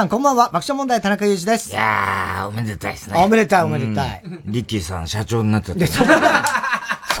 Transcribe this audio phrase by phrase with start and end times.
[0.00, 0.44] 皆さんこんばんは。
[0.46, 1.72] 爆笑問題田中裕二です。
[1.72, 3.22] いやー、おめでたいですね。
[3.22, 4.22] おめでたいおめでたい。
[4.46, 5.76] リッキーさん社長になってた。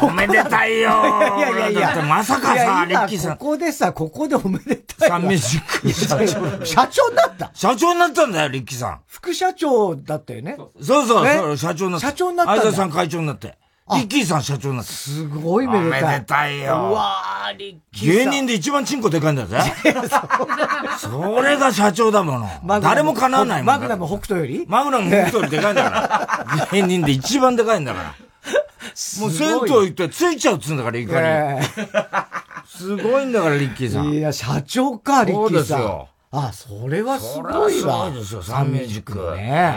[0.00, 1.36] おめでたいよー。
[1.36, 1.80] いやいやいや。
[1.88, 3.36] だってまさかさ、リッキーさん。
[3.36, 5.08] ここでさ、ここでおめでたい。
[5.10, 6.64] サンミュージック社長。
[6.64, 9.00] 社長になった社長になったんだよ、リッキーさん。
[9.06, 10.56] 副社長だったよね。
[10.80, 12.06] そうそう、社長になった。
[12.06, 12.56] 社長になった。
[12.56, 13.58] 相田さん会長になって。
[13.96, 14.92] リッキーさん社長になった。
[14.92, 16.02] すごいめでたい。
[16.02, 16.88] おめでたいよ。
[16.90, 19.58] うわー、リッキー芸人で一番チンコでかいんだぜ。
[20.98, 22.80] それが社長だもの。
[22.80, 23.66] 誰も叶わないもん。
[23.66, 24.64] マグナム北斗より？
[24.68, 26.68] マグナム北斗よりでかいんだから。
[26.72, 28.14] 芸人で一番でかいんだから。
[29.20, 31.66] もう銭湯行ってついちゃうっつうんだから、怒り。
[32.66, 34.06] すごいんだから、リッキーさん。
[34.12, 36.04] いや、社長か、リッキーさん。
[36.32, 38.06] あ、それはすごいわ。
[38.06, 39.36] そうですよ、サンミュージック。
[39.36, 39.74] ね。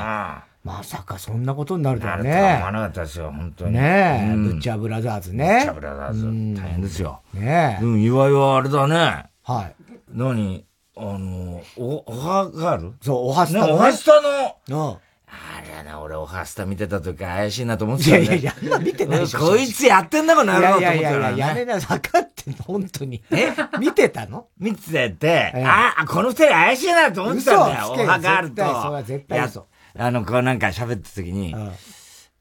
[0.63, 2.55] まさかそんなことになるとはね。
[2.57, 3.73] 思わなかったですよ、本当に。
[3.73, 5.45] ねえ、ブッチャーブラザーズね。
[5.45, 6.61] ブッチャーブラザーズ。
[6.61, 7.21] 大変ですよ。
[7.33, 7.83] ねえ。
[7.83, 9.25] うん、岩井はあれだね。
[9.43, 9.75] はい。
[10.13, 10.65] 何？
[10.95, 13.73] あの、お、おはガールそう、おはスタの。
[13.73, 14.89] おはスタの。
[14.91, 14.97] うん。
[15.35, 18.25] あれな、俺、おはスタ見てた時怪しいなと思ってたよ、ね。
[18.25, 19.39] いやいやいや、見てないでしょ。
[19.39, 23.23] こいつやってんだこの野郎と思ってたいやいやいや、やめな、分かってんの、本当に。
[23.31, 23.47] え？
[23.79, 24.45] 見てたの？
[24.59, 27.87] 見てて、あ、この二人怪しいなと思ってたんだよ。
[27.91, 28.63] おはガールと。
[28.63, 29.67] それは絶対嘘。
[29.97, 31.55] あの、こうなんか喋った時に、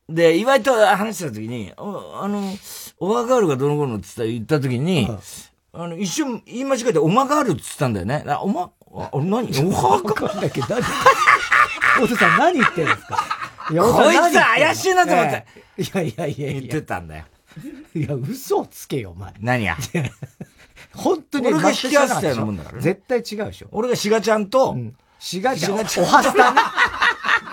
[0.08, 2.42] で、岩井と話した時に、あの、
[2.98, 5.09] オハガールがどの頃のって言った時に、
[5.72, 8.25] あの、一瞬言い間違えて、オマガールって言ったんだよね。
[8.41, 9.48] おま、あ、何？
[9.67, 10.83] オハガールだっけ何？
[12.03, 13.19] お父さん何言ってんですか？
[13.70, 15.47] いや、こいつ怪しいなと思って。
[15.78, 17.25] いやいやいや言ってたんだよ。
[17.94, 19.33] いや、嘘をつけよ、お前。
[19.41, 19.77] 何が？
[20.94, 23.69] 本当に俺が引き合わせたようなもんだから絶対違うでしょ。
[23.72, 24.77] 俺がシガちゃんと、
[25.19, 25.87] シガちゃん、おは
[26.22, 26.60] スタね。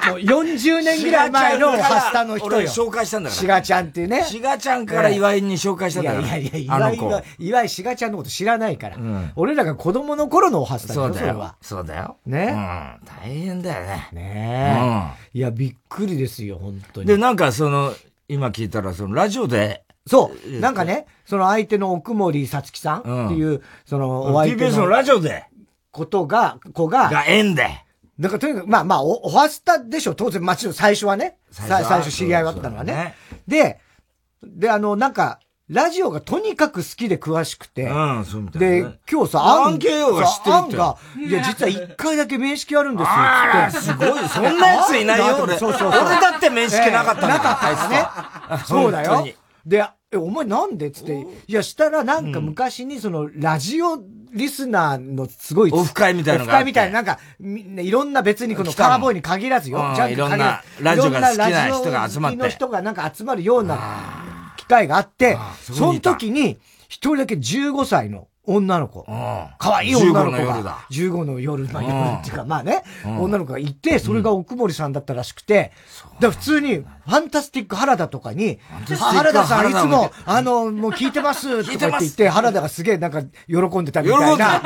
[0.07, 2.57] もう40年ぐらい前のおはスタの人よ。
[2.57, 3.41] 俺紹介したんだから。
[3.41, 4.23] シガちゃんっていうね。
[4.23, 6.25] シガちゃんから岩井に紹介したんだから。
[6.25, 8.97] いやいやいや、岩井が、岩井シガちゃんのこと知らないから。
[9.35, 11.55] 俺らが子供の頃のおはスタそうだよ。
[11.61, 12.17] そうだよ。
[12.25, 12.49] ね。
[12.51, 13.07] うん。
[13.07, 14.09] 大変だよね。
[14.13, 15.37] ねえ。
[15.37, 17.07] いや、びっくりですよ、本当に。
[17.07, 17.93] で、なんかその、
[18.27, 20.59] 今聞いたら、そのラジオで、そう。
[20.59, 24.71] なんかね、その相手の奥森さつきさんっていう、そのお相手の。
[24.71, 25.45] TBS のラジオで。
[25.91, 27.09] ことが、子が。
[27.09, 27.83] が縁で。
[28.19, 31.37] だからとにかく、まあまあ、お、おはスタでしょ、当然、もちろん最初はね。
[31.51, 33.15] 最初知り合いだったのはね。
[33.47, 33.79] で、
[34.43, 37.83] で、あの、なんか、ラジオがとにかく好きで詳しくて。
[37.83, 43.07] うん、そうみたいで、今日さ、アンケーが知ってるアンが、いや、実は一回だけ面識あるんです
[43.87, 44.05] よ、って。
[44.09, 45.57] すごい、そんなやついないよ、俺。
[45.57, 48.65] そうそう俺だって面識なかったんだなかったですね。
[48.65, 49.27] そうだよ。
[49.65, 50.89] で、え、お前なんで？
[50.89, 53.99] つって、いや、したらなんか昔にその、ラジオ
[54.33, 59.77] リスナーのすごい、オフ会みたいなオフ会みたいな、なんか、いろんな別にこのカーボーイに限らずよ。
[59.95, 62.37] じゃあ、いろんなラジオが好きな人が集まって。
[62.37, 66.57] の人がなんか集まるような機会があって、その時に、
[66.87, 69.05] 一人だけ15歳の女の子。
[69.59, 70.79] 可愛い女の子が。
[70.91, 75.71] 15の夜の夜っていうか、まあね、女の子がいて、それが奥森さんだったらしくて、
[76.19, 78.59] だ普通に、ファンタスティック原田とかに、
[78.99, 84.61] 原田さんいつも、あの、もう聞いてます とかって言って、原田がすげえなんか喜んでたみたいな、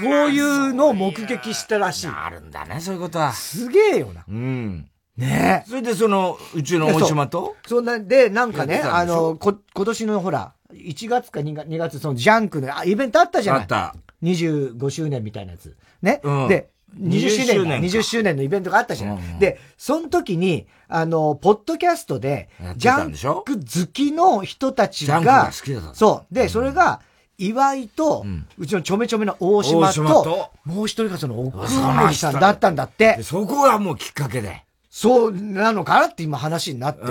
[0.00, 2.08] そういうのを目撃したらしい。
[2.08, 3.32] あるんだね、そういうことは。
[3.32, 4.24] すげえよな。
[4.28, 4.88] うん。
[5.16, 5.64] ね。
[5.68, 7.54] それでその、うちの大島と？
[7.66, 13.94] そんな、で、なんかね、あの、こ、今年のほら、1月か2月、2月、そのジャンクのイベントあったじゃないあった。
[14.22, 15.76] 25周年みたいなやつ。
[16.02, 16.20] ね。
[16.22, 19.16] うん、で、20周年、20周年のイベントがあったじゃない。
[19.16, 23.12] うん、で、その時に、あの、ポッドキャストで、ジャン
[23.44, 25.50] ク好きの人たちが、が
[25.94, 26.34] そう。
[26.34, 27.00] で、それが、
[27.36, 33.22] 岩井と、うん、うちのちょめちょめの大島と、ともう一人がその奥森さんだったんだって。
[33.24, 34.64] そこがもうきっかけで。
[34.96, 37.08] そうなのかなって今話になってる。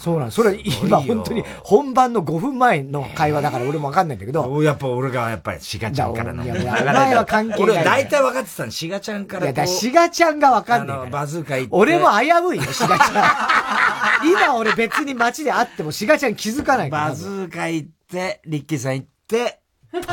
[0.00, 4.62] そうなんそれ今本当に本番の5分前の会話だから俺もわかんないんだけど。
[4.62, 6.42] やっぱ俺がやっぱりシガちゃんからの。
[6.42, 7.62] いや、お前は関係ない。
[7.62, 9.44] 俺大体分かってたの、シガちゃんから。
[9.44, 11.10] いや、だシガちゃんがわかんない。
[11.10, 11.76] バズーカ行って。
[11.76, 14.26] 俺も危ういよ、シガちゃん。
[14.26, 17.08] 今俺別に街で会ってもシガちゃん気づかないから。
[17.10, 19.60] バズーカ行って、リッキーさん行って、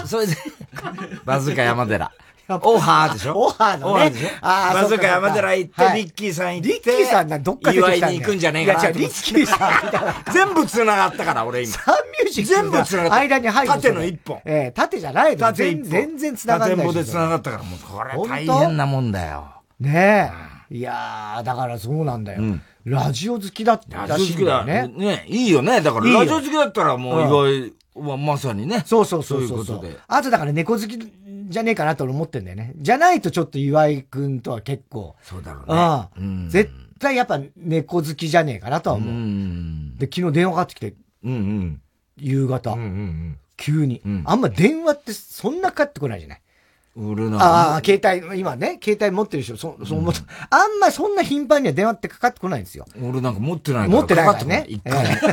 [0.06, 0.36] それで、
[1.24, 2.12] バズーカ山寺。
[2.50, 3.40] オーハーでしょ？
[3.40, 4.12] オーハーのね。
[4.42, 8.82] ああ、バズーカ山寺行って、リッキーさん行って、リッキーさんがどっかで岩井に行くんじゃねえかな。
[8.82, 10.16] いや、リッキーさんみたいな。
[10.32, 11.72] 全部繋がったから、俺今。
[11.74, 13.16] サンミュージック全部繋がった。
[13.16, 13.74] 間に入る。
[13.74, 14.42] 縦の一本。
[14.46, 16.86] ええ、縦じゃないの縦全然繋がってない。
[16.86, 19.48] 縦棒で繋がったから、もうこれ大変なもんだよ。
[19.80, 20.32] ね
[20.70, 20.76] え。
[20.76, 22.42] いやー、だからそうなんだよ。
[22.84, 24.90] ラジオ好きだったらしいんだよね。
[24.90, 25.80] ねいいよね。
[25.80, 28.84] だからラジオ好きだったらもう岩井はまさにね。
[28.86, 29.98] そうそうそうそう。
[30.08, 30.98] あとだから猫好き
[31.54, 32.74] じゃねえかなと思ってんだよね。
[32.76, 35.16] じゃないとちょっと岩井くんとは結構。
[35.22, 36.10] そうだろうね。
[36.18, 36.50] うん。
[36.50, 36.70] 絶
[37.00, 39.10] 対やっぱ猫好きじゃねえかなとは思う。
[39.10, 40.94] うん、で、昨日電話かかってきて。
[41.24, 41.82] うんうん。
[42.18, 42.72] 夕方。
[42.74, 43.38] うんうんうん。
[43.56, 44.24] 急に、うん。
[44.26, 46.42] あんま電話ってそんなかかってこないじゃない？
[46.96, 50.14] 俺なんああ、携帯、今ね、携帯持ってる人、そ、そう思う、
[50.52, 52.86] あんまそんな頻繁には電話ってかかってこないんですよ。
[53.02, 54.00] 俺なんか持ってないから。
[54.00, 54.66] 持ってないからね。
[54.68, 55.18] 一回。
[55.18, 55.30] か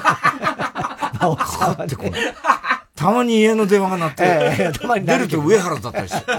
[1.76, 2.12] かってこない。
[3.00, 6.32] たまに家の電話が鳴って、えー、たまに出ると上原だったりして。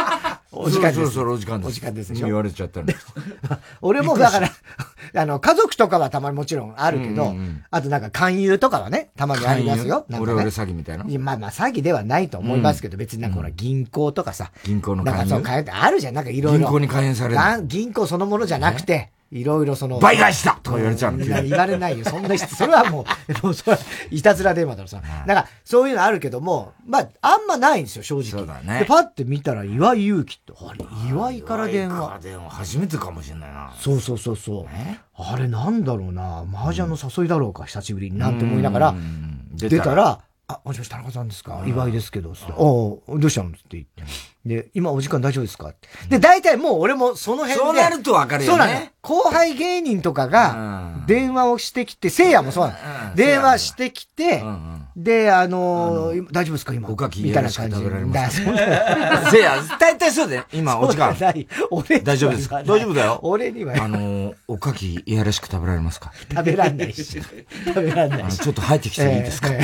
[0.50, 0.94] お時間です。
[0.94, 1.68] そろそろお時間です。
[1.68, 3.06] お時間です言われちゃったんです。
[3.82, 4.48] 俺もだから、
[5.14, 10.06] あの、家族とかはたまにもちろんあるけど、うんうん、あとなんか勧誘とかはね、たまにありますよ。
[10.08, 11.04] ね、俺俺詐欺みたいな。
[11.04, 14.52] まあまあ詐欺ではないと思いますけど、うん、別になんかほら銀行とかさ。
[14.64, 15.18] 銀行の勧誘？
[15.18, 16.60] なんかそう、あるじゃん、なんかいろいろ。
[16.60, 17.66] 銀行に勧誘される。
[17.66, 19.98] 銀行そのものじゃなくて、いろいろその。
[19.98, 22.04] 倍返しだとか言われちゃう言われないよ。
[22.04, 23.04] そんな人、それはも
[23.42, 23.78] う、 もうそれは、
[24.10, 25.02] いたずら電話だろ、さ。
[25.26, 28.24] なんか、そういうのあるけども、まあ、あんまないんですよ、正直。
[28.30, 28.80] そうだね。
[28.80, 31.96] で、パッて見たら、岩井勇気って、あれ、岩井から電話。
[31.96, 33.72] 岩井から電話、初めてかもしれないな。
[33.78, 34.66] そうそうそうそう。
[35.18, 38.18] あれ、なんだろうな、麻雀の誘いだろうか、久しぶりに。
[38.18, 38.94] なんて思いながら、
[39.52, 41.64] 出たら、あ、もしもし、田中さんですか？
[41.66, 43.48] 岩井ですけど、ああ、どうしたの？
[43.48, 44.04] って言って。
[44.46, 45.74] で、今お時間大丈夫ですか？
[46.08, 47.58] で、大体もう俺もその辺で。
[47.58, 48.58] そうなるとわかるよね。
[48.58, 48.86] そうなの。
[49.02, 52.72] 後輩芸人とかが、電話をしてきて、せいやもそうな
[53.10, 53.14] の。
[53.16, 54.42] 電話してきて、
[54.96, 56.72] で、あの大丈夫ですか？
[56.74, 56.88] 今。
[56.88, 57.90] おかきみたいな感じで。
[57.90, 59.30] だ、そんな。
[59.30, 61.14] せいや、大体そうで、今お時間。
[61.70, 62.62] 俺大丈夫ですか？
[62.62, 63.18] 大丈夫だよ。
[63.22, 63.74] 俺には。
[63.82, 66.12] あのおかきいやらしく食べられますか？
[66.30, 67.04] 食べらんないし。
[67.66, 68.38] 食べらんないし。
[68.38, 69.48] ちょっと入ってきていいですか？
[69.48, 69.54] ち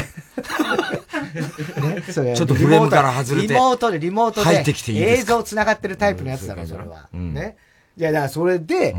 [2.43, 3.49] ょっとフレームから外れて。
[3.49, 4.47] リモートで、リモートで。
[4.47, 5.33] 入ってきていいですか？
[5.35, 7.09] 映像繋がってるタイプのやつだろ、それは。
[7.13, 7.57] ね。
[7.97, 8.95] いや、だからそれで、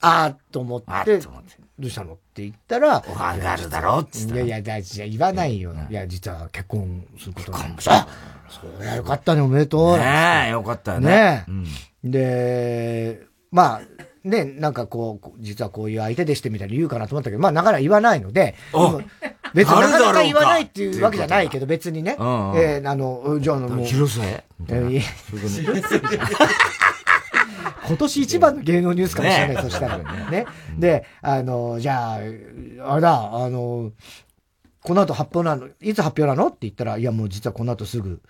[0.00, 2.12] あーっと思って、どうしたの？
[2.12, 4.44] って言ったら、おはがるだろっつって。
[4.44, 5.74] いやいや、じゃ言わないよ。
[5.90, 8.06] いや、実は結婚することなんですあ
[8.48, 9.98] そりゃよかったね、おめでとう。
[9.98, 11.44] ねえ、よかったね。
[11.48, 11.64] ね
[12.04, 13.80] で、まあ、
[14.24, 18.54] ね、なんかこう、実はこういう相手でしてみたいに言うかなと思ったけど、まあ、なかなか言わないので、
[19.54, 22.16] 別になかなか言わないっていうわけじゃないけど、別にね。
[22.56, 23.86] えあの、じゃあもう。
[23.86, 24.44] 広瀬？
[27.86, 29.98] 今年一番の芸能ニュースかもしれない、そしたら。
[30.30, 30.46] ね。
[30.78, 33.92] で、あの、じゃあ、あれだ、あの、
[34.82, 36.48] この後発表なの、いつ発表なの？
[36.48, 38.22] って言ったら、いやもう実はこの後すぐ、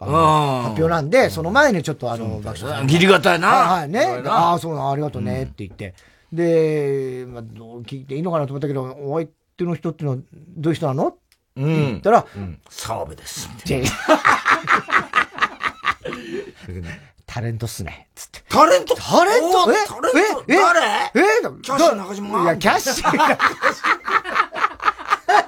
[0.00, 3.48] 発表なんで、その前にちょっとあの、爆笑ギリがたいな。
[3.48, 4.22] はい、ね。
[4.26, 5.94] ああ、そうな、ありがとうね、って言って。
[6.32, 10.22] で、まあ、聞いていいのかなと思ったけど、お相手の人っていうのは
[10.56, 11.08] どういう人なの？
[11.08, 11.18] って
[11.56, 12.24] 言ったら、
[12.70, 13.50] 澤部です。
[17.26, 18.08] タレントっすね。
[18.14, 18.42] つって。
[18.48, 18.94] タレント？
[18.96, 19.70] タレント？
[19.70, 19.74] え？
[19.86, 20.44] タレント？
[20.48, 20.80] 誰？
[20.80, 21.10] え？
[21.62, 23.38] キャッシー中島いや、キャッシー中島。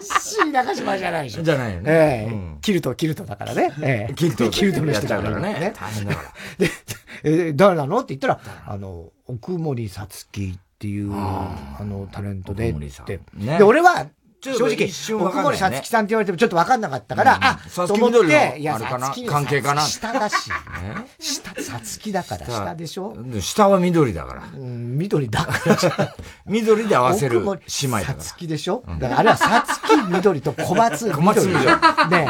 [0.02, 1.43] シー中島じゃないでしょ。
[1.43, 1.90] じゃないよね。
[1.90, 3.72] ええキルト、キルトだからね。
[3.82, 4.50] ええ キルト。
[4.50, 5.72] キルトの人だからね。
[5.76, 6.66] 大変だから。
[6.66, 6.70] で、
[7.49, 7.99] え、誰なの？
[8.00, 12.75] って言ったら、あの、奥森さつきっていう、あの、タレントでっ
[13.06, 13.20] て。
[13.34, 14.06] で、俺は、
[14.43, 19.83] 正直、奥森さつきさんって言われてもちょっと分かんなかったから、あ、と思って、いや、さつき関係かな？
[19.83, 20.50] 下だし。
[21.21, 23.17] 下、さつきだから下でしょ？
[23.41, 24.43] 下は緑だから。
[24.56, 25.53] 緑だか
[25.97, 26.15] ら。
[26.47, 28.21] 緑で合わせる姉妹だから。
[28.21, 28.83] さつきでしょ？
[28.99, 31.14] だからあれはさつき緑と小松緑。
[31.16, 31.64] 小松緑。
[32.11, 32.28] ね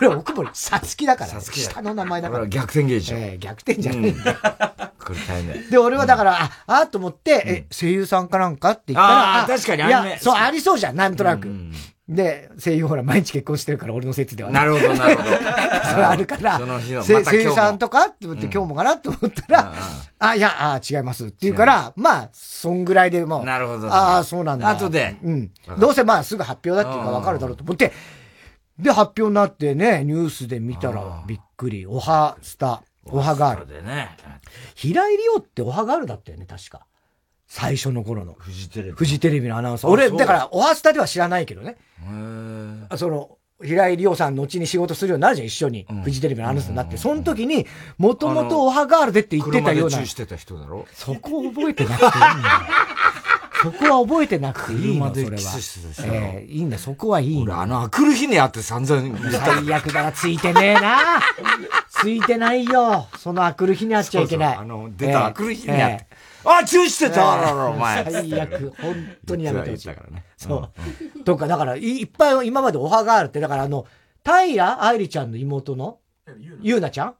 [0.00, 1.40] これ奥森さつきだから。
[1.40, 2.46] 下の名前だから。
[2.46, 3.38] 逆転芸じゃん。
[3.38, 4.34] 逆転じゃねえんだ。
[4.98, 11.48] これ大変で、俺はだから、あ、あと思って、え、声優さんかなんかって言ったら、あ、確かにあいや、そう、ありそうじゃん、なんとなく。
[12.08, 15.28] で、声優ほら、毎日結婚してるから、俺の説ではなるほど、なるほど。
[15.90, 19.74] それあるから、その日の声優さんとかって思って、今日もかなって思ったら、
[20.18, 23.92] あ、いや、あ、違いますって言うから、まあ、そんぐらいでもう、なるほど。
[23.92, 24.68] ああ、そうなんだ。
[24.70, 25.16] 後で。
[25.22, 25.50] うん。
[25.78, 27.92] どうせまあ、すぐ発表だっていうか分かるだろうと思って、
[28.82, 31.86] で、発表になってね、ニュースで見たらびっくり。
[31.86, 33.66] オハスタ、オハガール。
[33.66, 34.16] でね。
[34.74, 36.86] 平井理央ってオハガールだったよね、確か。
[37.46, 38.34] 最初の頃の。
[38.38, 38.92] フジテレビ。
[38.92, 39.90] フジテレビのアナウンサー。
[39.90, 41.76] 俺、だから、オハスタでは知らないけどね。
[42.92, 45.86] へその、平井理央さん後に仕事するようになるじゃん、一緒に。
[46.04, 46.96] フジテレビのアナウンサーになって。
[46.96, 47.66] その時に、
[47.98, 50.06] もともとオハガールでって言ってたような。
[50.06, 52.30] してた人だろそこを覚えてなくていいんだよ。
[53.62, 55.30] そこは覚えてなくていいの、それは。
[55.32, 61.20] ええー、いいんだ、そこはいい俺、あの、あくる日に会って散々最悪だな、ついてねえな。
[61.88, 63.06] ついてないよ。
[63.18, 64.56] そのあくる日に会っちゃいけない。
[64.56, 66.06] そうそうあの、出たあくる日に会って。
[66.10, 68.10] えー、あ、チューしてた、あらら、お前。
[68.10, 68.72] 最悪。
[68.80, 68.94] 本
[69.26, 69.88] 当にやめてほしい。
[69.88, 70.24] からね。
[70.38, 70.70] そ
[71.18, 71.24] う。
[71.24, 73.86] とか、だから、いっぱい今までオファーがあるって、だからあの、
[74.24, 75.98] 平愛理ちゃんの妹の、
[76.62, 77.08] ゆうなちゃん？
[77.08, 77.14] あ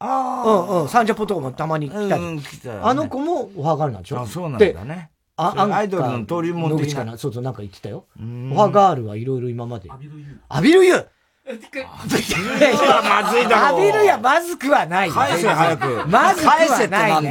[0.00, 0.44] あ。
[0.46, 0.88] うんうん。
[0.88, 2.22] サンジャポとかもたまに来たり。
[2.22, 4.20] うん、来た、あの子もオファーがあるなんでしょ？
[4.20, 5.10] あ、そうなんだね。
[5.40, 7.16] あ、アイドルの登竜門的な。
[7.18, 8.04] そうそう、なんか言ってたよ。
[8.52, 9.90] オハガールはいろいろ今まで。
[9.90, 11.06] アビルユーアビルユー
[11.50, 11.56] ま
[13.30, 13.78] ずいだろ。
[13.78, 15.10] 浴びるやまずくはない。
[15.10, 16.06] 返せ早く。
[16.06, 17.30] まずくはない、ね。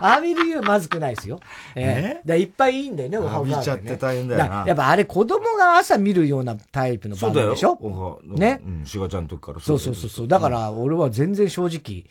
[0.00, 1.38] 浴びる湯はまずくないですよ。
[1.76, 4.64] えー、いっぱいいいんだよね、お浴びちゃって大変だよな。
[4.66, 8.20] やっぱあれ子供が朝見るようなタイプの番組でしょ？
[8.24, 8.60] ね？
[8.64, 10.28] うん、しがちゃんの時からそうそうそうそう。
[10.28, 12.04] だから俺は全然正直、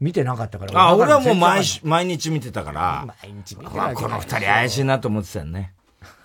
[0.00, 0.80] 見てなかったから。
[0.80, 3.06] あ、俺はもう毎毎日見てたから。
[3.22, 5.74] 毎日見てたこの二人怪しいなと思ってたよね。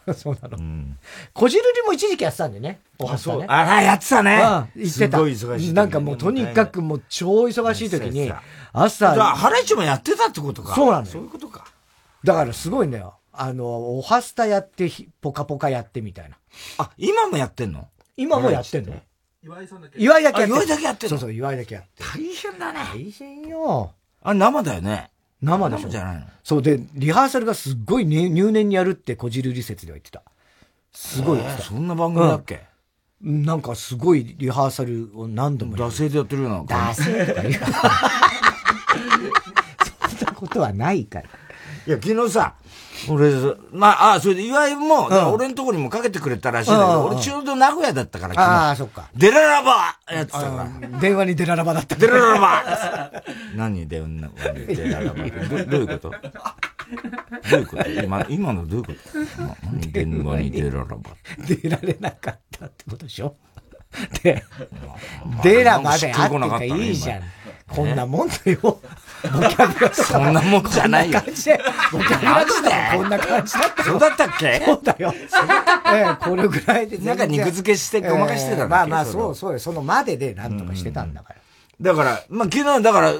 [0.15, 0.57] そうなの。
[0.57, 0.97] うん。
[1.33, 2.79] こじるりも一時期やってたんだよね。
[2.99, 3.45] おはそう。
[3.47, 4.41] あ、やってたね。
[4.75, 4.81] うん。
[4.83, 5.17] 言ってた。
[5.17, 5.73] すごい忙しい。
[5.73, 8.31] なんかもうとにかくもう超忙しい時に、
[8.71, 9.13] 朝。
[9.35, 10.75] ハライチもやってたってことか。
[10.75, 11.13] そうなんだよ。
[11.13, 11.65] そういうことか。
[12.23, 13.15] だからすごいんだよ。
[13.33, 14.89] あの、おはスタやって、
[15.21, 16.37] ポカポカやってみたいな。
[16.77, 17.89] あ、今もやってんの？
[18.15, 18.93] 今もやってんの？
[19.45, 19.99] 岩井さんだけ。
[19.99, 20.55] 岩井だけやって。
[20.55, 21.17] 岩井だけやってんの？
[21.17, 21.89] そうそう、岩井だけやって。
[22.03, 22.79] 大変だね。
[22.91, 23.91] 大変よ。
[24.23, 25.11] あ、生だよね。
[25.41, 25.89] 生でしょ。
[25.89, 30.23] じゃないのそうで、リハーサルがすっごい、ね、入念にやるってこじるり説では言ってた。
[30.91, 32.61] すごいそんな番組だっけ、
[33.21, 36.63] うん、なんかすごいリハーサルを何度も惰性でやってるような。
[36.63, 37.53] 惰性とか言う。
[40.17, 41.29] そんなことはないから。
[41.87, 42.55] いや、昨日さ、
[43.09, 43.31] 俺、
[43.71, 49.09] まあ、あそれで岩井も、俺のところにもかけてくれたらしいんだけど、俺ちょうど名古屋だったから、ああ、そっか。
[49.15, 50.99] デララバやってたから。
[50.99, 51.95] 電話にデララバだった。
[51.95, 52.63] デララバ
[53.55, 54.07] 何電話
[54.57, 56.09] にデララバどういうこと？
[57.51, 57.89] どういうこと？
[57.89, 58.99] 今、今のどういうこと？
[59.71, 60.97] 何電話にデララバ
[61.45, 63.35] 出られなかったってことでしょ？
[64.23, 64.43] で、
[65.43, 67.23] デラまであってていいじゃん。
[67.69, 68.59] こんなもんだよ。
[68.61, 68.79] ボ
[69.21, 71.19] キャブラそんなもんじゃないよ。
[71.19, 72.25] ボキャブ
[72.69, 74.61] ラこんな感じだったそうだったっけ？
[74.65, 75.13] そうだよ。
[75.93, 76.97] ええ、これぐらいで。
[76.99, 79.59] なんか肉付けしてごまかしてたんだまあまあ、そうそうよ。
[79.59, 81.39] そのまででなんとかしてたんだから。
[81.81, 83.13] だから、まあ昨日、だから、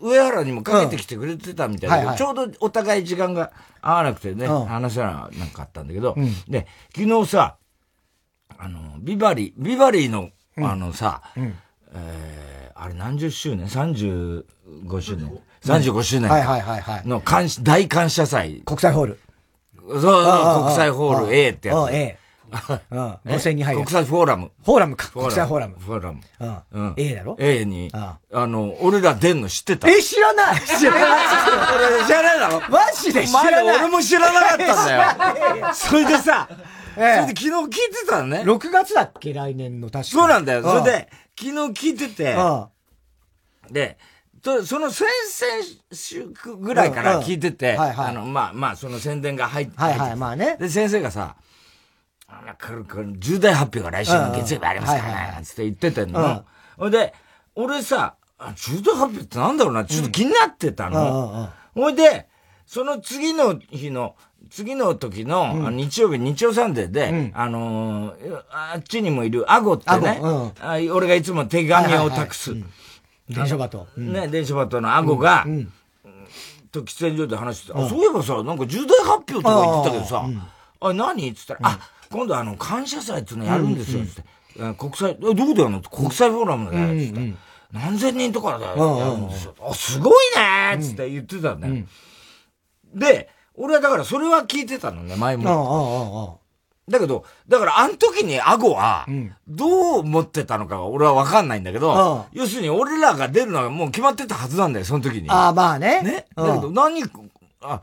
[0.00, 7.56] 上原にもかけてきてくれてたみたいな、ちょうどお互い時間が合わなくてね、うん、話せなかったんだけど、うん、で、昨日さ、
[8.58, 14.44] あの、ビバリー、ビバリーの、あのさ、えー、あれ何十周年 ?35
[15.00, 15.30] 周年
[15.64, 17.08] ?35 周年はいはいはいはい。
[17.08, 18.62] の感大感謝祭。
[18.64, 19.20] 国際ホール。
[20.00, 21.92] そう、国際ホール A ってやつ。
[21.92, 22.18] A。
[22.90, 23.12] うん。
[23.24, 23.80] 5000人入る。
[23.82, 24.50] 国際フォーラム。
[24.64, 25.08] フォーラムか。
[25.10, 25.76] 国際フォーラム。
[25.78, 26.20] フォーラム。
[26.72, 26.94] うん。
[26.96, 29.88] A だろ ?A に、あの、俺ら出んの知ってた？
[29.88, 30.98] え、知らない知らな
[32.02, 35.70] い知らないだろマジで知らない俺も知らなかったんだよ。
[35.74, 36.46] それでさ、
[36.94, 38.42] それで昨日聞いてたのね。
[38.44, 39.32] 6月だっけ？
[39.32, 40.62] 来年の確かそうなんだよ。
[40.62, 41.08] それで、
[41.38, 42.36] 昨日聞いてて、
[43.70, 43.98] で、
[44.42, 50.56] その先々週ぐらいから聞いてて、あの、まあまあ、その宣伝が入って、はいはい、まあね。
[50.58, 51.36] で、先生がさ、
[52.60, 56.44] これ、これ、重大発表が来週の月曜日ありますからね、つって言ってたの。
[56.76, 56.90] ほ、うん。
[56.90, 57.14] で、
[57.54, 58.16] 俺さ、
[58.56, 61.50] 重大発表ってなんだろうな、ちょっと気になってたの。
[61.74, 62.28] ほ、いで、
[62.66, 64.16] その次の日の、
[64.52, 70.52] 次の時の、うん、日曜日、日曜サンデーで、うん、あのー、あっちにもいるアゴってね、うん、
[70.92, 72.54] 俺がいつも手紙を託す。
[73.30, 73.88] 伝書バト。
[73.96, 75.46] ね、伝書バトのアゴが、
[76.70, 80.26] と喫煙所で話してあ、そういえばさ、なんか重大発表とか言ってたけどさ、
[80.80, 81.30] あ、何？
[81.30, 81.78] っつったら、あ、
[82.10, 84.74] 今度あの、感謝祭っていうのやるんですよ、つって。
[84.74, 85.80] 国際、どこでやるの？
[85.80, 87.34] 国際フォーラムで、つって。
[87.72, 89.54] 何千人とかでやるんですよ。
[89.62, 91.86] あ、すごいねつって言ってたね。
[92.94, 96.40] で、俺はだからそれは聞いてたのね、前も。
[96.88, 99.06] だけど、だからあの時にアゴは、
[99.46, 105.30] どう思ってたのかは俺はわかんないんだけど、要するに俺らが出るのはもう決まってたはずなんだよ、その時に。
[105.30, 106.02] ああ、まあね。
[106.02, 106.26] ね。
[106.34, 107.02] だけど何、
[107.62, 107.80] あ、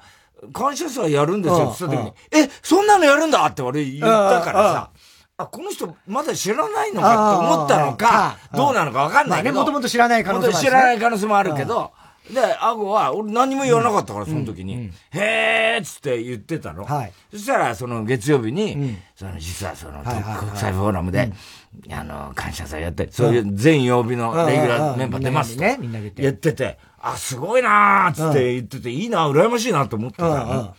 [0.54, 4.90] 感謝祭やるんですよって言った時に、え、そんなのやるんだって俺言ったからさ、
[5.38, 9.60] あ、この人まだ知らないのかって思ったのか、どうなのかわかんないけど。
[9.60, 10.66] もともと知らない可能性もある。
[10.66, 11.92] 知らない可能性もあるけど、
[12.34, 14.92] で、アゴは、俺何も言わなかったから、その時に。
[15.12, 16.86] へーっつって言ってたの。
[17.32, 21.32] そしたら、その月曜日に、その、実はその、国際フォーラムで、
[21.92, 25.64] あの、感謝祭やって、そういう全曜日のレギュラーメンバー出ますと。
[26.22, 30.76] やってて、あ、すごいなーっつって言ってて、いいな、羨ましいなと思ってたの。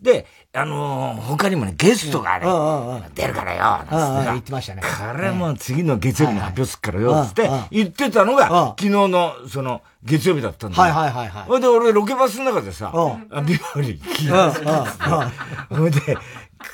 [0.00, 0.26] で、
[0.56, 4.82] あのー、他にもね、ゲストがね、出るからよ、なんつって言ってましたね。
[4.82, 11.44] これも次の月曜日に発表するからよ、つって言ってたのが、昨日の、その、月曜日だったんだはいはいはいはい。
[11.44, 12.90] ほいで、俺、ロケバスの中でさ、
[13.46, 16.00] ビバリー聞いてほいで、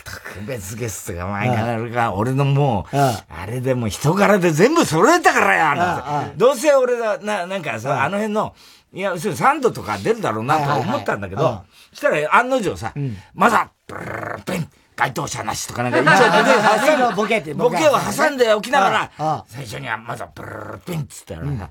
[0.04, 8.54] 特別ゲストが前からるが、俺のもう、あれでも人柄で全部揃えたからよ、どうせ俺が、な、なんかさ、あの辺の、
[8.94, 12.92] いや、サンドとか出るだろうなと思ったんだけど、そしたら案の定さ、
[13.34, 17.76] まだ、ブルルルン、該当者なしとかなんか一応 ボケってボケ。
[17.88, 21.70] を挟んでおきながら、最初にはまだブルルルンっつったらさ、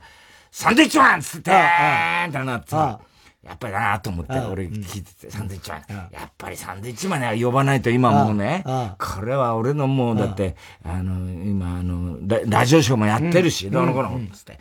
[0.52, 3.00] サンドイッチマンっつって、ーんってなってさ、
[3.44, 5.84] やっぱりだなと思って、俺聞いてて、サンドイッチマン。
[6.12, 8.64] やっぱりサンドイッチマンは呼ばないと今もうね、
[9.00, 11.14] これは俺のもう、だって、あの、
[11.44, 14.60] 今、あの、ラジオショーもやってるし、どうのこうの、つって。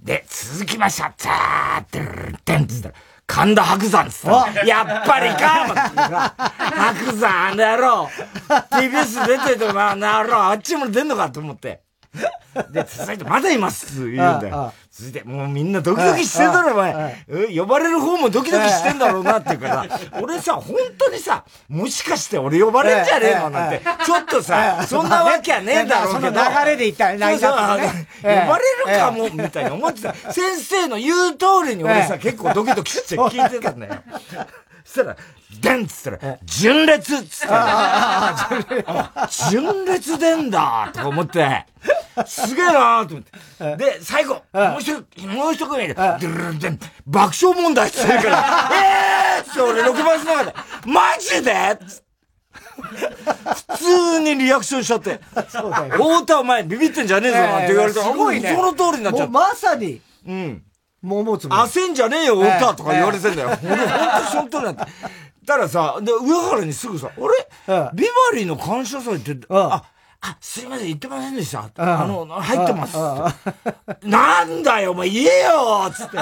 [0.00, 2.94] で、続きました、ザーってるってんつったら、
[3.26, 5.66] 神田白山っつったやっぱりか
[6.58, 8.10] 白山あの野郎
[8.70, 11.81] !TBS 出ててもあの野郎あっちも出んのかと思って。
[12.70, 14.72] で、続いてまだいますって言うんだよ。
[14.90, 17.16] 続いて、もうみんなドキドキしてんだろ、お前。
[17.56, 19.86] 呼ばれる方もドキドキしてんだろうなっていうから、
[20.20, 26.38] 俺さ、本当にさ、もしかして俺呼ばれんじゃねえのなんて、ちょっとさ、そんなわけはねえだろうけど。
[26.38, 30.14] その流れで言ったら、泣いた呼ばれるかも、みたいな思ってた。
[30.14, 33.94] 先生の言う通りに俺さ、結構ドキドキして聞いてたんだよ。
[34.84, 35.16] そしたら、
[35.60, 41.66] でんっつったら、純烈っつったら、純烈でんだとか思って、
[42.26, 43.76] すげえなーと思って。
[43.76, 44.92] で、最後、もう一
[45.26, 50.54] もう一組で、ドゥルルン爆笑問題って言うから、えーって俺6番しながら、
[50.86, 51.78] マジで？
[53.72, 55.20] 普通にリアクションしちゃって。
[55.34, 58.54] 太田お前ビビってんじゃねえぞなんて言われたら、すごいね。
[58.54, 59.32] その通りになっちゃった。
[59.32, 60.00] まさに。
[60.26, 60.62] うん。
[61.02, 61.54] 桃つむ。
[61.54, 63.48] 焦んじゃねえよ、太田とか言われてんだよ。
[63.48, 63.78] 俺、ほん
[64.24, 64.92] とその通りになって。
[65.44, 67.34] たらさ、で、上原にすぐさ、俺、
[67.94, 69.82] ビバリーの感謝祭って、あ、
[70.24, 71.68] あ、すいません、言ってませんでした。
[71.76, 72.96] あの、入ってます。
[74.06, 76.18] なんだよ、お前言えよつって。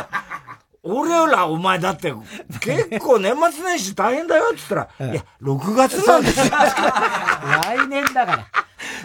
[0.82, 2.14] 俺ら、お前だって、
[2.60, 6.44] 結構年末年始大変だよって言ったら、いや、6月なんですよ。
[6.50, 8.46] 来年だか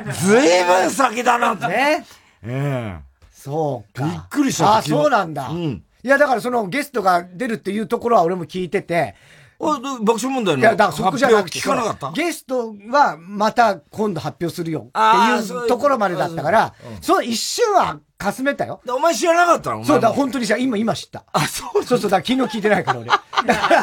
[0.05, 0.13] ら。
[0.13, 1.67] ずいぶん先だなって。
[1.67, 2.05] ね。
[2.43, 3.15] ええ。
[3.29, 4.05] そうか。
[4.05, 4.77] びっくりした。
[4.77, 5.49] あ、そうなんだ。
[5.49, 5.83] うん。
[6.03, 9.15] いや、だからそのゲストが出るっていうところは俺も聞いてて、あ、
[9.65, 12.11] 爆笑問題のいや、だからそこじゃなくて、聞かなかった？
[12.11, 18.81] ゲストはまた今度発表するよっていうところまでだったから、その一瞬はかすめたよ。
[18.87, 19.83] お前知らなかったの？
[19.83, 21.23] そうだ、本当にさ、今、今知った。
[21.33, 23.09] あ、そうそうそう、だ昨日聞いてないから俺。
[23.09, 23.81] だから、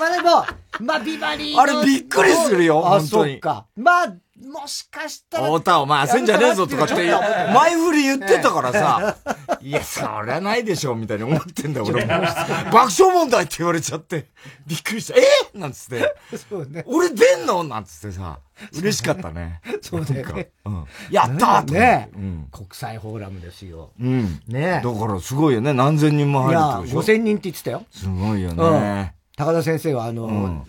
[0.00, 0.44] まあでも、
[0.80, 3.66] まあビバリーあれびっくりするよ、あ、そっか。
[3.76, 4.06] まあ、
[4.44, 5.44] もしかしたら。
[5.46, 9.16] 太田、お前焦んじゃねえぞとかって、前振り言ってたからさ、
[9.60, 12.08] いや、そりゃないでしょ、みたいに思ってんだよ、 俺も。
[12.08, 14.28] 爆笑問題って言われちゃって、
[14.66, 15.18] びっくりした。
[15.18, 15.22] え？
[15.58, 16.14] なんつって。
[16.50, 16.84] そうね。
[16.86, 17.62] 俺出んの？
[17.64, 18.40] なんつってさ、
[18.74, 19.60] 嬉しかったね。
[19.80, 20.50] そうだよね。
[20.64, 20.84] うん。
[21.10, 22.10] やったーね
[22.50, 23.92] 国際フォーラムですよ。
[24.00, 24.40] うん。
[24.48, 25.72] ねだからすごいよね。
[25.72, 27.84] 何千人も入るってことでしょ？5000人って言ってたよ。
[27.90, 29.14] すごいよね。
[29.36, 30.66] 高田先生は、あの、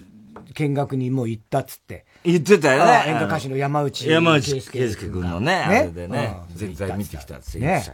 [0.54, 2.06] 見学にもう行ったっつって。
[2.24, 3.04] 言ってたよね。
[3.08, 7.94] 演歌歌手の山内山内圭介君のね、あれでね、全体見てきたって言ってた。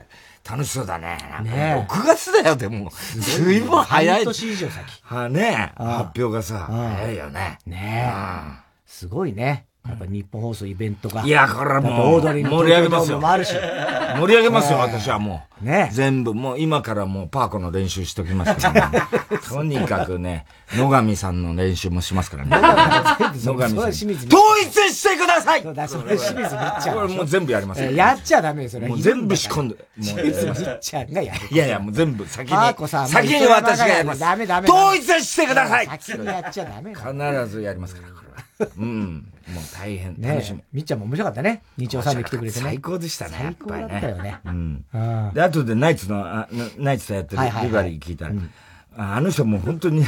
[0.52, 1.18] 楽しそうだね。
[1.44, 2.89] ね6月だよ、でも。
[2.92, 4.15] ずいぶん早い。
[4.15, 5.04] 半年以上先。
[5.04, 7.60] はね、発表がさ、早いよね。
[7.65, 8.12] ね
[8.86, 9.68] すごいね。
[9.88, 11.24] やっぱ日本放送イベントが。
[11.24, 13.20] いや、これはもう、盛り上げますよ。
[13.20, 15.65] 盛り上げますよ、私はもう。
[15.65, 15.89] ね。
[15.94, 19.02] 全部、もう今からもうパーコの練習しときますから、ね。
[19.50, 22.50] とにかくね、野上さんの練習もしますからね。
[23.44, 23.80] 野上さん。
[23.80, 24.00] 統一
[24.94, 26.50] してくださいそれ清水みっ
[26.84, 26.96] ちゃん。
[26.96, 27.92] これもう全部やりますよ。
[27.92, 29.76] やっちゃダメですよもう全部仕込んで。
[30.02, 31.39] 清水みっちゃんがやる。
[31.50, 33.08] いやいや、もう全部先に。
[33.08, 34.20] 先に私がやります。
[34.20, 34.70] ダメダメ。
[34.70, 38.22] 統一してください先にやっちゃダメ必ずやりますから、こ
[38.60, 38.72] れは。
[38.78, 39.26] うん。
[39.54, 40.64] もう大変楽しみ。
[40.74, 41.64] みっちゃんも面白かったね。
[41.78, 42.64] 日曜さんで来てくれてね。
[42.64, 43.38] 最高でしたね。
[43.38, 44.40] 最高だったよね。
[44.46, 44.86] うん。
[45.34, 48.34] で、後でナイツの、ナイツとやってるビバリー聞いたら、
[48.98, 50.08] あの人もう本当に、野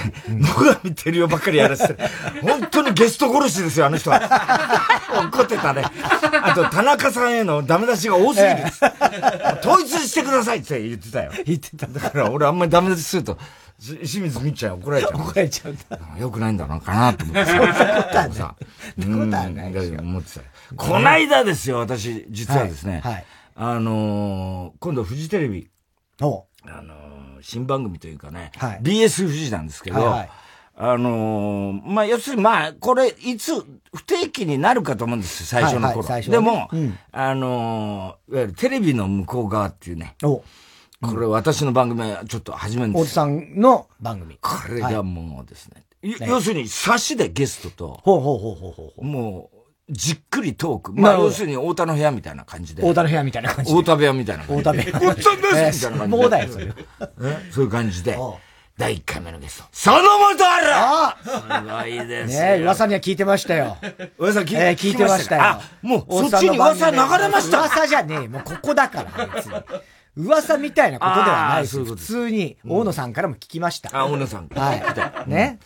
[0.84, 2.04] 上照代ばっかりやらせて、
[2.42, 4.20] 本当にゲスト殺しですよ、あの人は。
[5.32, 5.86] 怒ってたね。
[6.44, 8.58] あと、田中さんへのダメ出しが多すぎる。
[9.64, 11.32] 統一してくださいって言ってたよ。
[11.46, 11.88] 言ってた。
[11.88, 13.38] だから俺あんまりダメ出しすると、
[13.82, 15.22] 清水みっちゃん怒られちゃう。
[15.22, 16.20] 怒られちゃうんだ。
[16.20, 17.46] よくないんだろうかなと思って。
[17.46, 18.32] そんなことはない。
[19.02, 19.98] そんなことはない。
[19.98, 20.42] 思ってた。
[20.76, 23.02] こないだですよ、私、実はですね。
[23.04, 23.26] はい。
[23.56, 25.70] あの今度フジテレビ。
[26.22, 26.94] おあの
[27.42, 28.52] 新番組というかね。
[28.58, 28.80] はい。
[28.84, 30.16] BS 富士なんですけど。
[30.84, 33.54] あのまあ、要するに、まあ、これ、いつ、
[33.94, 36.22] 不定期になるかと思うんですよ、最初の頃。
[36.22, 36.70] でも、
[37.12, 40.16] あのいわゆるテレビの向こう側っていうね。
[40.24, 40.44] お
[41.02, 44.38] これ私の番組はちょっと始めるんです大津さんの番組。
[44.40, 45.84] これがもうですね。
[46.28, 49.04] 要するに、差しでゲストと、ほうほうほうほうほう。
[49.04, 50.94] もう、じっくりトーク。
[50.94, 52.82] まあ、要するに、太田の部屋みたいな感じで。
[52.82, 53.78] 太田の部屋みたいな感じで。
[53.80, 54.72] 太田部屋みたいな感じで。
[54.72, 55.14] 太田部屋。
[55.16, 56.22] 太田ですみたいな感じで。
[56.22, 56.74] もうだよ、それ。
[57.52, 58.18] そういう感じで。
[58.78, 59.66] 第1回目のゲスト。
[59.72, 63.78] そのもとあるあすごいですね噂には聞いてましたよ。
[64.18, 65.42] 噂聞,、えー、聞いてましたよ。
[65.44, 68.28] あ、もう、そっちに噂流れました噂じゃねえ。
[68.28, 69.54] もうここだから、別に。
[70.16, 71.84] 噂みたいなことではないです。
[71.84, 73.90] 普通に、大野さんからも聞きました。
[73.98, 74.48] あ、大野さん。
[74.50, 74.76] は
[75.26, 75.30] い。
[75.30, 75.60] ね。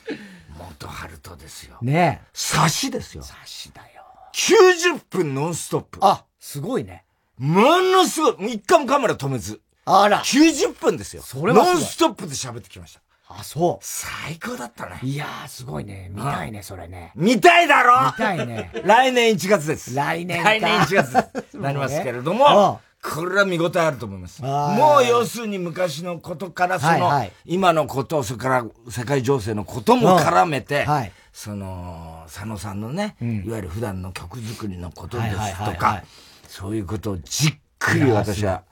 [0.58, 1.77] 元春人ですよ。
[1.81, 3.23] ね差しですよ。
[3.23, 4.03] 差しだよ。
[4.34, 5.99] 90分ノンストップ。
[6.01, 7.05] あ、すごいね。
[7.38, 8.53] ものすごい。
[8.53, 9.62] 一回もカメラ止めず。
[9.86, 10.21] あら。
[10.23, 11.21] 90分ですよ。
[11.21, 13.01] それはノンストップで喋ってきました。
[13.27, 13.86] あ、そう。
[13.86, 14.99] 最高だったね。
[15.01, 16.12] いやー、すごいね。
[16.13, 17.12] 見たいね、それね。
[17.15, 18.05] 見たいだろ？
[18.08, 18.71] 見たいね。
[18.86, 19.95] 来年1月です。
[19.95, 21.13] 来年来年1月
[21.58, 22.79] なりますけれども、
[23.13, 24.41] これは見応えあると思います。
[24.41, 27.12] もう要するに昔のことから、その、
[27.46, 30.88] 今のこと、それから世界情勢のことも絡めて、
[31.32, 36.04] その、佐野さんのね、いわゆる普段の曲作りのことですとか、
[36.48, 38.63] そういうことをじっくり私は、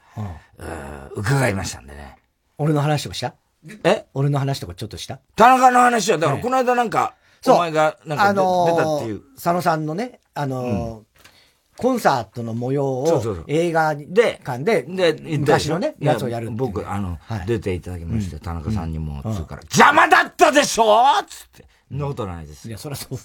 [1.16, 2.18] 伺いましたんでね。
[2.58, 3.36] 俺の話とかした？
[3.84, 4.06] え？
[4.14, 5.20] 俺の話とかちょっとした？
[5.36, 7.16] 田中の話は、だからこの間なんか、
[7.46, 9.22] お前がなんか出たっていう。
[9.36, 11.04] 佐野さんのね、あの
[11.84, 21.66] コンサートの模様を映画で、館で、で、昔のね、やつをやる僕、あの、出ていただきまして、田中さんにも、つうから、邪魔だったでしょつって。
[21.90, 22.70] そんなことないです。
[22.70, 23.18] いや、そりゃそう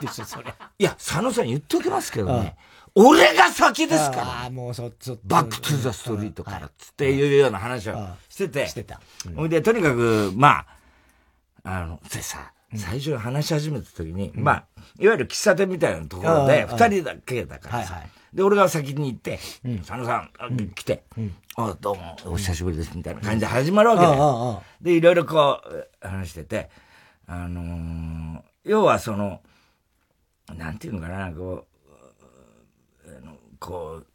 [0.00, 0.44] でしょ、それ。
[0.78, 2.54] いや、佐野さん言っておきますけどね。
[2.94, 4.22] 俺が先ですから。
[4.22, 7.96] ああ、もうそ、そ、バックトゥザストリートからっていうような話を
[8.28, 8.68] してて。
[8.68, 9.00] してた。
[9.34, 10.64] ほいで、とにかく、ま
[11.64, 14.64] あ、あの、でさ、最初話し始めた時に、まあ、
[14.98, 18.02] いわゆる喫茶店みたいなところで、二人だけだからさ。
[18.32, 19.38] で、俺が先に行って、
[19.86, 20.16] 佐野さ
[20.48, 21.04] ん、来て、
[21.56, 24.62] あどうも、お久しぶりです、みたいな感じで始まるわけだよ。
[24.80, 26.68] で、いろいろこう、話してて、
[27.26, 29.40] あの要はその、
[30.52, 31.66] なんていうのかな、こ
[33.06, 34.06] う、こう、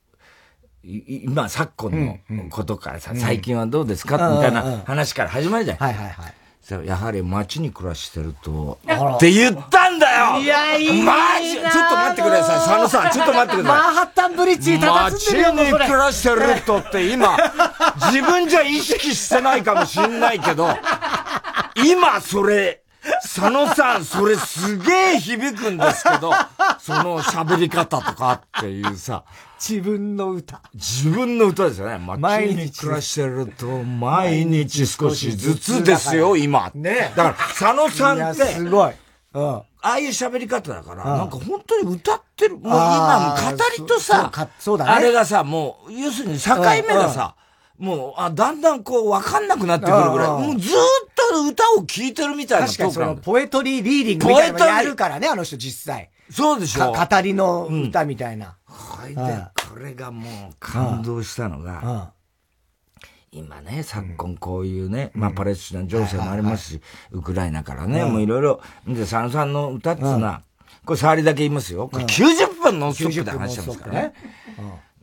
[0.84, 4.16] 今、昨今のことからさ、最近はどうですか？
[4.36, 5.78] みたいな話から始まるじゃん。
[5.78, 6.34] はいはいはい。
[6.76, 10.40] やはり街に暮らしてると、って言ったんだよ！
[10.40, 11.54] いや、いいマジ？
[11.56, 13.82] ちょっと待ってください、佐野さん、 ちょっと待ってください。
[13.82, 17.38] マンハッタンブリッジに街に暮らしてるとって今、
[18.12, 20.70] 自分じゃ意識してないかもしんないけど、
[21.76, 22.82] 今それ、
[23.22, 26.32] 佐野さん、それすげえ響くんですけど、
[26.80, 29.24] その喋り方とかっていうさ。
[29.60, 30.62] 自分の歌。
[30.74, 31.98] 自分の歌ですよね。
[31.98, 36.72] 毎日暮らしてると、毎日少しずつですよ、今。
[36.74, 38.94] ねだから、佐野さんって、すごい。
[39.34, 39.62] うん。
[39.82, 42.58] ああいう喋り方だから、なんか本当に歌ってる。
[42.58, 44.92] もう今、語りとさ、そうだね。
[44.92, 47.36] あれがさ、もう、要するに境目がさ、
[47.80, 50.72] もう、あ、だんだんこう、わかんなくなってくるぐらい、もうずっ
[51.32, 56.10] と歌を聴いてるみたいな確かにその、ポエトリーリーディングみたいなのやるからね、あの人実際。
[56.30, 56.92] そうでしょ。
[56.92, 58.58] 語りの歌みたいな。
[58.68, 59.16] これで、
[59.72, 62.12] これがもう感動したのが、
[63.32, 70.42] 今ね、昨今こういうね、まあパレスチナ情勢もありますし、ウクライナからね、もういろいろ、で、佐野さんの歌っていうのは、
[70.86, 71.88] これ触りだけ言いますよ。
[71.88, 74.14] これ90分ノンストップで話してますからね。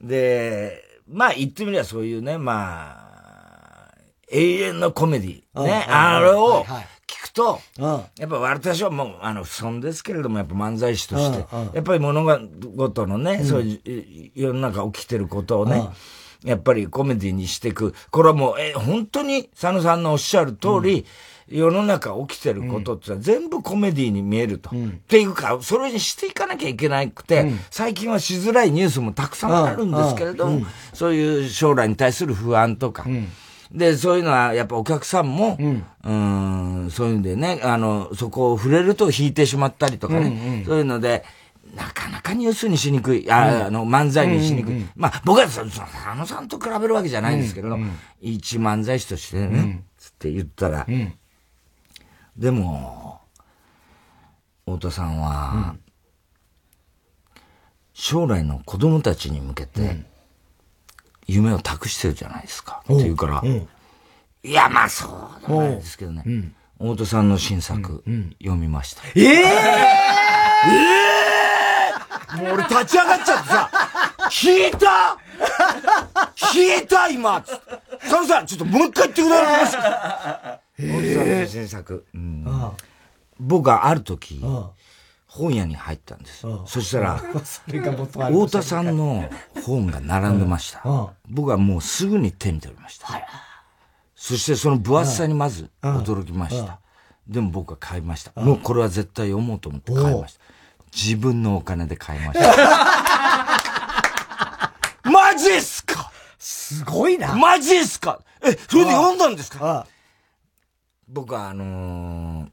[0.03, 3.07] で、まあ言ってみればそういうね、まあ、
[4.31, 5.63] 永遠のコメディ。
[5.63, 6.65] ね、あれを
[7.07, 15.89] 聞くと、やっぱ私はもう、あの、不損ですけれども、やっぱ漫才師として、やっぱり物事のね、そういう世の中起きてることをね、
[16.45, 17.95] やっぱりコメディにしていく。
[18.11, 21.07] これはもう、え、本当に佐野さんのおっしゃる通り、
[21.49, 24.71] 世の中起きてることって全部コメディに見えると。
[24.73, 33.07] うん、っていうか、それにしていかなきゃいけなくて、うん、最近はしづらいニュースもたくさんあるんですけれども、そういう将来に対する不安とか、
[33.71, 35.57] で、そういうのは、やっぱお客さんも、
[36.05, 41.25] うん、ん、そういうんでね、あの、そこを触れると引いてしまったりとかね、うんうん、そういうので、
[41.75, 44.75] なかなかニュースにしにくい、あ,、あの、漫才にしにくい。
[44.75, 45.83] うんうん、まあ、僕はその、佐
[46.17, 47.83] 野さんと比べるわけじゃないんですけれど、うん。
[47.83, 50.87] うん、一漫才師としてね、つって言ったら、
[52.37, 53.21] でも、
[54.67, 55.77] 太田さんは、
[57.95, 60.05] 将来の子供たちに向けて、
[61.27, 62.83] 夢を託してるじゃないですか。
[62.85, 63.43] って言うから、
[64.43, 66.23] いや、まあそうないですけどね。
[66.79, 68.05] 太田さんの新作、
[68.39, 69.03] 読みました。
[69.15, 69.43] ええ
[72.35, 73.71] えもう俺立ち上がっちゃってさ、
[74.31, 75.17] 聞いた？
[76.35, 77.41] 聞いた今！
[77.41, 77.81] つって。
[78.27, 82.05] さん、ちょっともう一回言ってくださいますかえ新作。
[82.15, 82.47] うん、
[83.41, 84.43] 僕はある時、
[85.27, 86.47] 本屋に入ったんです。
[86.67, 87.17] そしたら、
[87.69, 89.29] 太田さんの
[89.65, 90.83] 本が並んでました。
[91.29, 93.09] 僕はもうすぐに手に取りました。
[94.15, 96.79] そしてその分厚さにまず驚きました。
[97.29, 98.33] でも僕は買いました。
[98.41, 100.41] もうこれは絶対読もうと思って買いました。
[100.95, 102.47] 自分のお金で買いました。
[105.11, 106.11] マジっすか？
[106.39, 107.35] すごいな。
[107.35, 108.21] マジっすか？
[108.43, 109.87] え、それで読んだんですか？
[111.09, 112.49] 僕はあのー、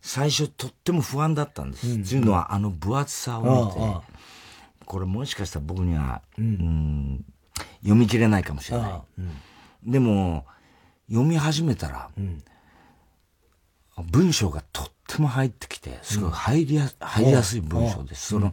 [0.00, 1.86] 最初とっても不安だったんです。
[1.88, 4.06] うん、っていうのはあの分厚さを見て、
[4.84, 7.24] これもしかしたら僕には、うん、うん
[7.82, 8.92] 読み切れないかもしれない。
[9.18, 9.22] う
[9.88, 10.46] ん、でも、
[11.08, 12.10] 読み始めたら、
[14.10, 18.28] 文章がとっても入ってきて、すごい入りや,、入りやすい文章です。
[18.28, 18.52] その、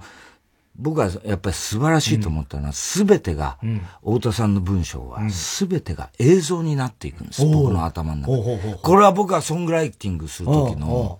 [0.75, 3.57] 僕はやっぱり素晴らしいと思ったのは、すべてが、
[4.03, 8.79] 太田さんの文章は、すべてが映像になっていくんです、僕の頭の中で。
[8.81, 11.19] これは僕はソングライティングする時の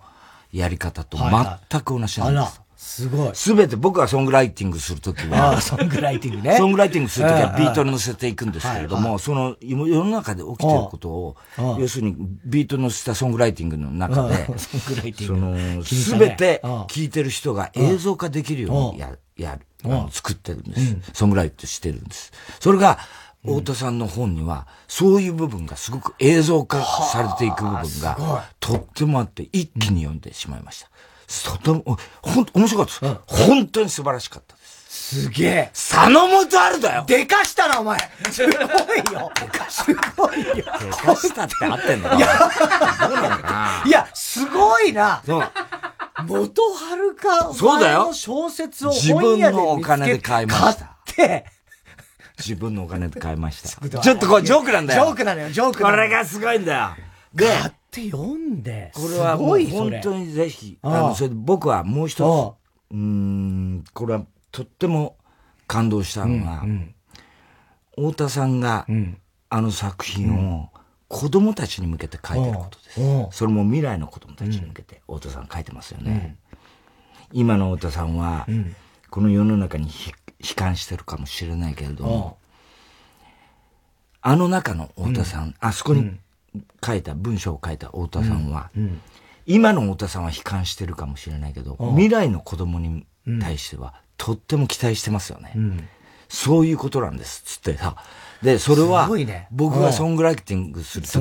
[0.52, 2.62] やり方と全く同じなんです。
[2.82, 3.30] すごい。
[3.32, 6.56] すべて僕がソングライティングするときは、ソングライティングね。
[6.56, 11.36] ソングライティングするときはビートに乗せていくんですけれども、その世の中で起きてることを、
[11.78, 14.46] 要するにビート乗せたソングライティングの中で。
[15.24, 19.60] その、すべて聴いてる人が映像化できるようにややる、
[20.10, 20.96] 作ってるんです。
[21.12, 22.32] ソングライトしてるんです。
[22.60, 22.98] それが、
[23.44, 30.88] 太田さんの本には、そういう部分がすごく映像化されていく部分が、とってもあって、一気に読んでしまいました。
[31.50, 33.46] とても、ほん、面白かったです。
[33.46, 34.82] 本当に素晴らしかったです。
[34.92, 35.70] すげえ。
[35.72, 37.98] 佐野元あるだよでかしたな、お前。
[38.30, 38.54] すごい
[39.12, 39.30] よ。
[39.68, 40.54] すごいよ。
[40.54, 42.28] でかしたって合ってんのいや、
[43.08, 45.22] どうなのかないや、すごいな。
[45.26, 45.52] そう。
[46.26, 48.12] 元春か、そうだよ。
[48.12, 50.96] 小説を自分のお金で買いました。
[51.16, 51.46] 買って、
[52.38, 53.88] 自分のお金で買いました。
[54.00, 55.04] ちょっとこれジョークなんだよ。
[55.04, 56.88] ジョークなのよ、ジョークこれがすごいんだよ。
[57.34, 58.90] で、って読んで。
[58.94, 62.58] これはもう本当にぜひ、あの、それで僕はもう一
[62.90, 65.16] つ、うん、これはとっても
[65.66, 66.94] 感動したのが、うん
[67.96, 68.86] うん、太田さんが、
[69.48, 70.71] あの作品を
[71.12, 72.90] 子供たちに向けて書いてることで
[73.30, 73.36] す。
[73.36, 76.36] それも未来の子供たちに向けて、太田さん書いてますよね。
[77.32, 78.46] 今の太田さんは、
[79.10, 79.88] この世の中に
[80.40, 82.38] 悲観してるかもしれないけれども、
[84.22, 86.18] あの中の太田さん、あそこに
[86.84, 88.70] 書いた、文章を書いた太田さんは、
[89.44, 93.06] 今の太田さんは悲観してるかもしれないけど、未来の子供に
[93.38, 95.52] 対しては、とっても期待してますよね。
[96.32, 97.94] そういうことなんです、つってさ。
[98.42, 99.08] で、それは、
[99.50, 101.20] 僕がソングライティングすると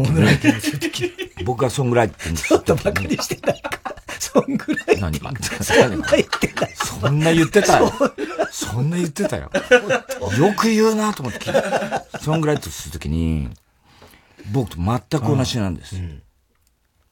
[0.89, 2.55] きに、僕がソングライティングするときに。
[2.55, 3.79] ちょっとバカにしてないか。
[4.17, 5.01] ソングライティング。
[5.01, 5.53] 何バカ
[7.01, 7.91] そんな言ってたよ。
[8.51, 9.51] そんな言ってたよ。
[10.39, 11.51] よく言うなと思って、
[12.21, 13.49] ソングライトするときに、
[14.53, 15.97] 僕と全く同じなんです。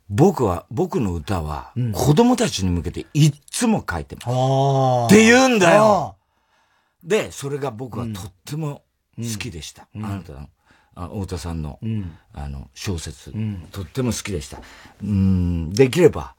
[0.09, 4.25] 僕は、僕の歌は、子供たちに向けていっつも書いてます。
[4.27, 6.15] って言うんだよ
[7.03, 8.83] で、それが僕はとっても
[9.17, 9.87] 好きでした。
[9.95, 10.49] あなたの、
[10.95, 11.79] あ太田さんの、
[12.33, 13.33] あの、小説、
[13.71, 14.59] とっても好きでした。
[15.03, 16.35] うん、できれば、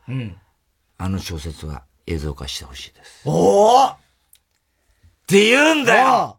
[0.98, 3.22] あの小説は映像化してほしいです。
[3.24, 3.96] おっ
[5.26, 6.38] て言うんだよ！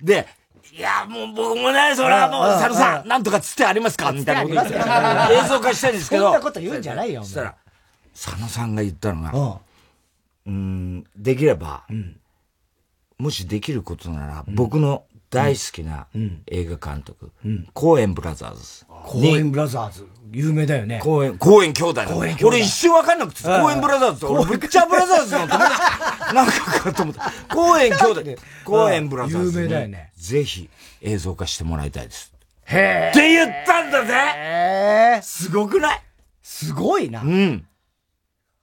[0.00, 0.26] で、
[0.72, 4.12] いや、もう僕もね、それはもう、佐野さん、なんとかつってありますか？
[4.12, 4.74] みたいなこと言って、
[5.44, 6.24] 映像化したいんですけど。
[6.24, 7.22] そんなこと言うんじゃないよ。
[7.22, 7.56] そしたら、
[8.14, 9.60] 佐野さんが言ったのが、
[10.46, 11.84] うん、できれば、
[13.18, 16.06] もしできることなら、僕の大好きな
[16.46, 17.32] 映画監督、
[17.72, 18.86] 公園ブラザーズ。
[18.88, 20.06] 公園ブラザーズ。
[20.30, 21.00] 有名だよね。
[21.02, 22.06] 公園、公園兄弟だ。
[22.06, 22.46] 公園兄弟。
[22.48, 25.80] 俺一瞬わかんなくて、公園ブラザーズ俺、ブッチャーブラザーズの友達、
[26.34, 27.32] なんかかと思った。
[27.52, 28.22] 公園兄弟。
[28.64, 29.58] 公園ブラザーズ。
[29.62, 30.12] 有名だよね。
[30.16, 30.70] ぜひ
[31.02, 32.32] 映像化してもらいたいです。
[32.66, 33.10] へえ。
[33.10, 35.20] って言ったんだぜ。
[35.22, 36.00] すごくない？
[36.42, 37.22] すごいな。
[37.22, 37.66] うん。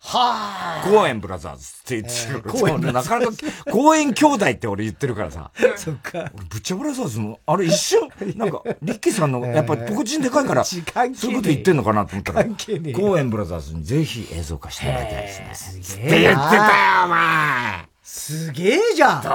[0.05, 0.87] はあ。
[0.87, 2.41] 公園ブラザーズって言ってる。
[2.47, 3.31] 公園なかなか、
[3.71, 5.49] 公園兄弟って俺言ってるからさ。
[5.75, 6.31] そっか。
[6.35, 12.45] 俺、ブッチャブラザーズの、あれ一瞬、 なんか、リッキーさんの、やっぱりポコチンでかいから、そういうこと言ってんのかなと思ったら、
[12.93, 15.81] 公園ブラザーズにぜひ映像化してもらいたいですね。
[15.81, 16.07] すげえ。
[16.07, 16.69] って言ってたよ、
[17.05, 17.85] お前。
[18.03, 19.23] すげえじゃん。
[19.23, 19.31] どう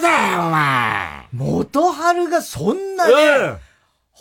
[0.00, 1.26] だよ、お前。
[1.32, 3.56] 元春がそんなね、うん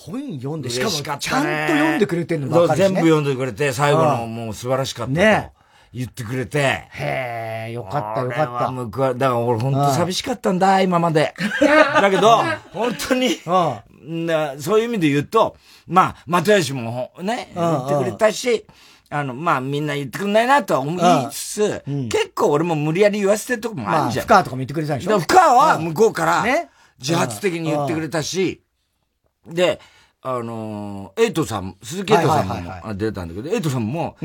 [0.03, 5.51] 本読んで、しかもちゃんと読んでくれてんの分かるし、ね、全部読んでくれて、最後のもう素晴らしかったね。
[5.93, 6.87] 言ってくれて。
[6.91, 8.71] へえ、よかったよかった。
[8.71, 11.33] 僕は、だから俺本当寂しかったんだ、今まで。
[11.61, 12.37] だけど、
[12.73, 13.29] 本当に、
[14.61, 18.65] そういう意味で言うと、まあ、又吉もね、言ってくれたし、
[19.09, 24.25] あの、まあみんな言ってくんないなとは思いつつ、結構俺も無理やり言わせてるとこもあるじゃん。
[24.25, 25.19] 深川とかも言ってくれたでしょ？
[25.19, 26.45] 深川は向こうから、
[26.99, 28.61] 自発的に言ってくれたし、
[29.45, 29.81] で、
[30.21, 34.15] あのエイトさん、鈴木エイトさんも出たんだけど、エイトさんも、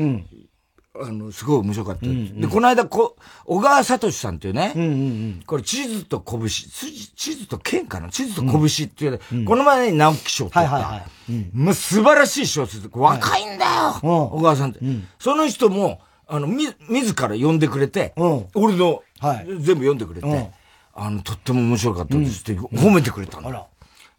[1.01, 2.05] あの、すごい面白かった。
[2.05, 8.09] うんうん、で、この間、こ、小川聡さんっていうね、うんうんうん、これ、地図と拳、地図と剣かな？
[8.09, 18.13] 地図と拳っていう、うん、この前に直木賞とか、はいはいはい、うん、まあ、素晴らしい小説、若いんだよ、はい、小川さんって、うん、その人も、あの、み、自ら呼んでくれて、
[18.53, 20.51] 俺の、はい、全部読んでくれて、
[20.93, 23.43] あの、とっても面白かったですって褒めてくれたん。
[23.43, 23.67] だ。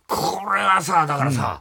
[0.07, 1.61] これはさ、だからさ、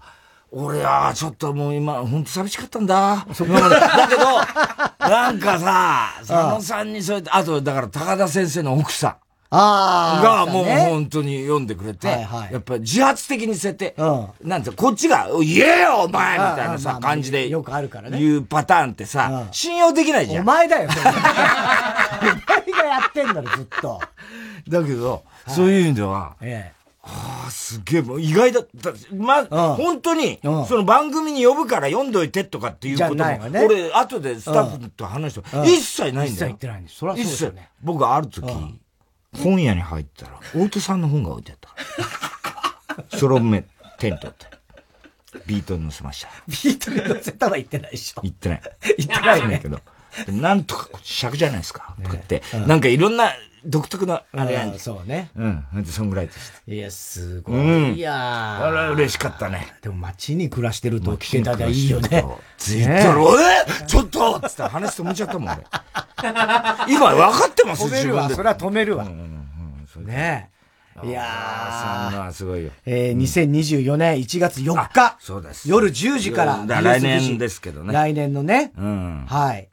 [0.52, 3.26] 俺は、ちょっともう今、ほんと寂しかったんだ。
[3.28, 4.40] だけど、
[5.10, 9.16] なんかさ、佐野さんにそうやって、あと、だから高田先生の奥さん。
[9.50, 10.46] ああ。
[10.46, 18.20] がもう本当に読んでくれて、はいはい、やっぱり自発的にそうやって、うん、なんてこっちが、言えよお前みたいなさ、感じで、よくあるからね。
[18.20, 20.42] 言うパターンってさ、信用できないじゃん。
[20.44, 21.02] お前だよ、それ。
[21.12, 24.02] お前がやってんだろ、ずっと。
[24.70, 26.77] だけど、そういう意味では、ええ
[27.10, 28.92] ああ、すげえ、意外だった。
[29.16, 36.28] ま、本当に、その番組に呼ぶから読んどいてとかっていうことも、ね、俺、後でスタッフと話した、一切ないんだよ。
[36.28, 36.98] 一切言ってないんです。
[36.98, 37.70] そりゃそうですよね。
[37.82, 38.46] 僕ある時、
[39.42, 43.18] 本屋に入ったら、大手さんの本が置いてあったから。
[43.18, 43.66] ソロメ
[44.00, 44.48] テントって。
[45.46, 46.30] ビートに乗せました。
[46.48, 48.22] ビートに乗せたは言ってないでしょ。
[48.22, 48.62] 言ってない。
[48.98, 49.60] 言ってないね。
[49.62, 49.80] けど。
[50.28, 51.96] なんとか尺じゃないですか。
[52.04, 53.32] とかって、なんかいろんな
[53.68, 55.30] 独特な、あれやんそうね。
[55.36, 55.86] うん。
[55.86, 56.72] そんぐらいでした。
[56.72, 57.56] いや、すごい。
[57.56, 59.68] うん、いやあれ嬉しかったね。
[59.82, 62.26] でも街に暮らしてると聞けたらいいよね。
[62.58, 65.64] ツイッターの、えちょっとつって話止めちゃったもん、俺。
[66.88, 68.30] 今分かってます止めるわ。
[68.30, 69.06] それは止めるわ。
[69.98, 70.50] ね
[71.04, 72.12] いやー。
[72.12, 72.72] そんなすごいよ。
[72.86, 75.18] えー、2024年1月4日。
[75.20, 75.70] そうです。
[75.70, 76.66] 夜10時から。
[76.66, 77.94] 来年ですけどね。
[77.94, 78.72] 来年のね。
[78.78, 79.26] うん。
[79.28, 79.70] はい。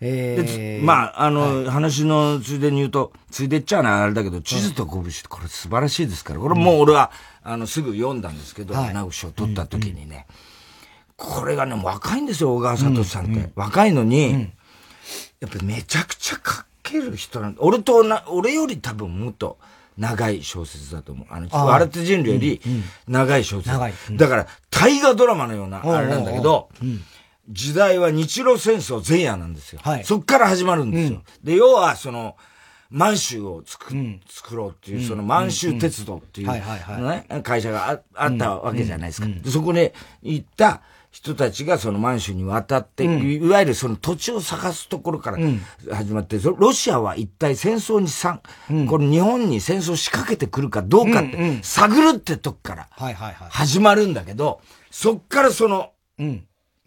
[0.00, 7.10] えー、まあ、あの、はい、話のついでに言うと、ついでっちゃうな、あれだけど、地図と拳ってこれ素晴らしいですから、これもう俺は、
[7.42, 10.26] あの、すぐ読んだんですけど、はい、直木賞取った時にね、
[11.18, 13.32] うんうん、これがね、若いんですよ、小川聡さんって。
[13.32, 14.52] うんうん、若いのに、うん、
[15.40, 19.58] やっぱりめちゃくちゃ書ける人なん俺とな、俺より多分もっと、
[19.98, 21.26] 長い小説だと思う。
[21.28, 22.60] あの、あ笑って人類より
[23.08, 23.70] 長い小説。
[23.70, 23.92] 長い。
[24.12, 26.68] だから、大河ドラマのようなあれなんだけど、
[27.48, 29.80] 時代は日露戦争前夜なんですよ。
[29.82, 31.18] はい、そっから始まるんですよ。
[31.18, 32.36] うん、で、要はその、
[32.90, 33.94] 満州を作,、
[34.28, 39.28] 作ろうっていう、その満州鉄道っていう、ね、会社がああったわけじゃないですか。
[39.28, 39.90] でそこに
[40.22, 40.80] 行った
[41.10, 45.38] 人たちがその満州に渡って、いわゆるその土地を探すところから
[45.92, 52.88] 始まって、ロシアは一体戦争にさ、この日本に戦争仕掛けてくるかどうかって探るってとこから
[53.50, 55.92] 始まるんだけど、そっからその、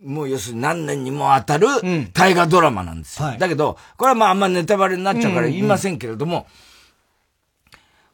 [0.04, 1.68] もう要するに何年にもわたる
[2.14, 3.26] 大河ドラマなんですよ。
[3.26, 6.48] うんはい、だけど、これはまああんまネタバレになっちゃうから言いませんけれども、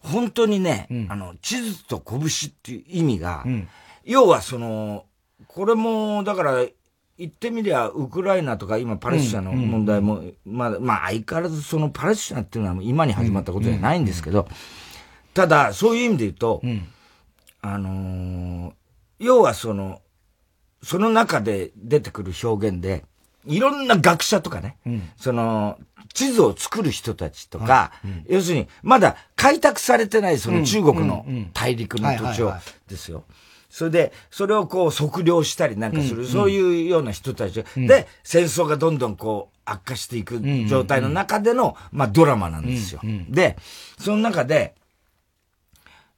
[0.04, 3.68] うんうん、本当にね、うん、あの、地図と拳っていう意味が、うん、
[4.04, 5.06] 要はその、
[5.48, 6.66] これも、だから、
[7.18, 14.48] 言ってみりゃ、ウクライナとか今パレスチナの問題も、まあ、まあ相変わらずそのパレスチナっていうのは今に始まったことじゃないんですけど、
[15.34, 16.62] ただ、そういう意味で言うと、
[17.62, 18.74] あのー、
[19.20, 20.02] 要はその、
[20.88, 23.04] その中で出てくる表現で、
[23.46, 25.78] いろんな学者とかね、うん、その、
[26.14, 32.54] 地図を作る人たちとか、うん、要するに、まだ開拓されてないその中国の大陸の土地を、
[32.88, 33.26] ですよ。
[33.70, 43.02] それで、それをこう測量したりなんかする、うん、そういうような人たち、うん、で、戦争がどんどんこう悪化していく状態の中での、まあドラマなんですよ。
[43.28, 43.58] で、
[44.00, 44.74] その中で、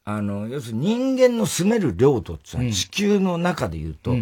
[0.06, 4.16] あの、要するに人間の住める領土っていうのは地球の中で言うと、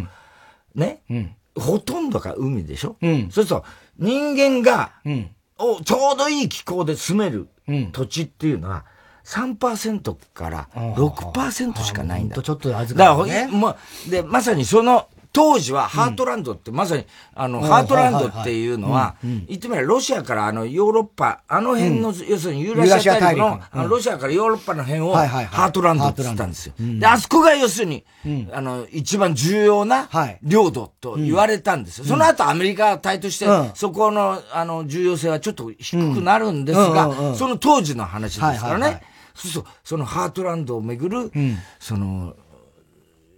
[0.77, 3.65] ね、うん、ほとんどが海でしょ、うん、そうすると、
[3.97, 7.49] 人間が、うん、おちょうどいい気候で住める
[7.91, 8.85] 土地っていうのは、
[9.25, 12.41] 3%から6%しかないんだ。
[12.41, 13.75] ちょっと預かる、ね、だから、ま、
[14.09, 26.73] で、まさにその、当時はハートランドって、まさに、あの、ハートランドっていうのは、言ってみればロシアからあのヨーロッパ、あの辺の、要するにユーラシア大陸の、あのロシアからヨーロッパの辺を、ハートランドって言ったんですよ。
[26.79, 28.03] で、あそこが要するに、
[28.51, 30.09] あの、一番重要な
[30.41, 32.05] 領土と言われたんですよ。
[32.05, 33.45] その後アメリカ隊として、
[33.75, 39.03] そこの、あの、重要性はちょっと低くなるんですが、その当時の話ですからね。
[39.35, 41.31] そうすると、そのハートランドをめぐる、
[41.79, 42.33] その、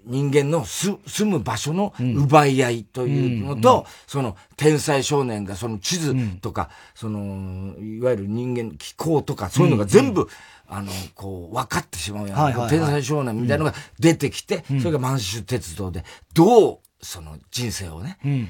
[0.06, 10.28] 人間の住む場所の奪い合いというのと、その天才少年がその地図とか、その、いわゆる人間気候とか、そういうのが全部、
[10.68, 18.50] あの、こう、分かってしまうような、天才少年みたいなのが出てきて、それが満州鉄道で、どう、その人生をね、うん、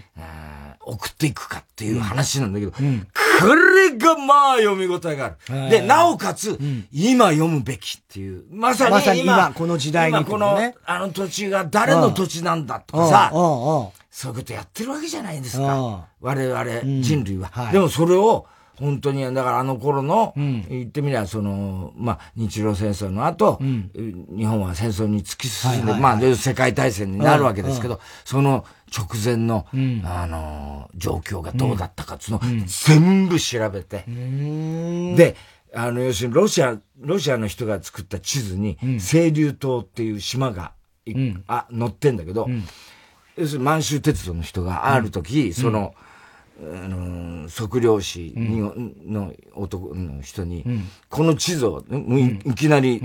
[0.82, 3.08] 送っていくかっていう話なんだけど、うん、
[3.40, 5.70] これがまあ読み応えがある。
[5.70, 8.44] で、なおかつ、うん、今読むべきっていう。
[8.52, 16.08] まさに今、まさに今この時代に、ね、今この、あの土地が誰の土地なんだとかさ、そういうことやってるわけじゃないですか。
[16.20, 17.74] 我々、人類は、はい。
[17.74, 18.48] でもそれを、
[18.80, 23.92] 本当に、だからあの頃の、うん、言ってみりゃ、その、まあ、日露戦争の後、うん、
[24.36, 28.65] 日本は戦争に突き進んで、まあ、世界大戦になるわけですけど、うん、その
[28.96, 29.68] 直前の、
[30.06, 35.36] あの、状況がどうだったかっていうのを、全部調べて、で、
[35.73, 40.71] あの、要するにロシア、ロシアの人が作った地図に、清流島っていう島が、
[41.48, 42.48] あ、載ってんだけど、
[43.36, 45.94] 要するに満州鉄道の人がある時、その、
[46.62, 48.60] あの、測量士に、
[49.12, 50.66] の男の人に、
[51.10, 51.84] この地図を、
[52.46, 53.02] いきなり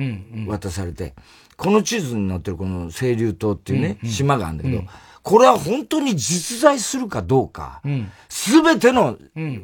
[0.48, 1.14] 渡されて、
[1.56, 4.82] この地図に載ってるこの清流島っていうね、島があるんだけど、
[5.22, 7.80] これは本当に実在するかどうか、
[8.28, 9.16] す、べ、ての、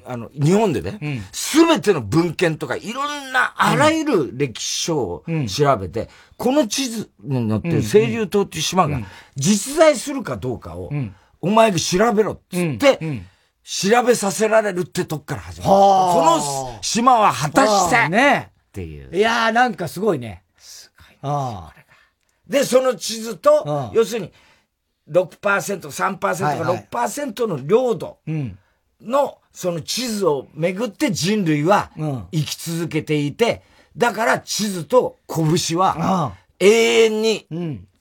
[0.06, 9.00] あの、日本でね、す、べ、ての文献とか、いろんなあらゆる歴史書を調べて、この地図に載ってる清流島っていう島が
[9.36, 10.90] 実在するかどうかを、
[11.42, 13.22] お前が調べろっつって、
[13.72, 15.70] 調べさせられるってとこから始まる。
[15.70, 15.76] こ
[16.24, 19.16] の島は果たして、ね、っていう。
[19.16, 20.42] いやーなんかすごいね。
[20.58, 21.72] すごい、あ
[22.48, 24.32] で、その地図と、要するに、
[25.08, 28.18] 6%、3%か6%の領土
[29.00, 31.92] の、その地図をめぐって人類は
[32.32, 33.62] 生き続けていて、
[33.96, 37.46] だから地図と拳は永遠に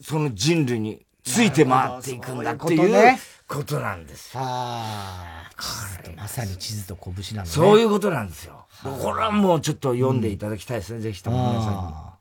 [0.01, 3.17] その人類について回っていくんだっていう
[3.49, 4.31] ことなんです。
[4.35, 7.49] ああ、まさに地図と拳なんだね。
[7.49, 8.67] そういうことなんですよ。
[8.83, 11.71] これはもうちょっと読んでいただきたいですね、ぜひとも皆さ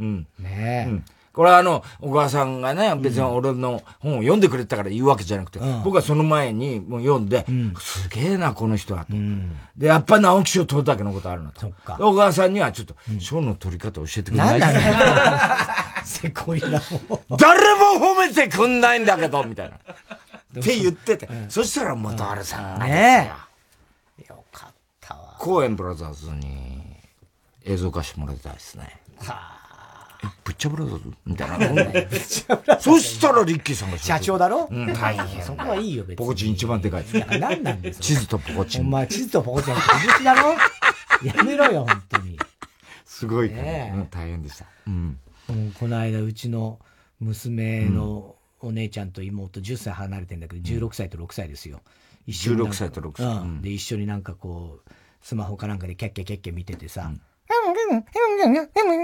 [0.01, 0.07] んに。
[0.07, 0.27] うん。
[0.41, 0.91] ねえ。
[0.91, 9.13] うんこれはあの、小川さんがね、別に俺の本を読んでくれたから言うわけじゃなくて、うん、僕はその前にもう読んで、うん、すげえな、この人はと。
[9.13, 11.71] うん、で、やっぱ直木賞取るだけのことあるなと。
[11.97, 14.59] 小川さんにはちょっと、賞の取り方教えてくれない？
[14.59, 15.59] なんだ
[16.05, 16.83] せこいな、
[17.39, 19.79] 誰も褒めてくんないんだけど、みたいな。
[20.61, 21.29] って言ってて。
[21.49, 23.31] そしたら元春さんがね
[24.29, 25.37] よかったわ。
[25.39, 26.83] 公園ブラザーズに
[27.65, 29.01] 映像化してもらいたいですね。
[29.19, 29.57] は
[30.21, 31.75] あぶっちゃブラザーズみたい
[32.69, 32.81] な。
[32.81, 34.69] そしたらリッキーさんが社長だろ？
[34.71, 35.43] うん、大変。
[35.45, 36.17] そこはいいよ、別に。
[36.17, 37.05] ポコチン一番でかい。
[37.05, 38.83] いや、何なんです地図とポコチン。
[38.83, 39.77] お前、地図とポコチンっ
[40.19, 40.55] てだろ？
[41.23, 42.39] やめろよ、本当に。
[43.05, 44.09] すごいね。
[44.11, 44.65] 大変でした。
[44.87, 45.19] うん。
[45.79, 46.79] この間、うちの
[47.21, 51.81] 娘のお姉ちゃんと妹10歳離れてんだけど、16歳と6歳ですよ。
[52.27, 52.63] 一緒に。
[52.63, 53.27] 16歳と6歳。
[53.27, 53.63] うん。
[53.63, 54.91] で、一緒になんかこう、
[55.23, 57.11] スマホかなんかでキャッキャキャッキャ見ててさ、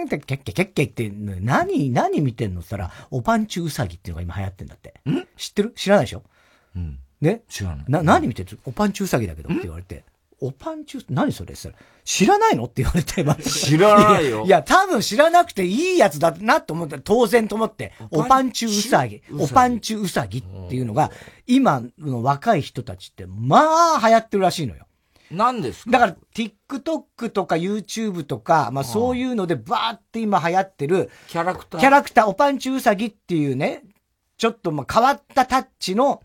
[0.04, 4.94] ってケッケケッケって何、何見てんのって言ったら、おパンチウサギっていうのが今流行ってんだって。
[5.08, 6.22] ん知ってる知らないでしょ
[6.76, 6.98] うん。
[7.20, 7.84] ね知らない。
[7.88, 10.04] な、何見てるおパンチウサギだけどって言われて。
[10.40, 11.70] おパンチュ何それって
[12.04, 12.64] 知らないの？
[12.64, 14.44] って言われて、知らないよ。
[14.44, 21.10] いや、多分知らなくていいやつだなと思って、当然と思って、おパンチュウサギ、おパンチュウサギっていうのが、
[21.46, 24.86] 今の若い人たちって、まあ流行ってるらしいのよ。
[25.30, 25.90] 何ですか？
[25.92, 31.80] だから、TikTok とか YouTube とか、まあそういうのでバーって今流行ってる、キャラクター。
[31.80, 33.82] キャラクター、おパンチウサギっていうね、
[34.36, 36.22] ちょっとまあ変わったタッチの、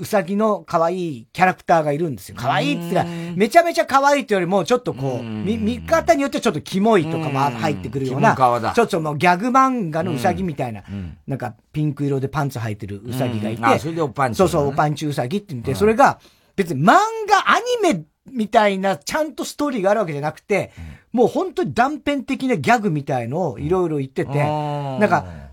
[0.00, 2.36] うさぎの可愛いキャラクターがいるんですよ。
[2.38, 10.84] 可愛いって言ったら、めちゃめちゃ可愛いというよりも、ちょっとこう、見、見方によってちょっとキモいとかも入ってくるような、ちょっともうギャグ漫画のうさぎみたいな、
[11.26, 16.20] なんかピンク色でパンツ履いてるうさぎがいて、あ、それでおパンチ、そうそう、おパンチうさぎって言って、それが、
[16.54, 20.70] 別に漫画、アニメみたいな、ちゃんとストーリーがあるわけじゃなくて、
[21.12, 25.47] もう本当に断片的なギャグみたいのをいろいろ言ってて、なんか、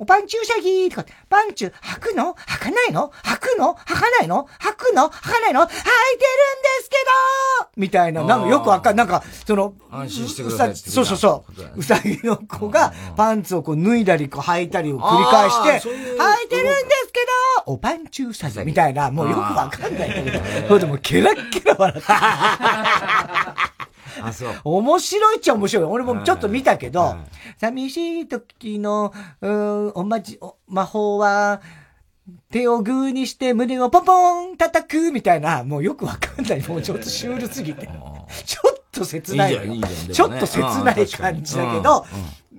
[0.00, 2.34] おパンチウサギとか、パンチュ、履くの？
[2.34, 3.12] 履かないの？
[3.22, 3.74] 履くの？
[3.74, 4.48] 履かないの？
[4.58, 5.10] 履くの？
[5.10, 5.60] 履かないの？
[5.60, 5.86] 履いてるんで
[6.82, 6.96] すけ
[7.64, 7.68] ど！
[7.76, 11.44] みたいな、なんかよくわかんなんか、その、安心してくださいそうそうそ
[11.76, 11.80] う。
[11.80, 16.72] うさぎの子がパンツをこう脱いだり、こう履いたりを繰り返して、履いてるんで
[17.04, 17.20] すけ
[17.66, 23.69] どおパンチウサギみたいな、もうよくわかんないんだけど、それでもケラッケラ笑って。
[24.26, 24.52] あ、そう。
[24.64, 25.84] 面白いっちゃ面白い。
[25.84, 27.16] 俺もちょっと見たけど、
[27.58, 31.60] 寂しい時の、うん、おまじ、お魔法は、
[32.50, 36.62] 手をグーにして胸をポンポン叩くみたいな、もうよくわかんない。
[36.66, 37.88] もうちょっとシュールすぎて。
[38.44, 39.54] ちょっと切ない。
[39.54, 42.04] いいちょっと切ない感じだけど、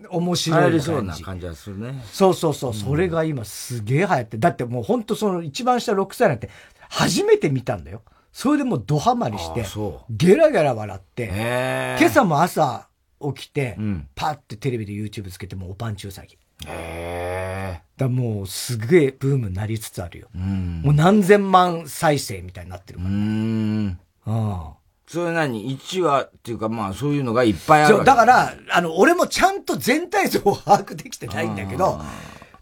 [0.09, 0.85] 面白い感じ。
[0.85, 2.03] そうな感じはするね。
[2.11, 2.73] そうそうそう。
[2.73, 4.37] それが今すげえ流行って。
[4.37, 6.49] だってもうほんとその一番下6歳なんて
[6.89, 8.01] 初めて見たんだよ。
[8.31, 9.65] それでもうドハマりして、
[10.09, 12.87] ゲラゲラ笑って、今朝も朝
[13.35, 16.37] 起きて、うん、パッてテレビで YouTube つけてもおパンチウサギ。
[16.67, 20.27] へだもうすげえブームになりつつあるよ。
[20.35, 23.09] うん、もう何千万再生みたいになってるから。
[23.11, 23.99] うん。
[24.25, 24.81] ああ。
[25.07, 31.99] それ何 ?1 話っていうかまあそういうのがいっぱいあるそう、だから、あの、俺もちゃんと全体像を把握できてないんだけど、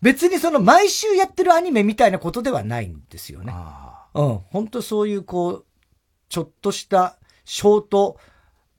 [0.01, 3.53] 別にその毎週やってるアニメみたいなことではないんですよね。
[3.55, 3.88] あ
[4.20, 5.65] うん、本当そういうこう、
[6.28, 8.17] ちょっとしたショート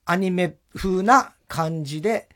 [0.04, 2.28] アニメ風な感じで、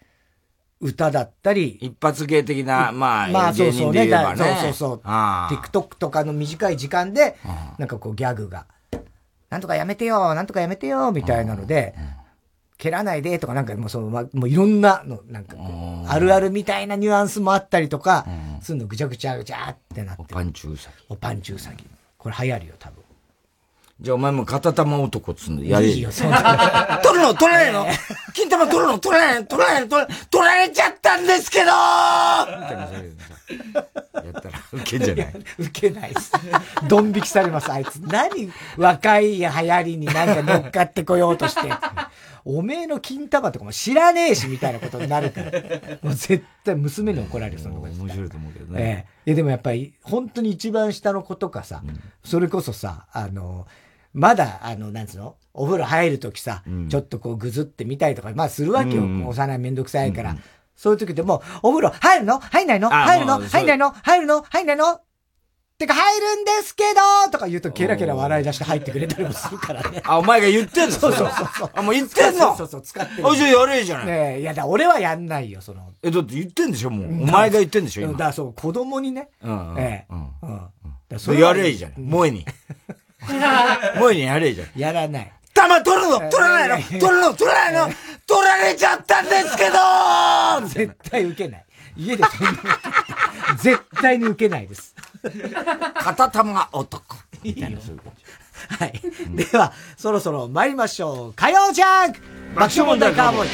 [0.81, 1.79] 歌だったり。
[1.81, 4.07] 一発芸的な、まあ、まあそうそうね。
[4.07, 5.01] ねそうそうそう。
[5.05, 7.37] TikTok とかの短い時間で、
[7.79, 8.67] なんかこうギャグが、
[9.51, 11.95] なんとかやめてよ、なんとかやめてよ、みたいなので、
[12.77, 18.27] 蹴らないでとかなんかもうその、ま、もういろんなの、なんかこう、あるあるみたいなニュアンスもあったりとか、
[18.61, 20.23] するのぐちゃぐちゃぐちゃってなって。
[20.23, 20.97] おパンチウサギ。
[21.09, 21.87] おパンチウサギ。
[22.25, 23.05] これ流行るよ、多分。
[24.01, 25.89] じゃあお前も片玉男っつうんでやれ。
[25.89, 27.01] いいよ、そんな。
[27.03, 27.35] 取るの？
[27.35, 27.87] 取らないの？
[28.35, 28.99] 金玉取るの？
[28.99, 29.47] 取らないの？
[29.47, 29.89] 取らないの？
[29.89, 32.89] 取ら取られちゃったんですけどみたいな
[34.15, 35.35] やったら、ウケんじゃない？
[35.59, 36.33] ウケないっす。
[36.89, 37.97] ドン引きされます、あいつ。
[37.97, 41.71] 何、若い流行りになんか乗っかってこようとして。
[42.47, 45.51] おめえの金玉とかも知らねえし、みたいなことになるから。
[46.03, 48.81] もう絶対娘に怒られる、その面白いと思うけどね。
[48.83, 49.31] ええ。
[49.31, 53.67] いや、でもやっぱり、本当に一番下の子とかさ、うん、それこそさ、あの、
[54.13, 55.37] まだ、あの、なんつうの？
[55.57, 59.03] お風呂入るときさ、うん、ちょっとこうぐずってみたりとか、まあするわけよ。
[59.03, 60.37] うん幼いめんどくさいから。
[60.75, 62.41] うんそういう時でも、お風呂入るの？
[62.41, 62.91] 入んないの？
[62.91, 63.41] 入るの？
[63.41, 63.91] 入んないの？
[63.91, 64.43] 入るの？
[64.43, 65.01] 入んないの？
[65.79, 70.03] てか入るんですけどとか言うとケラケラ笑い出して入ってくれたりもするからね。
[70.05, 70.95] あ、お前が言ってんの？
[70.95, 71.71] そうそうそうそう。
[71.75, 72.57] あ、もう言ってんの？
[72.57, 73.29] そうそう使ってる。
[73.29, 74.07] あ、じゃあやれじゃない。
[74.07, 75.93] ねえ、いやだ、俺はやんないよ、その。
[76.03, 77.23] え、だって言ってんでしょもう。
[77.23, 78.13] お前が言ってんでしょ今。
[78.13, 79.31] だからそう、子供にね。
[79.43, 79.75] うん。
[79.79, 80.13] ええ。
[80.13, 80.71] うん。
[81.11, 81.19] うん。
[81.19, 81.93] それやれじゃん。
[81.93, 82.45] 萌えに。
[83.21, 84.69] 萌えにやれじゃん。
[84.77, 85.33] やらない。
[85.55, 86.19] 玉取るの？
[86.19, 86.85] 取らないの？
[86.85, 87.35] 取るの？
[87.35, 87.95] 取らないの？
[88.27, 89.79] 取られちゃったんですけど
[90.69, 91.65] 絶対受けない。
[91.97, 92.25] 家で
[93.59, 94.95] 絶対に受けないです。
[95.95, 97.17] 片玉男。
[97.43, 98.25] みたいな、そういう感じ。
[98.85, 99.01] はい。
[99.37, 101.35] では、そろそろ参りましょう。
[101.35, 102.21] 火曜ジャンク
[102.57, 103.47] 爆笑問題カーボー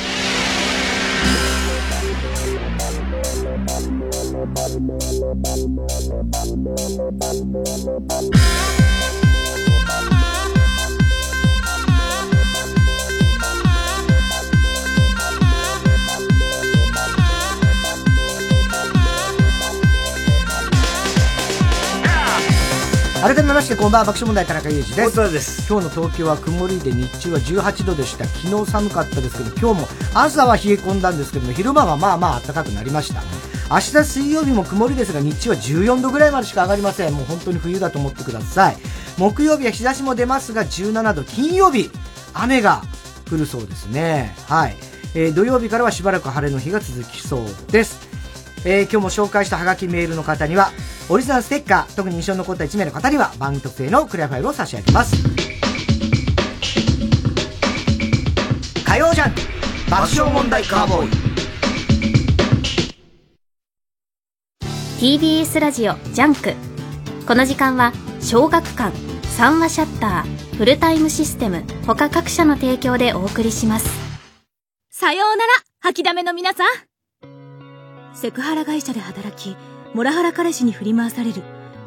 [8.86, 8.89] イ。
[23.20, 25.32] 改めましてこんばんは爆笑問題田中裕二です。
[25.32, 25.70] です。
[25.70, 28.24] 今日の東京は曇りで日中は18度でした。
[28.24, 33.22] 昨日寒かったですけど今日も朝は冷え込んだんですけども昼間はまあまあ暖かくなりました。
[33.70, 37.12] 明日水曜日も曇りですが日中は14度ぐらいまでしか上がりません。
[37.12, 38.76] もう本当に冬だと思ってください。
[39.18, 41.90] 木曜日は日差しも出ますが17度金曜日
[42.32, 42.80] 雨が
[43.30, 44.34] 降るそうですね。
[44.48, 44.76] はい、
[45.14, 48.09] えー、土曜日からはしばらく晴れの日が続きそうです
[48.64, 50.70] えー、今日も紹介したハガキメールの方には、
[51.08, 55.16] オリジナルステッカー、特に印象に残った1名の方には、番組特製のクリアファイルを差し上げます。
[58.84, 59.34] 火曜ジャン
[59.88, 61.30] 爆笑問題カーボーイ。
[65.00, 66.54] TBS ラジオ JUNK。
[67.26, 68.94] この時間は小学館
[69.36, 73.88] 三和シャッターフルタイムシステム他各社の提供でお送りします。
[74.90, 76.89] さようなら掃きだめの皆さん
[78.14, 79.56] セクハラ会社で働き、
[79.94, 81.42] モラハラ彼氏に振り回される、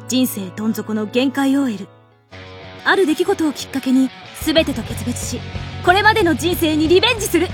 [0.08, 1.86] 人生どん底の限界 OL。
[2.84, 4.10] ある出来事をきっかけに、
[4.42, 5.40] 全てと決別し、
[5.84, 7.48] これまでの人生にリベンジする。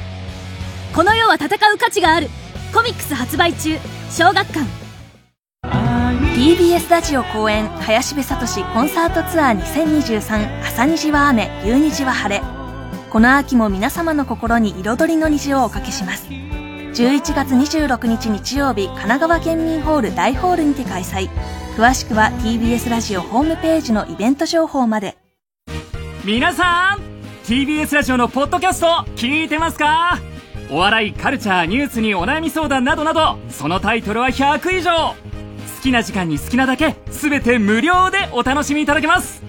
[0.94, 2.28] この世は戦う価値がある。
[2.74, 3.76] コミックス発売中。
[4.10, 4.80] 小学館。
[6.34, 11.50] TBS ラジオ公演林部聡コンサートツアー2023朝虹は雨。
[11.64, 12.42] 夕虹は晴れ。
[13.10, 16.59] この秋も皆様の心に彩りの虹をおかけします。
[16.92, 21.28] 11月26日日曜日神奈川県民ホール大ホールにて開催。
[21.76, 25.16] 詳しくは TBS ラジオホームページのイベント情報まで。
[26.24, 27.00] 皆さん
[27.44, 30.18] TBS ラジオのポッドキャスト聞いてますか？
[30.68, 34.90] お笑いカルチャーニュースにお悩み相談などなどそのタイトルは100以上。
[34.90, 35.14] 好
[35.82, 39.42] きな時間に好きなだけ全て無料でお楽しみいただけます。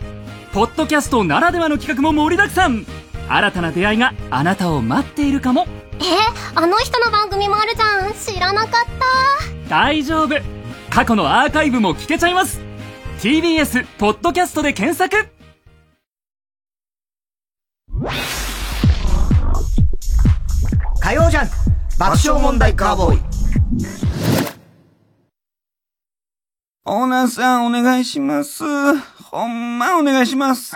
[0.53, 2.85] ポッドキャストならではの企画も盛りだくさん。
[3.27, 5.65] 新たな出会いがあなたを待っているかも。
[6.03, 6.17] え
[6.55, 8.13] あの人の番組もあるじゃん。
[8.13, 9.69] 知らなかった。
[9.69, 10.35] 大丈夫。
[10.89, 12.59] 過去のアーカイブも聞けちゃいます。
[13.19, 15.29] TBS ポッドキャストで検索。
[20.99, 21.49] 火曜ジャン
[21.99, 23.21] 爆笑問題カーボーイ。
[26.85, 28.63] オーナーさんお願いします。
[29.31, 30.75] ほんまお願いします。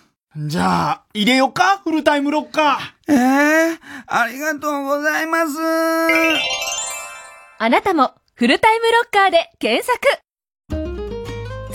[0.37, 1.81] じゃあ、入れよか？
[1.83, 3.11] フルタイムロッカー。
[3.11, 3.77] ええー、
[4.07, 5.57] ありがとうございます。
[7.59, 9.99] あなたも、フルタイムロッカーで検索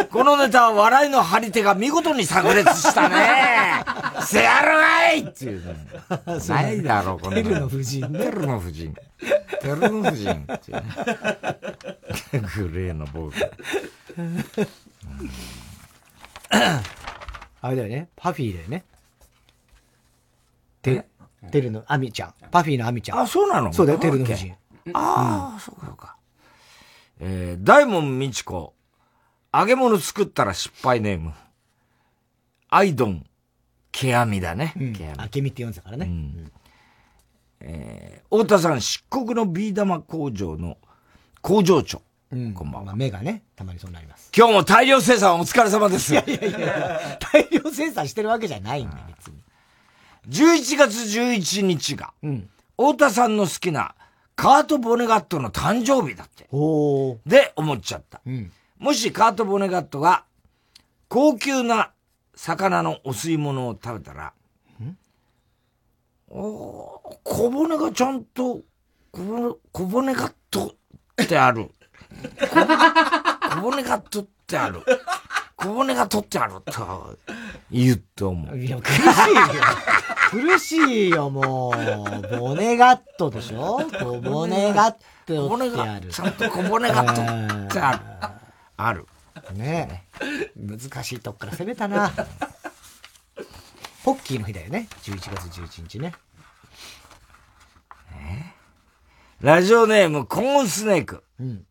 [0.06, 3.84] このネタは笑いの張り手が見事に炸裂したね。
[4.26, 5.76] せやるがいっていうね。
[6.48, 7.36] ないだろう、この。
[7.36, 8.94] テルの夫人テルの夫人。
[9.60, 10.82] テルの夫人っていうね。
[12.56, 14.68] グレーのボール。
[17.60, 18.08] あれだよね。
[18.16, 18.84] パフィーだよね。
[20.82, 21.06] て、
[21.50, 22.34] テルのアミちゃん。
[22.50, 23.18] パフィーのアミちゃん。
[23.20, 23.72] あ、そうなの？
[23.72, 24.54] そうだよ、テルの夫人。
[24.92, 26.16] ああ、そうかそうか。
[27.20, 28.74] えー、大門みち子、
[29.52, 31.32] 揚げ物作ったら失敗ネーム。
[32.68, 33.24] アイドン、
[33.92, 34.74] ケアミだね。
[34.76, 35.14] うんケアミ。
[35.18, 36.06] あけみって読んでたからね。
[36.06, 36.52] うん
[37.60, 40.76] えー、太田さん、漆黒のビー玉工場の
[41.40, 42.02] 工場長。
[42.34, 42.52] うん。
[42.52, 42.86] こんばんは。
[42.86, 44.30] まあ、目がね、たまにそうなります。
[44.36, 46.12] 今日も大量生産お疲れ様です。
[46.12, 49.36] いやいやいや、大量生産してるわけじゃないんだよ、別に。
[50.28, 52.48] 11月11日が、うん。
[52.76, 53.94] 太田さんの好きな
[54.34, 56.48] カート・ボネガットの誕生日だって。
[56.50, 58.20] おで、思っちゃった。
[58.26, 58.50] うん。
[58.78, 60.24] もしカート・ボネガットが
[61.08, 61.92] 高級な
[62.34, 64.32] 魚のお吸い物を食べたら、
[66.28, 68.62] おー小骨がちゃんと、
[69.12, 70.74] 小骨小骨がと
[71.22, 71.70] ってある。
[73.50, 74.82] 小小骨がとってある。
[75.56, 77.16] 小骨が取ってあると
[77.70, 78.58] 言うと思う。
[78.58, 79.08] いや、苦しいよ。
[80.30, 82.38] 苦しいよ、もう。
[82.38, 83.80] ボネガットでしょ？
[83.98, 84.96] 小骨ガッ
[85.26, 86.10] トってある。
[86.10, 88.00] ちゃんと小骨が取ってある。
[88.76, 89.06] ある。
[89.54, 90.50] ねえ。
[90.56, 92.12] 難しいとこから攻めたな。
[94.04, 94.88] ポッキーの日だよね。
[95.02, 96.14] 11月11日ね。
[99.40, 101.22] ラジオネーム、コーンスネーク。
[101.38, 101.66] うん。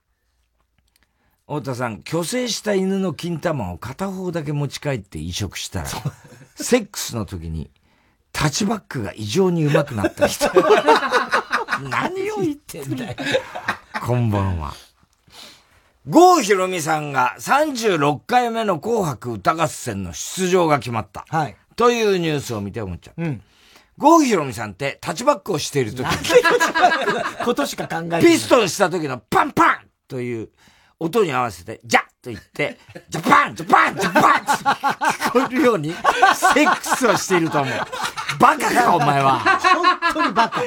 [1.60, 5.88] 太田さん、虚勢した犬の金玉を片方だけ持ち帰って移植したら、
[6.56, 7.70] セックスの時に、
[8.32, 10.50] タッチバックが異常に上手くなった人。
[11.90, 13.16] 何を言ってんだよ。
[14.06, 14.74] こんばんは。
[16.08, 21.26] 郷ひろみさんが36回目の紅白歌合戦の出場が決まった。
[21.30, 21.56] はい。
[21.76, 23.22] というニュースを見て思っちゃう。
[23.24, 23.42] うん。
[23.98, 26.06] 郷ひろみさんってタッチバックをしている時
[27.46, 28.24] ことしか考えない。
[28.24, 30.50] ピストンした時のパンパンという
[31.04, 32.78] 音に合わせて、ジャッと言って、
[33.10, 36.00] ジャパンジャパンジャパンって聞こえるように、セ
[36.66, 37.74] ックスをしていると思う。
[38.40, 39.40] バカか、お前は。
[39.40, 40.62] 本当にバカ。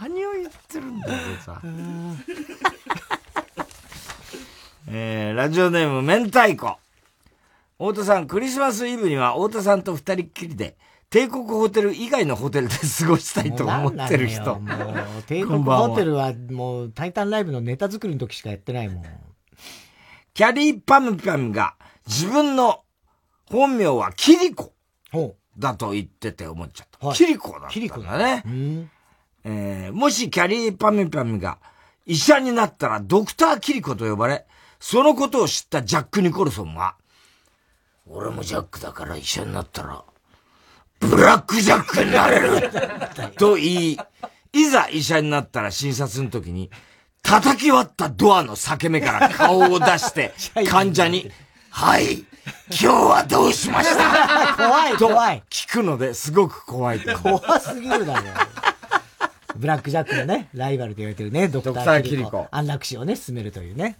[0.00, 1.60] 何を言ってるんだよ、さ。
[4.88, 6.78] えー、ラジオネーム、明太子。
[7.78, 10.76] 太田さん、クリスマスイブには太田さんと二人っきりで、
[11.12, 14.58] 帝国ホテル以外のホテルで過ごしたいと思ってる人。
[15.26, 19.04] 帝国ホテルはもう、タイタンライブのネタ作りの時しかやってないもん。
[20.32, 21.74] キャリーパムパムが
[22.06, 22.80] 自分の
[23.50, 24.72] 本名はキリコ
[25.58, 27.06] だと言ってて思っちゃった。
[27.06, 28.42] はいキリコだったんだね。
[28.42, 28.90] キリコうん。
[29.44, 31.58] えーもしキャリーパムパムが
[32.06, 34.46] 医者になったらドクターキリコと呼ばれ、
[34.80, 36.96] そのことを知ったジャック・ニコルソンは、
[38.06, 40.02] 俺もジャックだから医者になったら、
[41.02, 42.70] ブラックジャックになれる
[43.36, 43.98] と言い、
[44.52, 46.70] いざ医者になったら診察の時に、
[47.22, 50.32] 叩き割ったドアの裂け目から顔を出して、
[50.68, 51.30] 患者に、
[51.70, 52.24] はい、今
[52.78, 54.54] 日はどうしました？
[54.56, 55.42] 怖い、怖い。
[55.50, 57.00] 聞くのですごく怖い。
[57.00, 58.22] 怖すぎるだろ。
[59.56, 62.48] ブラックジャックのね、ライバルと言われてるね、ドクターキリコ。
[62.50, 63.96] 安楽死をね、進めるというね。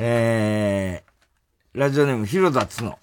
[0.00, 2.98] えー、ラジオネーム、広田つの。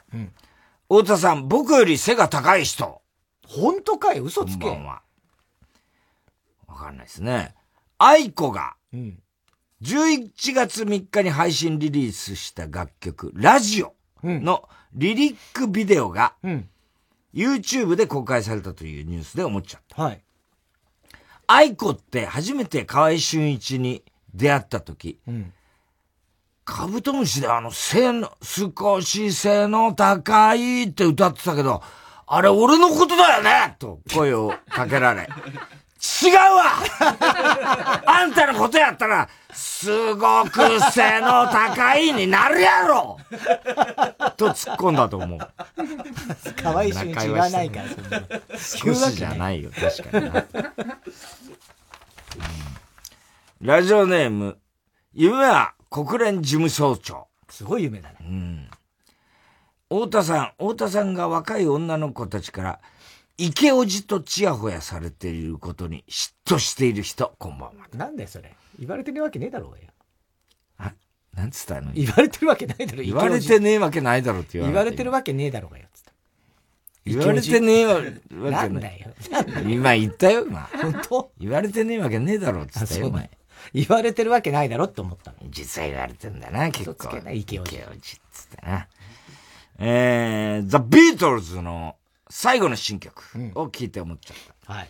[0.93, 3.01] 太田さん、僕より背が高い人。
[3.47, 4.19] 本当かい？
[4.19, 4.65] 嘘つけ。
[4.65, 5.01] こんばんは。
[6.67, 7.55] わかんないですね。
[7.97, 9.19] 愛子が、うん。
[9.81, 16.69] 11月3日に配信リリースした楽曲、ラジオのリリックビデオが、うん。
[17.33, 20.03] YouTube で公開されたというニュースで思っちゃった。
[20.03, 20.23] はい。
[21.47, 24.03] 愛子って初めて河合俊一に
[24.35, 25.53] 出会った時、うん。
[26.65, 31.81] カブトムシであの、背の、少し背の高いって歌ってたけど、
[32.25, 35.23] あれ俺のことだよねと声をかけられ、
[36.23, 43.17] 違うわ あんたのことやったら、すごく背の高いになるやろ
[44.37, 45.39] と突っ込んだと思う。
[46.61, 48.99] 可愛い瞬間言わないから、そんな。
[48.99, 50.45] 少しじゃないよ、確かにな。
[53.61, 54.57] ラジオネーム、
[55.13, 57.27] 夢は国連事務総長。
[57.49, 58.15] すごい夢だね。
[58.21, 58.67] うん。
[59.89, 62.79] 太田さん、太田さんが若い女の子たちから、
[63.37, 67.85] 池おじとちやほやされていることに嫉妬している人、こんばんは。
[67.95, 68.55] なんだよ、それ。
[68.79, 69.83] 言われてるわけねえだろうがよ。
[70.79, 70.93] あ、
[71.35, 71.91] なんつったの？
[71.93, 76.11] 言われてるわけないだろ、言われてねえわけないだろって言われて言われてるわけねえだろうがよ、つった。
[77.05, 78.51] 言われてねえわけない。
[78.51, 79.13] なんだよ。
[79.69, 80.67] 今言ったよ、今。
[80.81, 81.31] 本当？
[81.37, 83.29] 言われてねえわけねえだろ、つったよ、お前。
[83.73, 85.37] 言われてるわけないだろって思ったの。
[85.49, 86.95] 実は言われてんだな、結構。
[86.95, 87.75] つけない、池おじ。
[87.75, 87.99] 池おじっ
[88.31, 88.87] つってな。
[89.79, 91.95] えー、ザ・ビートルズの
[92.29, 93.23] 最後の新曲
[93.55, 94.37] を聴いて思っちゃっ
[94.67, 94.73] た。
[94.73, 94.89] うん、はい。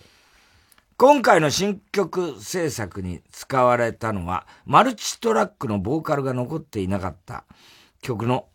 [0.96, 7.46] 今回の新曲制作に使われたのは、マルチトラックのボーカルが残っていなかった
[8.02, 8.48] 曲の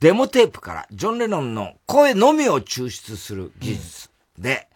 [0.00, 4.68] デモテープからジョン・レノンの声のみを抽出する技術で、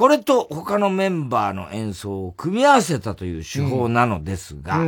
[0.00, 4.82] これと他のメンバーの演奏を組み合わせたという手法なのですが、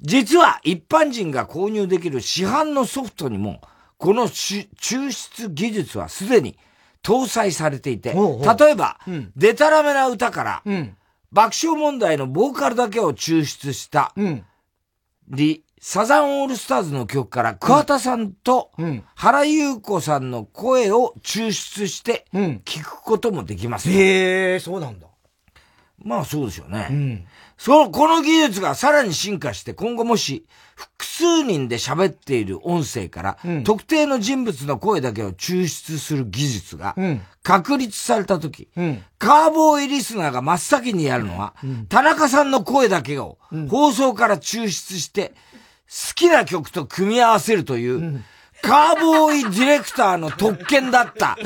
[0.00, 3.60] 実は一般人が購入できる市販のソフトにも
[3.98, 6.56] この抽出技術はすでに
[7.02, 10.96] 搭載されていて、例えば、うん、デタラメな歌から、うん、
[11.32, 14.44] 爆笑問題のボーカルだけを抽出した、うん、
[15.30, 18.70] リ、サザンオールスターズの曲から桑田さんと
[19.16, 23.90] 原優子さんの声を抽出して聞くこともできます。
[23.90, 25.08] へえ、そうなんだ。
[25.98, 26.86] まあそうですよね。
[26.88, 27.24] うん。
[27.58, 36.94] その、この技術がさらに進化して今後もし複数人で喋っている音声から、うん、特定の人物の声だけを抽出する技術が
[37.42, 41.54] 確立されたとき、うん、カーボーイリスナーが真っ先にやるのは、
[41.88, 45.51] 田中さんの声だけを放送から抽出して好
[46.14, 48.24] きな曲と組み合わせるという、
[48.62, 51.36] カーボーイディレクターの特権だった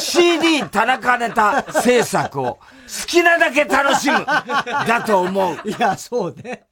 [0.00, 2.60] CD 田中ネタ制作を好
[3.06, 5.68] きなだけ楽しむだと思う。
[5.68, 6.64] いや、そうね。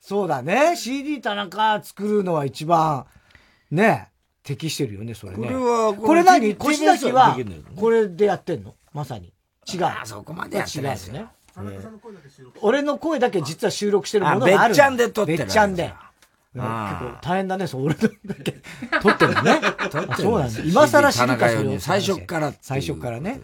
[0.00, 0.76] そうだね。
[0.76, 3.04] CD 田中作るのは一番、
[3.70, 4.08] ね、
[4.42, 5.46] 適してるよね、それね。
[5.46, 6.56] これは、これ何？
[6.56, 7.36] 腰崎は、
[7.76, 8.74] これでやってんの？
[8.92, 9.32] まさに。
[9.72, 9.84] 違う。
[9.84, 11.26] あ、そこまでやってないですね。
[12.62, 14.70] 俺の声だけ実は収録してるものがある。
[14.70, 15.38] べっちゃんで撮ってる。
[15.38, 15.92] べっちゃんで。
[16.54, 18.08] 結構大変だね、そう、俺だ
[18.44, 18.60] け。
[19.00, 19.60] 撮ってるね。
[19.90, 20.50] 撮ってるそうなん。
[20.64, 23.40] 今更知るかそれ最初から最初からね。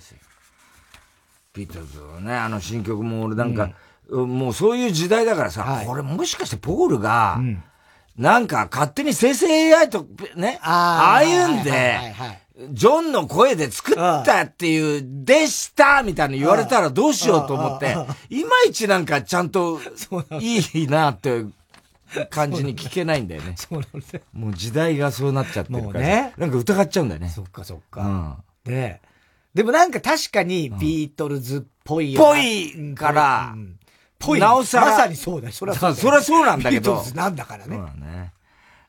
[1.54, 3.70] ビートルズのね、あの新曲も俺なんか、
[4.08, 7.62] うん、もうそういう時代だからさ、はい、これもしかしてポールが、うん、
[8.16, 10.06] なんか勝手に生成 AI と
[10.36, 12.14] ね、ああいうんで、
[12.70, 17.96] ジョンの声で作ったっていう、でしたみたいに言われたらどうしようと思って、
[18.28, 19.04] いまいちなん。
[19.06, 19.50] かちゃん。
[19.50, 19.80] と
[20.40, 21.44] いいなって
[22.30, 23.54] 感じに聞けないんだよね。
[23.58, 24.24] そうなんだよ。
[24.32, 26.00] もう時代がそうなっちゃってるから。
[26.00, 26.32] ね。
[26.36, 27.28] なんか疑っちゃうんだよね。
[27.28, 28.00] そっかそっか。
[28.64, 28.70] うん。
[28.72, 29.00] で、
[29.54, 33.54] でもなんか確かにビートルズっぽいよ、ぽいから、
[34.18, 34.40] ぽい。
[34.40, 34.86] なおさら。
[34.92, 35.52] まさにそうだよ。
[35.52, 36.92] そりゃそうそりゃそうなんだけど。
[36.92, 37.76] ビートルズなんだからね。
[37.76, 38.32] そうだね。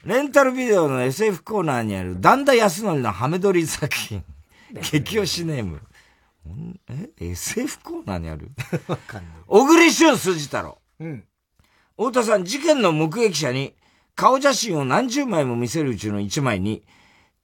[0.05, 4.24] レンタルビデオの SF コーナーにある、ダンダ安則のハメ撮り作品。
[4.74, 5.82] 激推しネーム。
[6.88, 8.51] え ?SF コーナーにある？
[8.88, 9.34] わかんない。
[9.47, 10.78] 小栗旬筋太郎。
[10.99, 11.24] うん。
[12.00, 13.76] 太田さん、事件の目撃者に
[14.16, 16.86] 顔写真を何十枚も見せるうちの一枚に、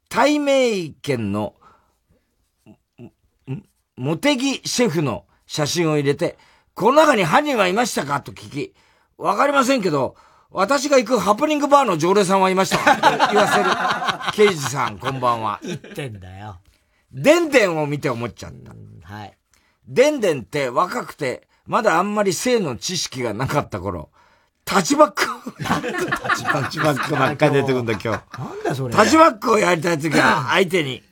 [0.07, 1.55] 対名犬の、
[3.97, 6.37] モテギシェフの写真を入れて、
[6.73, 8.73] この中に犯人はいましたかと聞き、
[9.17, 10.15] わかりませんけど、
[10.51, 12.95] 私が行くハプニングバーの常連さんはいましたか
[13.27, 14.47] と言わせる。
[14.47, 15.59] 刑事さん、こんばんは。
[15.63, 16.61] 言ってんだよ。
[17.11, 18.73] でんでんを見て思っちゃった。
[19.03, 19.37] はい。
[19.85, 24.11] でんでんって若くて、まだあんまり性の知識がなかった頃、
[24.65, 25.23] タチバック。
[25.63, 28.07] タチバックタチバックばっかり出てくるんだ、今日。
[28.09, 28.93] なんだそれ。
[28.93, 31.03] タチバックをやりたいときは、相手に、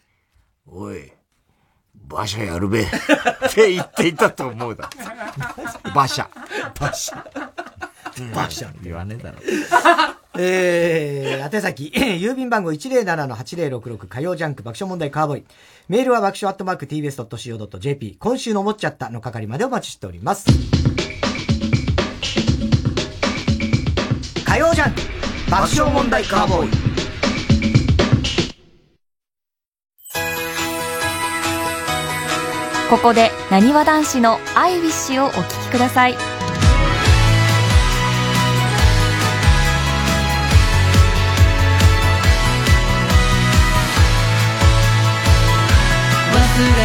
[0.67, 1.13] おい、
[2.09, 2.81] 馬車やるべ。
[2.81, 2.85] っ
[3.53, 4.89] て言っていたと思うだ。
[5.93, 6.27] 馬車。
[6.79, 7.25] 馬車。
[8.31, 8.71] 馬車。
[8.81, 9.37] 言わねえだろ。
[10.35, 15.45] えー、宛先、 郵便番号107-8066火曜ジャンク爆笑問題カーボーイ。
[15.89, 18.17] メールは爆笑アットマーク tbs.co.jp。
[18.19, 20.47] 今週の思っちゃったの係までお待ちしております。
[24.53, 24.93] 火曜ジャン
[25.49, 26.69] 爆笑問題カーボーイ。
[32.87, 36.13] ここでなにわ男子の「アイウィッシュ」をお聴きください。
[36.13, 36.19] 忘れ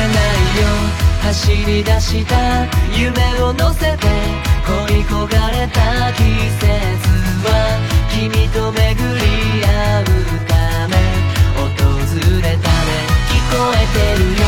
[0.09, 0.69] ないよ。
[1.23, 2.65] 走り出した
[2.97, 4.07] 夢を乗せて
[4.89, 6.23] 恋焦がれた季
[6.59, 7.79] 節は
[8.11, 10.05] 君と巡り合う
[10.49, 10.99] ため
[11.55, 11.63] 訪
[12.43, 12.91] れたね
[13.31, 14.43] 聞こえてるよ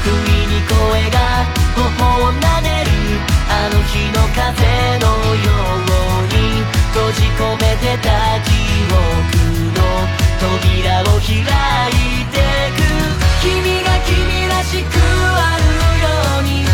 [0.00, 0.72] 不意に声
[1.10, 1.44] が
[1.76, 1.84] 頬
[2.24, 2.96] を撫でる
[3.48, 4.56] あの日の風
[5.04, 5.04] の
[5.36, 8.08] ように閉じ込めてた
[8.46, 8.48] 記
[8.88, 10.08] 憶の
[10.40, 12.40] 扉を開いて
[12.76, 12.80] く
[13.42, 15.64] 君が君らしくある
[16.00, 16.08] よ
[16.40, 16.64] うに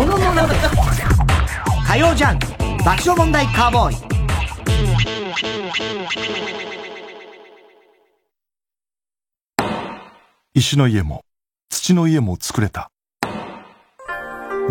[0.00, 0.48] そのものだ
[1.86, 2.46] 火曜ジャンク
[2.82, 3.96] 爆笑問題カーボーイ
[10.54, 11.26] 石の家も
[11.68, 12.90] 土の家も作れた。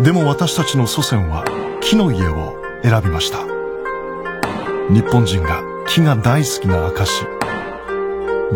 [0.00, 1.44] でも私たちの祖先は
[1.80, 3.38] 木の家を選びました。
[4.92, 7.24] 日本人が木が大好きな証。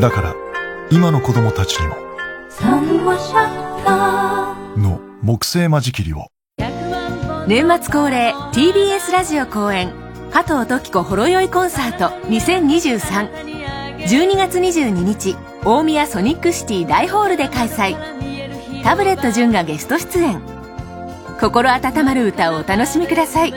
[0.00, 0.34] だから
[0.90, 1.94] 今の子供たちにも
[4.76, 6.33] の木製間仕切りを
[7.46, 9.92] 年末恒例 TBS ラジオ公演
[10.32, 17.98] 加藤登紀子ほろ酔いコンサート202312月22日大宮ソニックシティ大ホールで開催。
[18.82, 20.40] タブレット純がゲスト出演。
[21.38, 23.52] 心温まる歌をお楽しみください。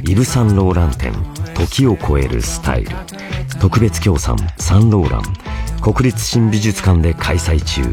[0.06, 1.14] イブ・サンローラン展
[1.56, 2.92] 時を超えるスタイル。
[3.62, 5.22] 特別協賛サンローラン。
[5.80, 7.84] 国立新美術館で開催中。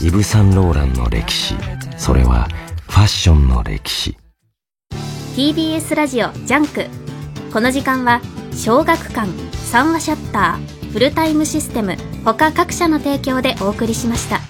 [0.00, 1.56] イブ・サンローランの歴史。
[1.98, 2.46] それは
[2.88, 4.16] ファッションの歴史。
[5.34, 6.86] TBS ラジオ JUNK。
[7.52, 8.20] この時間は
[8.52, 9.28] 小学館
[9.64, 14.49] 三和シャッターフルタイムシステム他各社の提供でお送りしました。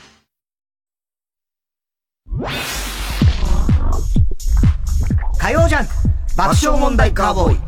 [6.41, 7.59] 爆笑問題カーボーイ。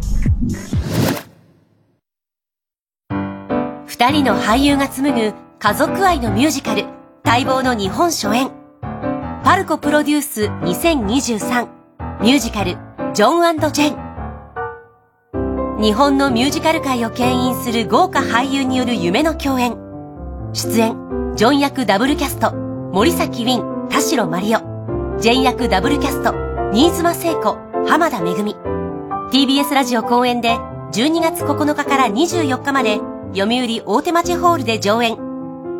[3.84, 6.86] 二人の俳優が紡ぐ家族愛のミュージカル
[7.22, 8.50] 待望の日本初演。
[9.44, 11.68] パルコプロデュース2023
[12.22, 12.78] ミュージカル
[13.12, 13.94] ジョンジェ
[15.78, 15.82] ン。
[15.82, 19.76] 日本のミュージカル界を牽引する豪華俳優による夢の共演。
[20.54, 20.96] 出演
[21.36, 24.60] ジョン役ダブルキャスト森崎ウィン田代マリオ
[25.20, 26.32] ジェン役ダブルキャスト
[26.72, 27.71] 新妻聖子。
[27.88, 28.56] 浜田めぐみ。
[29.30, 30.56] TBS ラジオ公演で
[30.92, 32.98] 12月9日から24日まで
[33.34, 35.16] 読売大手町ホールで上演。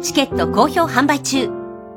[0.02, 1.48] チケット好評販売中。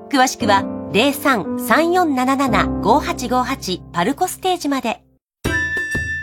[0.09, 5.01] 詳しくは03-3477-5858パルコステージまで。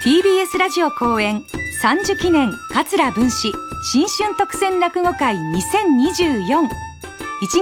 [0.04, 1.42] TBS ラジオ公演
[1.82, 3.52] 30記念桂文史。
[3.84, 6.68] 新春特選落語会20241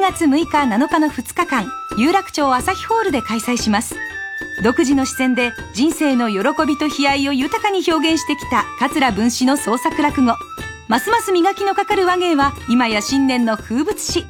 [0.02, 1.64] 月6日7日の2日間
[1.96, 3.96] 有楽町朝日ホールで開催します。
[4.62, 10.34] 独自の視線で人生の喜びと悲哀を豊かに表現してきた桂文史の創作落語。
[10.88, 14.26] ますます磨きのかかる話芸は今や新年の風物詩。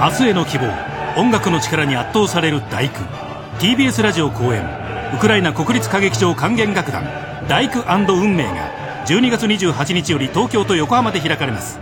[0.00, 0.91] 明日への希望。
[1.14, 3.00] 音楽の力に圧倒される大工。
[3.58, 4.64] TBS ラジオ公演。
[5.14, 7.04] ウクライナ国立歌劇場管弦楽団。
[7.48, 7.80] 大工
[8.14, 9.04] 運命が。
[9.06, 11.78] 12月28日より東京と横浜で開かれます。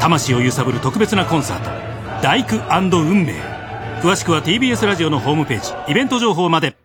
[0.00, 2.22] 魂を揺さぶる特別なコンサート。
[2.22, 2.56] 大工
[2.98, 3.34] 運命。
[4.02, 5.72] 詳しくは TBS ラジオのホームページ。
[5.90, 6.79] イベント情報まで。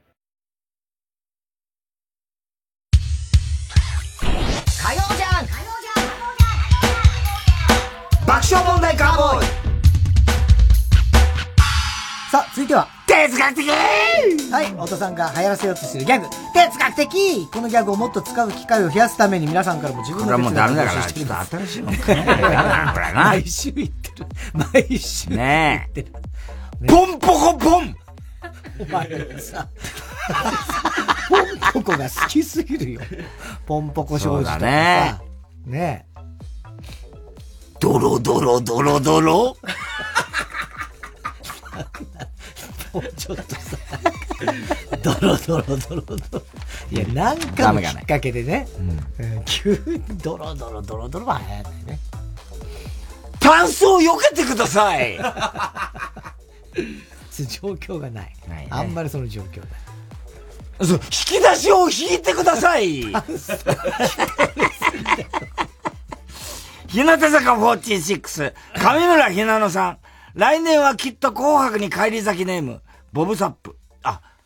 [14.85, 17.47] はい、お父さんが流行らせようとしてるギャグ、哲学的。
[17.51, 23.13] このギャグをもっと使う機会を増やすために皆さんからも自分のこれはもうダメだから、ちょっと新しいの考えなきゃなこれな。
[23.13, 24.27] 毎週言ってる。
[24.53, 26.11] 毎週言ねってる。
[26.87, 27.95] ポンポコポン。
[28.77, 29.67] お前さ、
[31.73, 33.01] ポンポコが好きすぎるよ。
[33.65, 35.17] ポンポコ少女とかね。
[35.65, 36.05] ね
[37.79, 39.57] ドロドロドロドロ。
[43.17, 43.77] ちょっとさ、
[45.03, 46.43] ドロドロドロドロ。
[46.91, 48.81] いや、なんかのきっかけでね、う
[49.25, 51.99] ん急にドロドロドロドロは流行らないね。
[53.39, 55.17] タンスを避けてください
[57.31, 58.33] 状況がない。
[58.47, 59.69] ねあんまりその状況ない。
[60.85, 63.03] そう、引き出しを引いてください
[66.87, 69.97] 日向坂46、上村ひなのさん。
[70.33, 72.81] 来年はきっと紅白に帰り咲きネーム、
[73.13, 73.77] ボブサップ。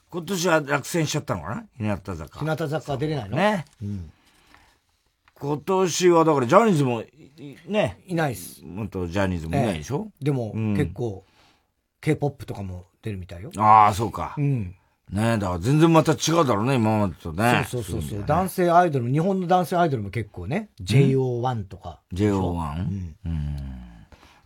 [0.09, 1.65] あ、今年は落選しちゃったのかな？
[1.77, 2.39] 日向坂。
[2.39, 3.37] 日向坂は出れないの？
[3.37, 3.65] ね。
[3.81, 4.11] うん。
[5.35, 8.01] 今年はだからジャニーズも、いね。
[8.05, 8.61] いないっす。
[8.63, 11.23] 元ジャニーズもいないでしょ、ええでも、うん結構、
[12.01, 13.51] K-POP とかも出るみたいよ。
[13.57, 14.35] ああ、そうか。
[14.37, 14.75] うん。
[15.11, 17.65] ねだから全然また違うだろうね、今までとね。
[17.67, 22.01] そうそうそうそう、ね男性アイドルも、日本の男性アイドルも結構ね、JO1 とか。
[22.13, 23.13] JO1?
[23.25, 23.45] うん。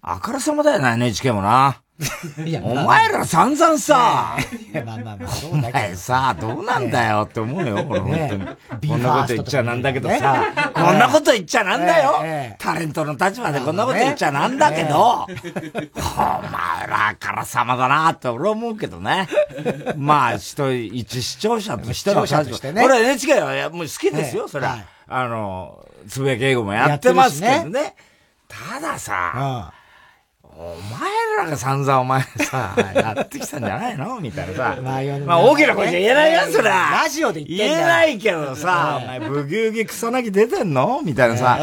[0.02, 1.83] あからさまだよな、NHK もな。
[2.44, 4.36] いやお前ら散々さ、
[4.86, 8.46] まあまあまあ、そうおだけ前さ、どうなんだよって思うよ、俺本当に。
[8.82, 10.34] ビこんなこと言っちゃなんだけどさ。
[10.34, 12.20] ね、こんなこと言っちゃなんだよ。
[12.24, 12.56] ええ。
[12.58, 19.28] タレントの立場でこんなこと言っちゃなんだけど、お前らあからさまだなって俺は思うけどね。
[19.96, 22.84] まあ、人、一視聴者としての視聴者としてね。
[22.84, 24.86] 俺は NHK はやもう好きですよ、ええそれははい。
[25.10, 27.94] あの、つぶやき英語もやってますけどね。
[28.48, 29.83] たださ、あ
[30.64, 34.20] お前らが散々お前さ、 やってきたんじゃないの？
[34.20, 34.78] みたいなさ。
[34.82, 37.02] まあまあ大きな声じゃ言えないよ、そりゃ。
[37.04, 41.02] ラジオで言えないけどさ、お前ブギウギ草薙出てんの？
[41.04, 41.60] みたいなさ、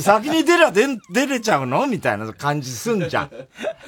[0.00, 1.86] 先に出りゃ出ん出れちゃうの？
[1.86, 3.30] みたいな感じすんじゃん。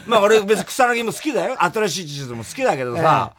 [0.07, 1.57] まあ俺別に草薙も好きだよ。
[1.59, 3.33] 新しい地図も好きだけどさ、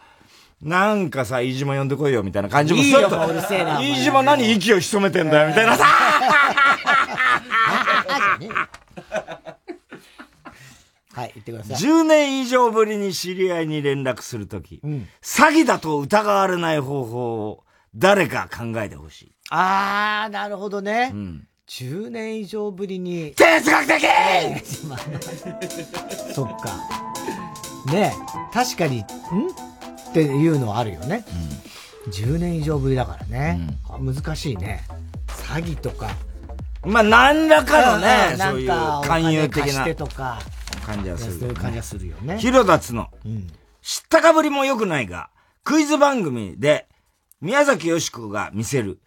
[0.62, 3.18] なんかさ、飯島呼んでこいよみたいな感じもいいよちょっと。
[3.18, 3.91] もううるせえなお前。
[3.91, 5.86] 飯島何息を潜めてんだよみたいなさ。
[11.20, 11.78] はい、言ってください。
[11.78, 14.82] 10年以上ぶりに知り合いに連絡するとき、
[15.22, 17.65] 詐欺だと疑われない方法を
[17.95, 19.36] 誰か考えてほしい。
[19.49, 21.11] あー、なるほどね。
[21.13, 21.47] うん。
[21.67, 23.34] 10年以上ぶりに。
[23.36, 24.03] 哲学的
[24.88, 24.99] まあ
[26.34, 26.72] そっか。
[27.91, 29.01] ねえ、確かに、ん？
[29.01, 29.05] っ
[30.13, 31.24] ていうのはあるよね。
[32.09, 33.59] 10年以上ぶりだからね。
[33.89, 34.84] あ難しいね。
[35.28, 36.09] 詐欺とか。
[36.86, 40.39] まあ、何らかのうんね、そういう勧金誘的な貸してとか。
[40.96, 42.38] 感じはする、そういう感じはするよね。
[42.40, 43.08] 広田つの。
[43.26, 43.48] うん。
[43.82, 45.30] 知ったかぶりも良くないが、
[45.64, 46.88] クイズ番組で、
[47.42, 49.00] 宮崎よしこが見せる、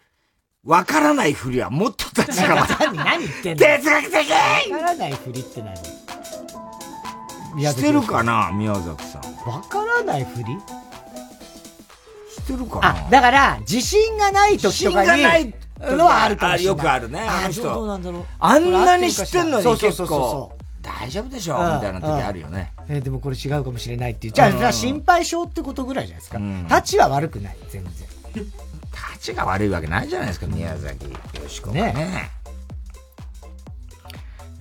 [0.63, 2.65] わからないふりはもっと立ちが。
[2.79, 3.65] 何、 何言ってんの？
[3.65, 4.31] 哲学的
[4.71, 5.75] わからないふりって何？
[7.73, 9.21] してるかな宮崎さん。
[9.49, 10.45] わからないふり？
[12.33, 13.07] してるかな？
[13.07, 15.53] あ、だから、自信がない時とかに、自信がない
[15.97, 16.75] のはあるかもしれない。
[16.75, 18.19] よくあるねあの人。
[18.39, 22.73] あんなに知ってんのにそうそう結そうそ構、大丈夫でしょうんみたいな時あるよね。
[22.87, 24.33] えーでもこれ違うかもしれないっていう。
[24.33, 26.39] じゃあ、うんじゃあ心配性ってことぐらいじゃないですか。
[26.77, 27.91] 立ちは悪くない、全然。
[28.35, 28.51] 立
[29.19, 31.93] ちが悪いわけないじゃないですか、宮崎よしこがね。
[31.93, 32.31] ね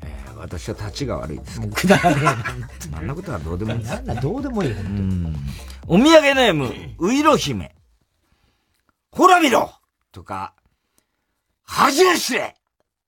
[0.05, 1.75] えー私は立ちが悪いですけど。
[1.75, 2.69] くだらねえな。
[2.79, 3.91] そんなことはどうでもいいです。
[3.91, 5.37] なんだ、どうでもいい、本うん。
[5.87, 7.75] お土産ネーム、ういろ姫。
[9.13, 9.71] ほら見ろ
[10.11, 10.55] とか、
[11.63, 12.57] 恥を知れ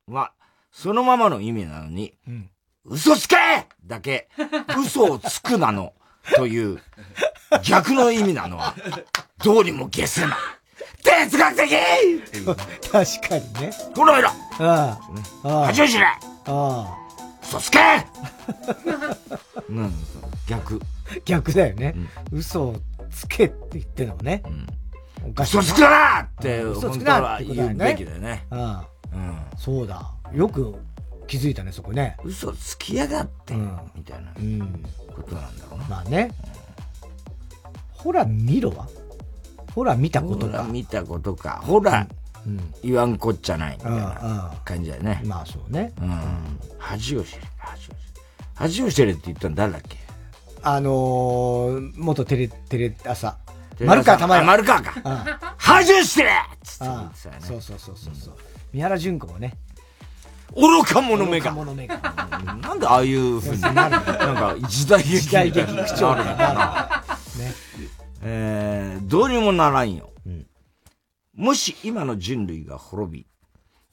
[0.07, 0.33] は、
[0.71, 2.51] そのままの意味なのに、ん
[2.87, 3.37] 嘘つけ
[3.87, 4.29] だけ、
[4.79, 5.95] 嘘をつくなの、
[6.37, 6.81] という、
[7.63, 8.75] 逆の意味なのは、
[9.43, 10.37] どうにも消せない。
[11.03, 11.71] 哲学的
[12.45, 12.55] 当。
[12.55, 13.73] 確かにね。
[13.95, 14.99] ほら見ろあ
[15.45, 15.49] あ。
[15.49, 15.67] ああ。
[15.67, 16.97] 恥を知れああ。
[17.43, 17.79] 嘘つけ
[19.69, 19.93] なん
[20.47, 20.81] 逆。
[21.25, 21.95] 逆だよね。
[22.33, 22.77] 嘘を
[23.11, 24.43] つけって言ってんのもね。
[25.27, 25.63] おかしいな。
[25.63, 28.61] 嘘つくなって嘘つくな言うべきだよねうん。
[28.61, 28.79] うん。
[29.59, 30.11] そうだ。
[30.33, 30.75] よく
[31.27, 32.17] 気づいたね、そこね。
[32.25, 34.85] 嘘つきやがって、みたいなうん。
[35.15, 35.85] ことなんだろうな。
[35.87, 36.31] まあね。
[37.93, 38.87] ほら見ろは？
[39.75, 40.53] ほら見たことか。
[40.53, 41.63] ほら見たことか。
[41.65, 42.07] ほら、
[42.47, 42.75] うん。
[42.83, 45.23] 言わんこっちゃない、みたいうんな感じだよね。
[45.25, 45.93] まあそうね。
[46.01, 46.61] うん。
[46.79, 47.97] 恥を知れ、恥を知れ。
[48.55, 49.99] 恥を知れって言ったの誰だっけ？
[50.63, 53.39] あのー、元テレ、テレ朝。
[53.81, 55.25] 丸川玉あ丸川かうん
[55.57, 56.31] 恥を知れ
[56.63, 58.37] つって言あってたよねそうそうそうそうそう。
[58.73, 59.55] 三原淳子もね。
[60.55, 61.53] 愚か者めが。
[61.53, 67.05] なんでああいうふうに、 なんか時代劇時代劇口調かな。
[67.39, 67.55] ね。
[68.23, 70.11] えー、どうにもならんよ。
[70.27, 70.47] うん、
[71.35, 73.27] もし今の人類が滅び、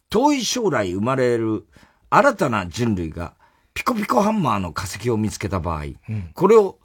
[0.10, 1.66] 遠い将来生まれる
[2.10, 3.34] 新たな人類が
[3.74, 6.80] ピコピコハンマーの化石を見つけた場合、うん、これを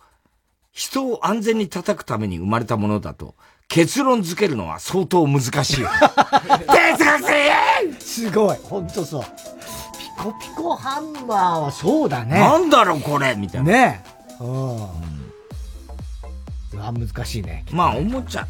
[0.73, 3.35] 人を安全に叩くために生まれたものだと、
[3.69, 5.53] 結論付けるのは相当難しい。
[5.53, 8.57] 哲学的すごい。
[8.63, 9.23] ほんとそう。
[9.23, 9.29] ピ
[10.23, 12.39] コピコハンマーはそうだね。
[12.39, 13.71] なんだろうこれみたいな。
[13.71, 14.05] ね
[14.41, 14.49] うん。
[14.77, 14.81] う
[16.79, 17.65] わ、難しいね。
[17.73, 18.47] まあ、おもちゃ。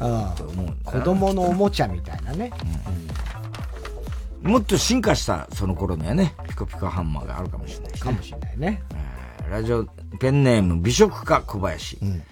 [0.00, 0.76] うん。
[0.84, 2.50] 子供のおもちゃみたいなね。
[4.44, 4.50] うん。
[4.50, 8.82] もっと進化したその頃にはね、ピコピコハンマーがあるかもしれない、ね、かもしれないね。
[9.50, 9.84] ラジオ
[10.20, 11.98] ペンネーム美食家小林。
[12.02, 12.22] うん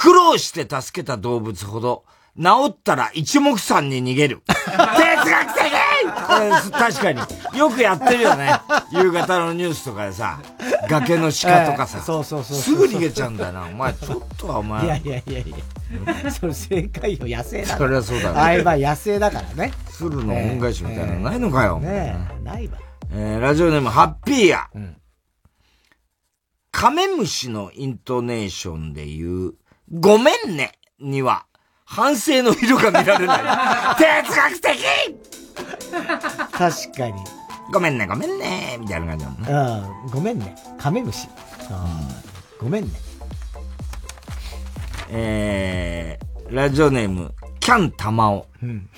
[0.00, 2.04] 苦労して助けた動物ほど、
[2.40, 4.42] 治ったら一目散に逃げる。
[4.46, 7.58] 哲学的確かに。
[7.58, 8.60] よくやってるよね。
[8.92, 10.38] 夕方のニュースとかでさ、
[10.88, 13.64] 崖の鹿とかさ、そうそうそうすぐ逃げちゃうんだよな。
[13.64, 14.84] お前、ちょっとはお前。
[14.84, 15.44] いやいやいやい
[16.24, 16.30] や。
[16.30, 18.40] それ正解よ、野生だそれはそうだね。
[18.40, 19.72] あいば野生だからね。
[19.90, 21.80] 鶴の恩返しみたいなのないのかよ。
[21.80, 22.78] ねないわ。
[23.10, 24.68] えー、ラジオネーム、ハッピーや。
[24.72, 24.96] うん、
[26.70, 29.54] カメムシのイントネーションで言う、
[29.92, 31.46] ごめんねには、
[31.84, 33.96] 反省の色が見られない。
[33.96, 34.78] 哲学的
[36.52, 37.14] 確かに。
[37.72, 39.48] ごめんね、ごめんね、みたいな感じだもんね。
[40.04, 40.54] うん、ごめんね。
[40.78, 41.28] カメムシ。
[41.70, 42.90] うん、ごめんね。
[45.10, 48.46] えー、ラジオネーム、キャンタマオ。
[48.62, 48.90] うん、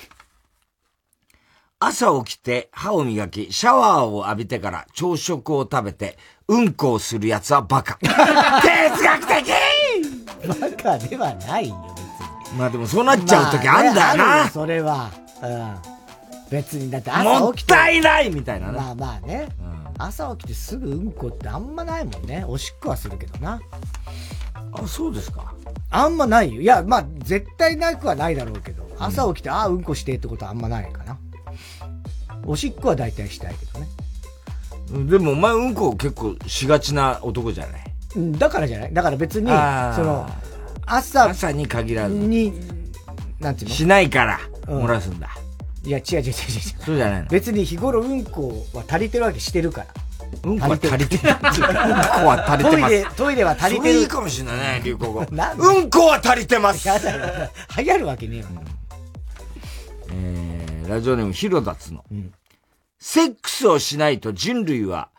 [1.79, 6.17] 朝起きて歯を磨き、シャワーを浴びてから朝食を食べて、
[6.47, 7.97] うんこをする奴はバカ。
[8.03, 9.70] 哲学的
[10.47, 12.57] バカではないよ、別に。
[12.59, 14.15] まあでもそうなっちゃう時あんだよな。
[14.15, 15.09] まあね、それは。
[15.43, 15.75] うん。
[16.49, 17.73] 別に、だって朝起きて。
[17.73, 18.77] もったいないみたいなね。
[18.77, 19.81] まあまあね、うん。
[19.97, 22.43] 朝起きてすぐうんこってあんまないもんね。
[22.47, 23.61] おしっこはするけどな。
[24.73, 25.53] あ、そうですか。
[25.89, 26.61] あんまないよ。
[26.61, 31.17] いや、まあ、絶対なくはないだろうけど、朝起きて、うん、ああ、うんこしてってことはあんまないかな。
[32.45, 33.87] おしっこは大体したいけどね。
[35.09, 37.90] でもお前うんこ結構しがちな男じゃない？
[38.15, 38.93] だからじゃない？
[38.93, 40.29] だから別に、その、
[40.85, 41.29] 朝。
[41.29, 42.15] 朝に限らず。
[42.15, 42.53] に、
[43.39, 43.75] なんていうの？
[43.75, 45.29] しないから、漏らすんだ。
[45.83, 46.31] いや、違う違う違う違う。
[46.85, 47.27] そうじゃないの？
[47.27, 49.87] 別に日頃うんこは足りてるわけしてるから。
[50.43, 51.23] うんこは足りてる。
[51.23, 52.89] うんこは足りてます。
[52.89, 53.99] トイレ、トイレは足りてる。
[53.99, 55.19] いいかもしれないね、流行語。
[55.29, 56.87] うんこは足りてます。
[56.87, 57.49] やだよ。
[57.77, 58.45] 流行るわけねえよ。
[60.13, 62.03] えー、ラジオネーム、ヒロダツの。
[62.11, 62.33] うん
[63.03, 65.09] セックスをしないと人類は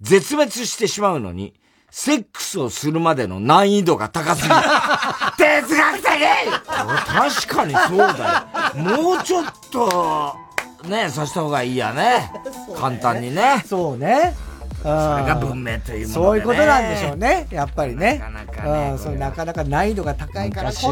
[0.00, 1.52] 絶滅してしまうのに、
[1.98, 4.54] セックスをするまでの難易度が高すぎる。
[5.38, 8.82] 哲学的確かにそうだよ。
[8.82, 10.36] もうちょっと、
[10.84, 12.30] ね、さした方がいいやね。
[12.78, 13.64] 簡単にね。
[13.66, 14.36] そうね。
[14.82, 14.92] それ
[15.24, 17.46] が文明というもので、ね、そういうことなんでしょうね。
[17.50, 18.18] やっぱりね。
[18.18, 18.90] なかなかね。
[18.90, 20.90] うん、そなかなか難易度が高いからこそ、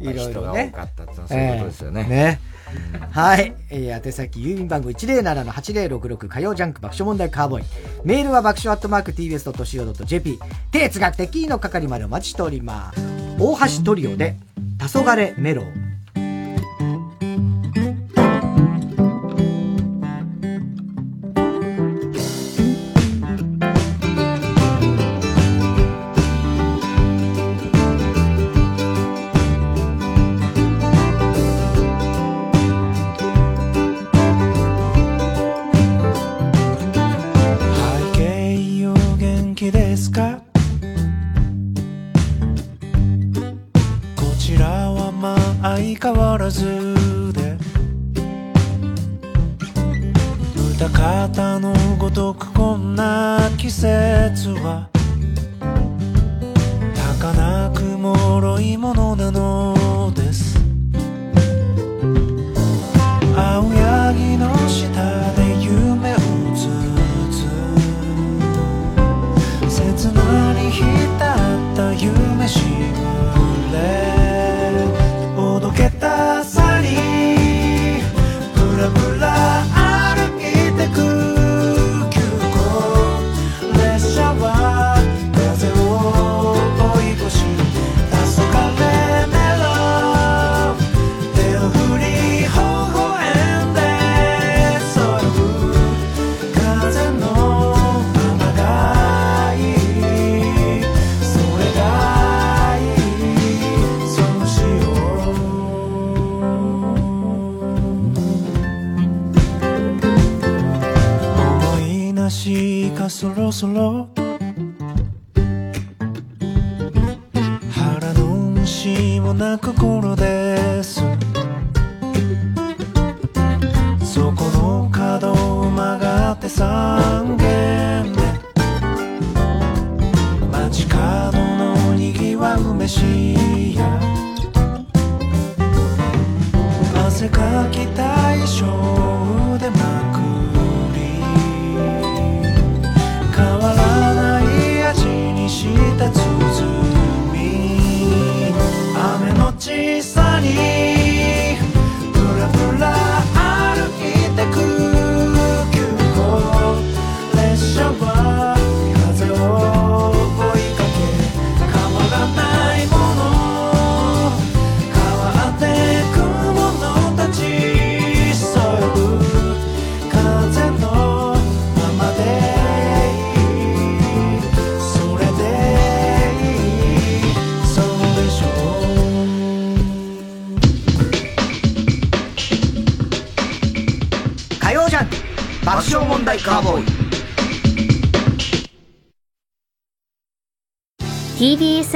[0.00, 0.72] いろいろね。
[0.74, 2.02] 多かったってそういうことですよね。
[2.02, 2.40] ね。
[3.10, 3.54] はい。
[3.70, 7.64] えー、宛先、郵便番号107-8066火曜ジャンク爆笑問題カーボーイ。
[8.04, 10.38] メールは爆笑アットマーク tbs.co.jp。
[10.72, 13.00] 哲学的の係までお待ちしております。
[13.38, 14.36] 大橋トリオで、
[14.78, 15.83] 黄昏メロン。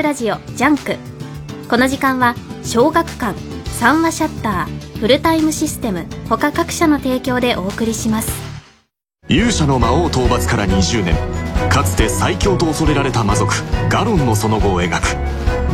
[0.03, 0.97] ラジオ JUNK。
[1.69, 8.33] この時間は小学館三和シャッターフルタイムシステム他各社の提供でお送りします。
[9.29, 11.15] 勇者の魔王討伐から20年。
[11.69, 13.53] かつて最強と恐れられた魔族
[13.89, 15.05] ガロンのその後を描く。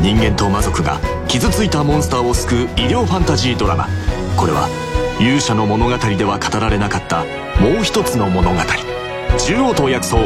[0.01, 0.99] 人間と魔族が
[1.29, 3.89] 傷ついたモンスターを救う医療ファンタジードラマ。
[4.37, 4.69] これは
[5.21, 7.25] 勇者の物語では語られなかった
[7.61, 8.61] もう一つの物語。
[9.39, 10.17] 獣王と薬草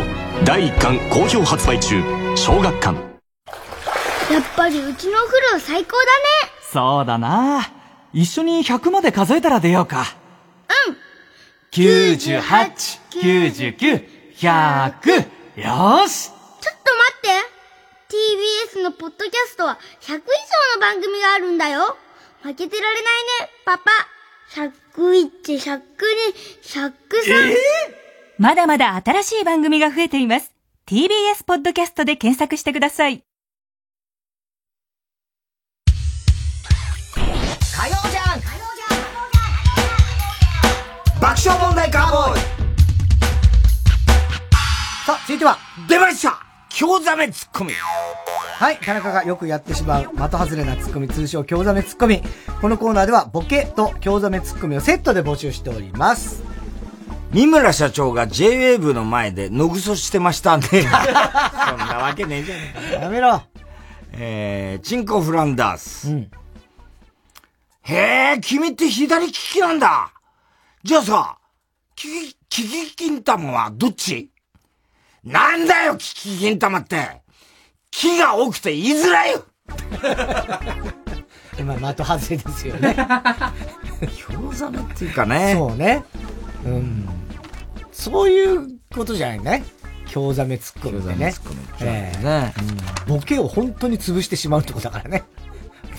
[0.45, 2.03] 第1巻好評発売中。
[2.35, 3.08] 小学館。
[4.59, 6.05] ぱりうちのお風呂最高だね
[6.73, 7.71] そうだな。
[8.13, 10.05] 一緒に100まで数えたら出ようか。
[10.89, 10.97] うん
[11.71, 12.41] 98、
[13.11, 15.17] 99、100。
[15.17, 16.31] よーし。
[16.31, 20.21] ちょっと待って TBS のポッドキャストは100以上
[20.75, 21.97] の番組があるんだよ
[22.43, 23.05] 負けてられない
[23.43, 23.91] ね、パパ。
[24.55, 25.83] 101、102、
[26.63, 27.57] 103。
[28.39, 30.53] まだまだ新しい番組が増えています。
[30.87, 33.28] TBS ポッドキャストで検索してください。
[37.89, 38.47] 火曜ジャンク
[41.21, 42.41] 爆笑問題カーボーイ
[45.07, 45.57] さあ、続いては、
[45.89, 46.39] 出ました
[46.69, 52.23] 京ザメツッコミはい、田中がよくやってしまう的外れなツッコミ、通称京ザメツッコミ。
[52.61, 56.43] このコーナーでは、ボケと京ザメツッコミをセットで募集しております。
[57.33, 60.65] 三村社長が JWAVE の前でのぐそしてましたね。
[60.69, 63.43] そんなわけねえじゃねえやめろ。
[64.13, 66.29] えー、チンコフランダース。
[67.89, 70.13] へえ、君って左利きなんだ。
[70.85, 71.39] じゃあさ、
[71.97, 74.31] キキ、キキ金玉はどっち？
[75.25, 77.23] なんだよ、キキ金玉って。
[77.91, 79.45] 木が多くて言いづらいよ。
[81.81, 82.95] まあ、的外れですよね。
[84.17, 85.55] 京ザメっていうかね。
[85.57, 86.05] そうね。
[86.65, 87.09] うん。
[87.91, 89.65] そういうことじゃないね。
[90.07, 91.35] 京ザメツッコミでね。
[91.81, 95.25] ええねうんボケを本当に潰してしまうってことだからね。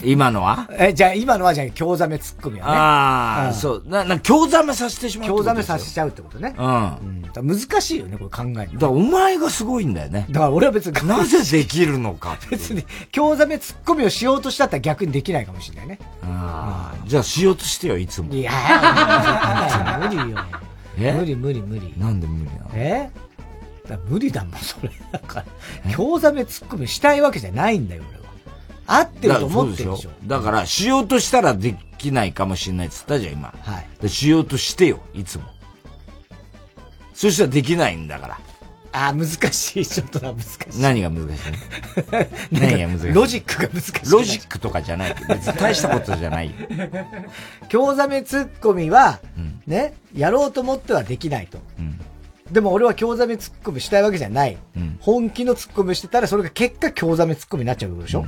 [0.03, 0.69] 今のは？
[0.71, 2.73] え、じゃあ今のはじゃあ京ザメツッコミはね。
[2.73, 3.83] ああ、んそう。
[3.85, 6.55] な、な、京ザメさせてしまう京ザメとですよさせちゃうってことね。
[6.57, 7.21] うん。
[7.23, 8.79] だから難しいよね、これ考えるの。
[8.79, 10.25] だお前がすごいんだよね。
[10.29, 11.07] だから俺は別に。
[11.07, 12.37] なぜできるのか。
[12.49, 15.99] 別に、京ザメツッコミをしようとしたったら逆にできないかもしれないね。
[16.23, 18.33] ああ、じゃあしようとしてよ、いつも。
[18.33, 20.37] いやー、 無理よ。
[20.97, 21.93] え無理無理無理。
[21.97, 22.69] なんで無理なの？
[22.73, 23.09] え？
[24.07, 24.91] 無理だもん、それ。
[25.11, 25.43] だか
[25.85, 28.18] ら、京ザメツッコミしたいわけじゃないんだよ、俺は。
[28.91, 30.11] 合ってると思ってるでしょ。
[30.25, 33.53] だから、しようとしたらできないかもしれないって言ったじゃん、今。
[33.61, 33.87] はい。
[34.01, 35.43] でしようとしてよ、いつも。
[37.13, 38.39] そしたらできないんだから。
[38.91, 39.85] あー、難しい。
[39.85, 40.45] ちょっとな、難し
[40.77, 40.81] い。
[40.81, 41.51] 何が難しい
[42.51, 42.59] の？
[42.59, 44.11] 何が難しいロジックが難しい。
[44.11, 45.15] ロジックとかじゃない。
[45.27, 46.53] 別に大したことじゃないよ。
[47.67, 49.19] 京ザメツッコミは、
[49.67, 51.59] ね、やろうと思ってはできないと。
[52.51, 54.57] でも俺は京ザメツッコミしたいわけじゃない。
[55.01, 58.25] 本気のツッコミをしてたら、それが結果京ザメツッコミになっちゃうでしょ、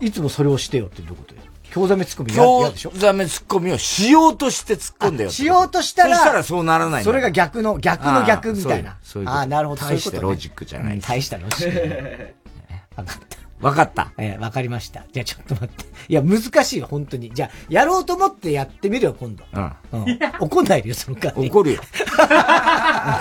[0.00, 1.34] いつもそれをしてよってどういうこと？
[1.34, 1.40] よ。
[1.72, 5.30] 京ザメツッコミ嫌嫌でしょ京ザメツッコミをしようとして突っ込んでよ。
[5.30, 8.96] しようとしたら、そしたらそうならないんだそれが逆の、逆の逆みたいな。
[9.02, 9.82] そういうああ、なるほど。
[9.86, 12.34] 大してロジックじゃないうん大したロジック。
[12.96, 13.40] わかった。
[13.60, 14.10] わかった。
[14.16, 15.04] えーわかりました。
[15.12, 15.84] じゃあちょっと待って。
[16.08, 17.30] いや、難しいよ、本当に。
[17.32, 19.44] じゃあ、やろうと思ってやってみるよ、今度。
[19.52, 19.72] うん。
[19.92, 20.18] うん。
[20.40, 21.48] 怒んないでよ、その間に。
[21.50, 21.80] 怒るよ。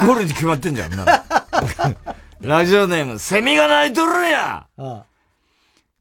[0.02, 1.06] 怒るに決まってんじゃん、な。
[2.42, 5.04] ラジオネーム、セミが鳴いとるんやあ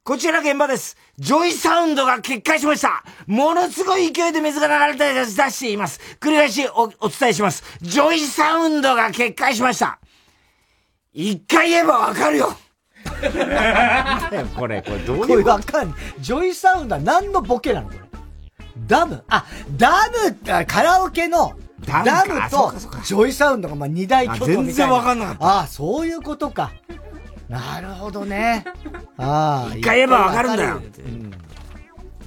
[0.08, 0.96] こちら現場です。
[1.18, 3.04] JOYSOUND が決壊しました。
[3.26, 6.00] ものすごい勢いで水が流れて出しています。
[6.18, 7.62] 繰り返しおお伝えします。
[7.82, 9.98] ジョイサウンドが決壊しました。
[11.12, 12.56] 一回言えばわかるよ。
[14.56, 15.98] これ、これどういうこれわかんない。
[16.20, 18.00] JOYSOUND は何のボケなのこれ？
[18.86, 19.22] DAM？
[19.28, 19.44] あ、
[19.76, 21.52] ダムあカラオケの、
[21.84, 22.72] DAM だ DAM と
[23.04, 24.60] JOYSOUND がまあ二大巨頭みたいな。
[24.62, 26.72] あ全然わかんなかったああ、そういうことか。
[27.48, 28.64] なるほどね。
[29.16, 29.74] ああ。
[29.76, 31.32] 一回言えばわかるんだようん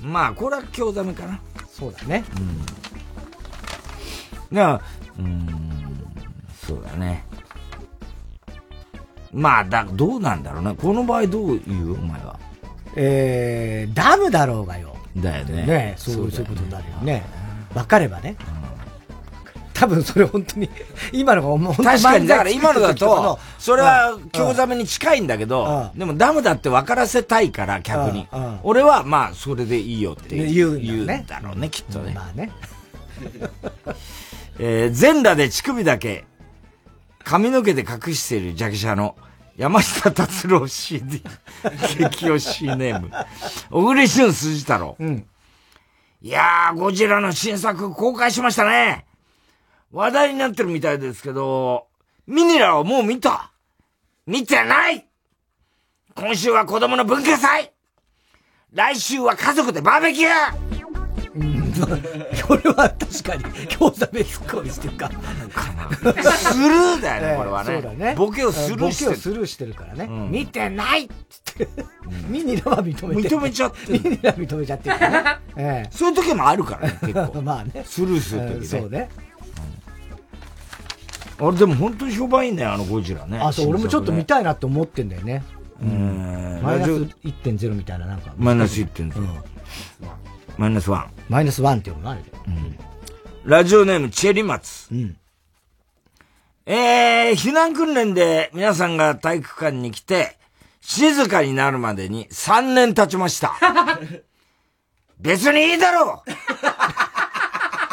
[0.01, 1.39] まあ、これは興ざめかな。
[1.69, 2.23] そうだね。
[2.37, 2.65] うん。
[2.65, 2.77] だか
[4.53, 6.13] ら、うーん、
[6.59, 7.23] そうだね。
[9.31, 10.73] まあ、だ、どうなんだろうな。
[10.73, 11.93] この場合どう言う？
[11.93, 12.39] お前は。
[12.95, 14.95] えー、ダムだろうがよ。
[15.17, 15.65] だよね。
[15.65, 17.23] ねそうそういうことになるよね。
[17.73, 18.35] わかればね。
[19.81, 20.69] 多分それ本当に、
[21.11, 28.59] 今のが本当確かに、だから今のだと、それは興ざめに近いんだけど、でもダムだって分からせたいから、客にうんうん。
[28.61, 32.13] 俺は、まあ、それでいいよって言う言ねうんだろうね、きっとね。
[32.13, 32.51] まあね。
[34.59, 36.25] えー全裸で乳首だけ、
[37.23, 39.15] 髪の毛で隠しているジャケ写の
[39.57, 41.23] 山下達郎 CD、
[41.97, 43.09] 激推しネーム。
[43.71, 44.95] 小栗旬筋太郎。
[46.21, 49.05] いやー、ゴジラの新作公開しましたね。
[49.91, 51.87] 話題になってるみたいですけど、
[52.27, 53.51] ミニラはもう見た？
[54.25, 55.05] 見てない？
[56.15, 57.71] 今週は子供の文化祭？
[58.73, 60.71] 来週は家族でバーベキュー？
[62.45, 65.09] これは確かに、興ざめツッコミしてるか。
[65.09, 67.73] スルーだよね、これはね。
[67.73, 68.15] そうだね。
[68.17, 70.05] ボケをスルーしてるボケをスルーしてるからね。
[70.05, 71.67] ん見てないっつって。
[72.27, 75.23] ミニラは認めて認めちゃってミニラ認めちゃってるね。
[75.57, 77.41] ええそういう時もあるからね、結構。
[77.43, 77.83] まあね。
[77.85, 78.53] スルーする時ね。
[78.55, 79.09] うんそうね。
[81.41, 83.39] あれでも本当に評判いいね、あのゴジラね。
[83.39, 85.43] あ、そう、俺もちょっと見たいなって思ってんだよね。
[85.81, 88.31] うんマイナスラジ1.0みたいな、なんか。
[88.37, 89.11] マイナス1.0
[90.57, 91.07] マイナス1。
[91.29, 92.31] マイナス1っていうのがあるで。
[93.43, 94.93] ラジオネームチェリマツ。
[96.67, 100.37] えー、避難訓練で皆さんが体育館に来て、
[100.81, 103.55] 静かになるまでに3年経ちました。
[105.19, 106.31] 別にいいだろう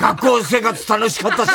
[0.00, 1.50] 学校生活楽しかったし。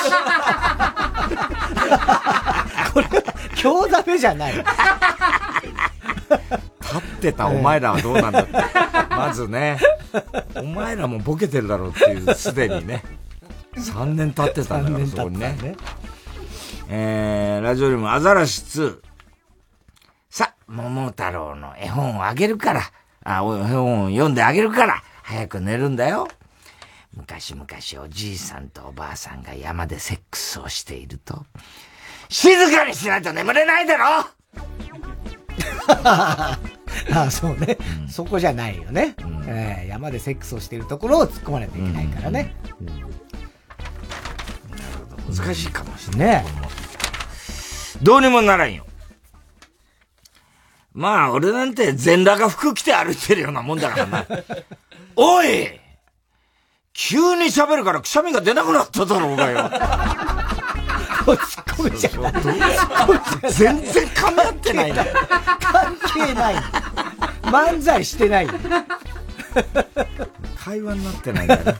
[3.56, 4.54] 興ざめじゃない。
[4.54, 4.66] 立
[6.98, 8.52] ってたお前らはどうなんだって。
[9.10, 9.80] まずね、
[10.56, 13.04] お前らもボケてるだろうっていう、すでにね。
[13.76, 15.56] 3年経ってたんだから、そこにね。
[16.90, 19.00] えー、ラジオネームアザラシ2。
[20.30, 22.82] さ、桃太郎の絵本をあげるから。
[23.24, 25.02] あ、お絵本を読んであげるから。
[25.24, 26.28] 早く寝るんだよ。
[27.16, 27.68] 昔々
[28.04, 31.46] おじいさんとおばあさんが山でセックスをしていると、
[32.34, 34.26] 静かにしないと眠れないだろ
[37.14, 37.78] あそうね、
[38.10, 39.16] そこじゃないよね、
[39.46, 42.56] えー山でセックスをしているところを突っ込まないといけないからね。
[45.30, 46.44] 難しいかもしれない。
[46.44, 46.46] ね
[48.02, 48.88] どうにもならんよ。
[50.94, 54.26] まあ、俺なんて全裸が服着て歩いてるようなもんだからな。
[55.16, 55.80] おい
[56.94, 60.43] 急に喋るからくしゃみが出なくなっただろうがよ。
[61.26, 62.34] コミじゃない。
[63.52, 65.06] 全然噛み合ってないな。
[65.06, 66.56] 関係ない。
[67.44, 68.48] 漫才してない。
[70.58, 71.76] 会話になってないんだよね。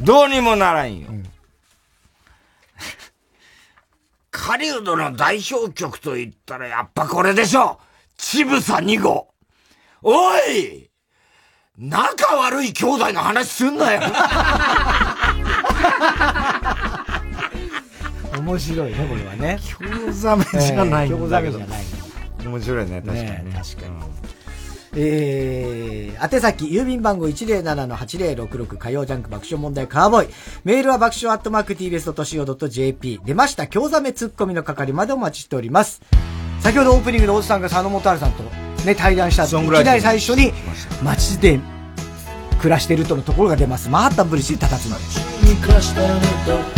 [0.00, 1.08] どうにもならんよ。
[4.30, 7.78] 狩人の代表曲と言ったらやっぱこれでしょ
[8.16, 9.28] ちぶさ2号。
[10.02, 10.88] おい
[11.76, 14.00] 仲悪い兄弟の話すんなよ
[18.48, 19.58] 面白いね、これはね。
[20.06, 21.84] 興ざめじゃないんだけど興ざめじゃない。
[22.46, 23.52] 面白いね、確かにね。
[23.54, 23.94] 確かに。
[24.96, 30.34] えー、宛先、郵便番号107-8066火曜ジャンク爆笑問題カーボーイ。
[30.64, 33.20] メールは爆笑アットマーク tbs.co.jp。
[33.22, 36.00] 出ました、京ざめツッコミの係までお待ちしております。
[36.60, 38.42] 先ほどオープニングで大津さんが佐野元春さんと
[38.84, 40.52] ね、対談した後、いきなり最初に、
[41.02, 41.60] 街で
[42.58, 43.90] 暮らしてるとのところが出ます。
[43.90, 45.48] マンハッタンブリッジに佇む。
[45.48, 46.06] に暮らしてる
[46.72, 46.77] と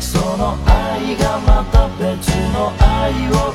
[0.00, 3.53] その愛がまた別の愛を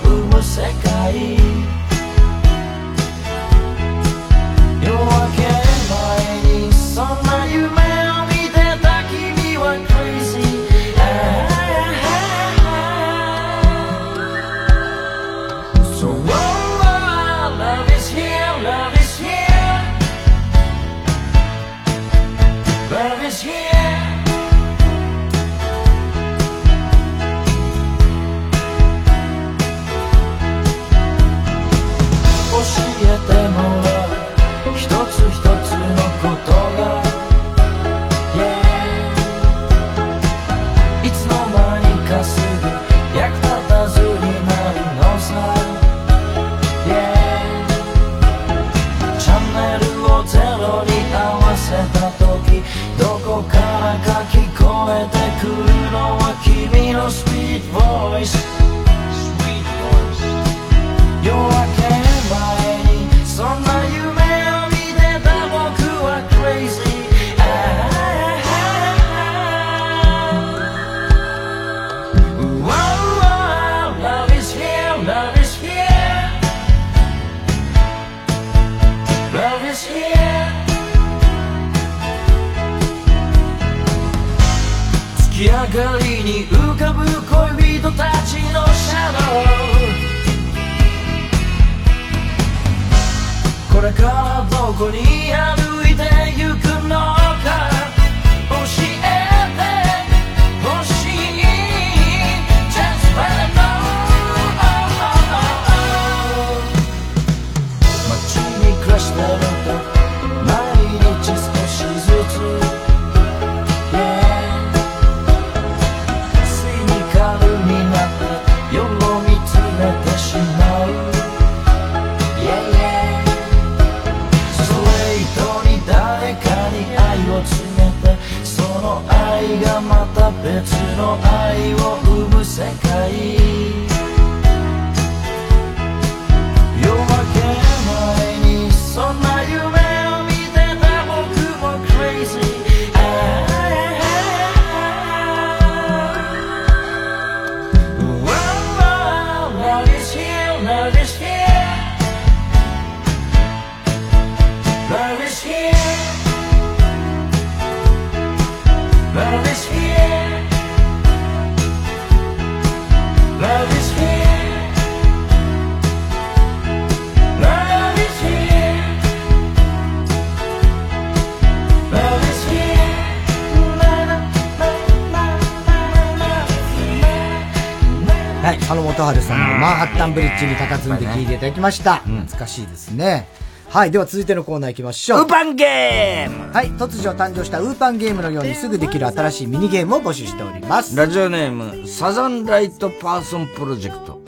[179.99, 181.97] タンブリッジに佇んで聞いていただきました。
[181.97, 183.27] 懐かしいですね。
[183.67, 185.19] はい、では続いてのコーナー行きましょう。
[185.19, 190.95] ウーパンゲームはい、突如誕生したウーパンゲームのようにすぐできる新しいミニゲームを募集しております。
[190.95, 194.21] ラジオネーム、サザンライトパーソンプロジェクト。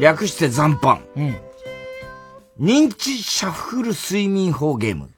[0.00, 1.00] 略して残飯。
[2.58, 5.10] 認知シャッフル睡眠法ゲーム。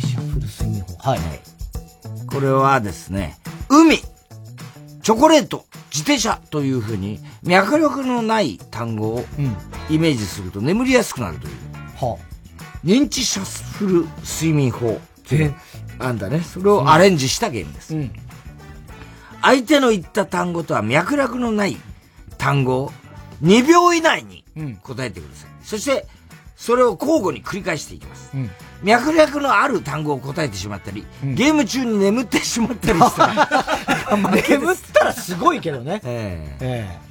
[0.00, 1.10] シャッフル睡眠法。
[1.10, 1.20] はい。
[2.28, 3.36] これはですね、
[3.68, 9.24] 海、チョコレート、自転車というふうに脈力のない単語を
[9.90, 11.54] イメージすると眠りやすくなるという。
[11.96, 12.16] は
[12.84, 13.92] 認知シャッフル
[14.22, 15.54] 睡眠法っていう
[15.98, 16.40] あんだね。
[16.40, 17.96] それをアレンジしたゲームです。
[19.42, 21.76] 相手の言った単語とは脈絡のない
[22.38, 22.92] 単語を
[23.42, 24.44] 2秒以内に
[24.84, 25.50] 答えてください。
[25.64, 26.06] そして、
[26.54, 28.30] それを交互に繰り返していきます。
[28.84, 33.48] 脈絡のある単語を答えてしまったり、ゲーム中に眠ってしまったりしたら、
[34.48, 36.00] 眠ったらすごいけどね。
[36.06, 37.08] えええ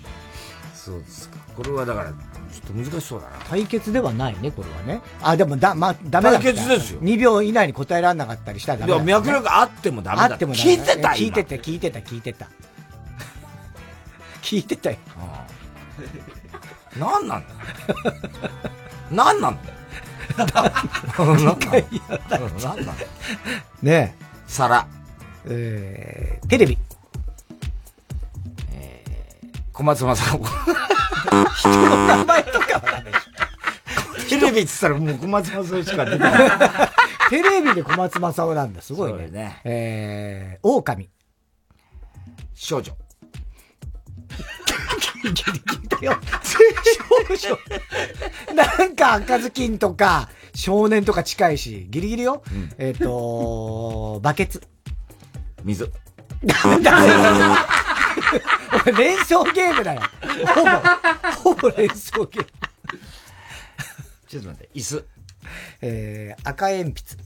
[0.73, 1.46] そうですか。
[1.57, 2.19] これはだから、ちょっ
[2.67, 3.37] と難しそうだな。
[3.49, 5.01] 対決ではないね、これはね。
[5.23, 12.47] あ、でもだ、まあ、ダメだ対決ですよ2秒以内に答えられなかったりしたらダメだ、いや脈絡あってもダメだあってもダメだ聞いてた今聞いてた、聞いてた、聞いてた。
[14.43, 14.97] 聞いてたよ。
[16.99, 17.53] 何なんだ
[19.11, 19.75] 何なんだよ。
[20.37, 21.85] 何なんだよ。
[22.29, 23.07] 何なんだよ。
[23.81, 24.23] ねえ。
[24.45, 24.85] 皿。
[25.47, 26.77] えー、テレビ。
[29.73, 30.49] 小松政子。
[31.55, 33.27] 人の名前とかはダメでし
[34.29, 36.33] テレビって言ったらもう小松政子しか出てない。
[36.33, 37.29] ょ。
[37.29, 39.27] テレビで小松政夫なんだ、すごいね。
[39.27, 41.09] ねえー、狼。
[42.53, 42.93] 少女。
[45.23, 45.43] ギリギ
[45.81, 46.19] リだよ。
[46.43, 46.57] 少
[47.35, 48.53] 女。
[48.53, 52.43] なんか赤ずきんとか、少年とか近いし、ギリギリよ。
[52.77, 54.61] えっ、とバケツ。
[55.63, 55.91] 水。
[56.43, 56.91] ダメだ
[58.97, 60.01] 連想ゲームだよ。
[61.41, 62.49] ほぼ、ほぼ連想ゲーム。
[64.27, 65.05] ちょっと待って、椅子。
[65.81, 67.23] えー、赤鉛筆。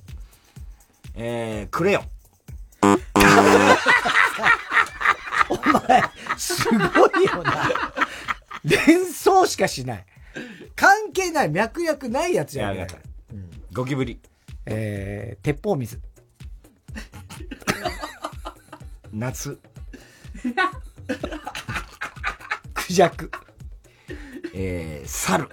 [1.15, 2.09] えー、クレヨン。
[5.49, 5.55] お
[5.87, 6.03] 前、
[6.37, 6.77] すご
[7.19, 7.69] いよな。
[8.63, 10.05] 連想しかしない。
[10.75, 13.11] 関係ない、脈略ないやつやねいやだから。
[13.73, 14.19] ゴキブリ。
[14.65, 15.99] えー、鉄砲水。
[19.11, 19.59] 夏。
[22.73, 23.31] クジャク。
[24.53, 25.47] えー、猿。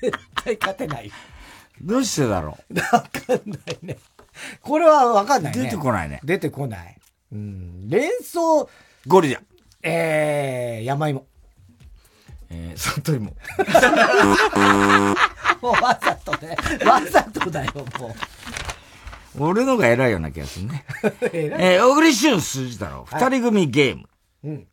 [0.00, 1.10] 絶対勝てない。
[1.80, 2.74] どうしてだろう？
[2.78, 3.98] わかんないね。
[4.60, 5.62] これはわかんないね。
[5.64, 6.20] 出てこないね。
[6.24, 6.96] 出てこない。
[7.32, 7.88] うん。
[7.88, 8.68] 連想。
[9.06, 9.40] ゴリラ。
[9.82, 11.26] えー、山芋。
[12.50, 13.34] えー、里芋。
[15.60, 16.56] もうわざとね。
[16.84, 18.14] わざとだよ、もう。
[19.38, 20.84] 俺のが偉いような気がするね。
[21.32, 23.14] えー、小栗旬数字だろう。
[23.14, 24.08] 二人組ゲーム。
[24.44, 24.66] うん。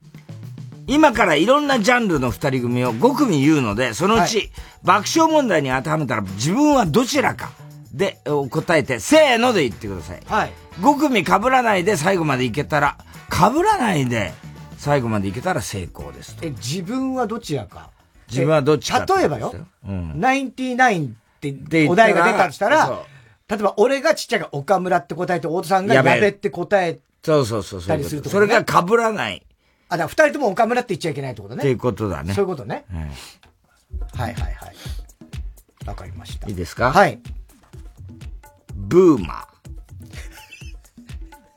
[0.88, 4.52] 今からいろんなジャンルの二人組を5組言うので、そのうち、
[4.84, 7.52] 爆笑問題に当てはめたら自分はどちらか
[7.94, 10.22] でお答えて、せーので言ってください。
[10.26, 10.52] はい。
[10.82, 12.98] 5組被らないで最後までいけたら、
[13.30, 14.34] 被らないで
[14.78, 16.46] 最後までいけたら成功ですと。
[16.46, 17.90] え、自分はどちらか？
[18.30, 19.54] 自分はどっちか例えばよ。
[19.88, 20.20] うん。
[20.20, 23.00] ナインティナインって言お題が出たとしたら
[23.52, 27.84] 例えば俺がちっちゃいが岡村って答えて、大戸さんがやべって答えそうそうそう。
[27.84, 29.46] たりするとそれが被らない
[29.90, 31.60] あ、だから二人とも岡村って言っちゃいけないってことね。
[31.60, 32.34] っていうことだね。
[32.34, 32.86] そういうことね。
[32.90, 34.56] はいはいはい。
[35.86, 36.48] わかりました。
[36.48, 36.94] いいですか？
[36.94, 37.20] はい。
[38.74, 39.46] ブーマー。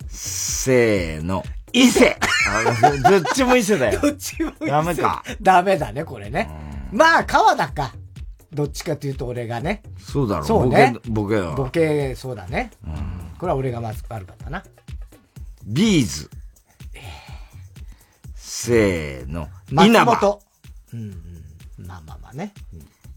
[0.08, 1.44] せーの。
[1.72, 2.16] 伊勢
[2.48, 3.98] あどっちも伊勢だよ。
[4.02, 5.24] どっちも伊勢ダメか。
[5.40, 6.48] ダメだね、これね。
[6.92, 7.92] まあ、川田か。
[8.54, 9.82] どっちかというと俺がね。
[9.98, 10.94] そうだろそうね。
[10.94, 11.54] ボケ、ボケは。
[11.54, 12.70] ボケ、そうだね。
[13.38, 14.62] これは俺がまず悪かったな。
[15.66, 16.30] ビーズ。
[18.34, 19.48] せーの。
[19.70, 20.16] 松稲葉。
[20.16, 20.40] 本。
[20.92, 21.86] うんうん。
[21.86, 22.54] まあまあまあね。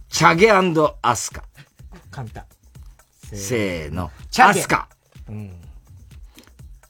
[0.10, 1.44] チャゲアスカ。
[2.10, 2.44] 簡単。
[3.22, 4.10] せーの。
[4.32, 4.90] チャゲアスカ。
[5.30, 5.62] うん。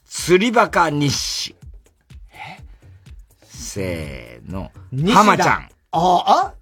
[0.06, 1.54] 釣りバカ日誌。
[3.42, 4.70] せーの。
[5.12, 5.68] 浜ちゃん。
[5.90, 6.54] ああ？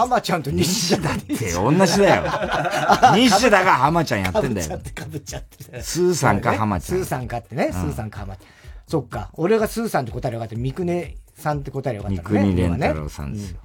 [0.00, 2.24] 浜ちゃんと西田だってって同じだよ。
[3.16, 4.80] 西田が浜ちゃんやってんだよ。
[4.94, 5.82] かぶっちゃって。
[5.82, 7.66] スーさんか浜ちゃんスーさんかってね。
[7.66, 8.46] んスーさんか浜ちゃん。
[8.86, 9.30] そっか。
[9.34, 10.62] 俺がスーさんって答えればよかった。
[10.62, 12.54] 三国さんって答えればよかった三ね。
[12.54, 13.60] 国連太郎さんですよ。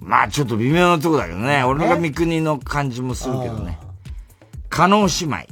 [0.00, 1.64] まあちょっと微妙なとこだけどね。
[1.64, 3.78] 俺が三国の感じもするけどね。
[4.68, 5.46] 加納姉妹。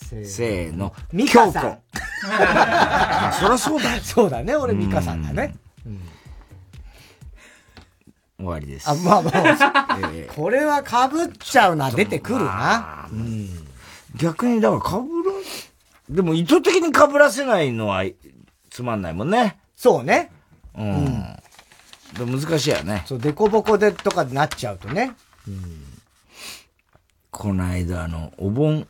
[0.00, 0.92] せーの。
[1.12, 1.78] ミカさん京子。
[2.28, 4.02] まあそりゃそうだよ。
[4.02, 4.54] そうだね。
[4.56, 5.54] 俺ミカさんだね。
[8.42, 8.88] 終わりです。
[8.88, 10.10] あ、まあまあ。
[10.12, 11.90] えこれは被っちゃうな。
[11.90, 13.08] 出てくるな。
[14.16, 15.06] 逆に、だから被
[16.08, 18.04] る、でも意図的に被らせないのは
[18.70, 19.58] つまんないもんね。
[19.74, 20.30] そうね。
[20.76, 21.36] うん。
[22.40, 23.04] 難しいよね。
[23.06, 25.14] そう、デコボコでとかになっちゃうとね。
[27.30, 28.86] この間、あの、お盆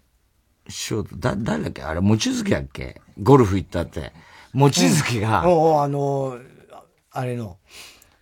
[0.68, 1.82] ショート、だ、誰だっけ？
[1.82, 3.00] あれ、もちづきだっけ？
[3.22, 4.12] ゴルフ行ったって。
[4.52, 6.42] もちづきが、おうおうあのー、
[7.12, 7.58] あれの、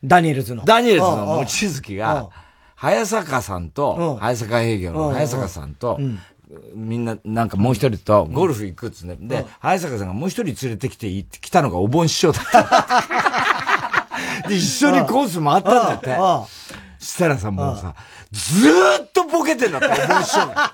[0.02, 0.64] ダニエルズの。
[0.64, 2.30] ダニエルズのおうおうもちづきが、
[2.74, 6.00] 早坂さんと、早坂営業の早坂さんと、
[6.74, 9.16] みんな、なんかもう一人とゴルフ行くっつね。
[9.20, 14.06] で、早坂さんがもう一人連れてきていいって来たのがお盆師匠だった。
[14.48, 17.04] で、一緒にコース回ったんだって。
[17.04, 17.94] したらさ、もうさ、
[18.32, 20.72] ずーっとボケてんだって、お盆師匠が。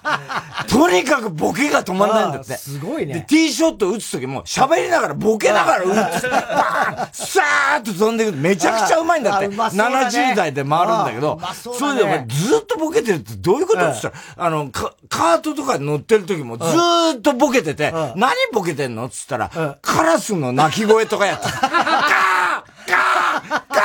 [0.68, 2.52] とにかくボケが止まんないんだって。
[2.52, 6.28] あすごいねで、ティーショット打つときも、喋りながらボケながら打つ。
[6.28, 8.36] バーンさーっと飛んでいく。
[8.36, 9.48] めちゃくちゃうまいんだって。
[9.48, 22.64] ね70代で回るんだけどそうそれでお前ずっとボケてるってどういうことって言ったら、あの、カカートとかに乗ってる時もずーっとボケてて、何ボケてんのって言ったら、カラスの鳴き声とかやってた。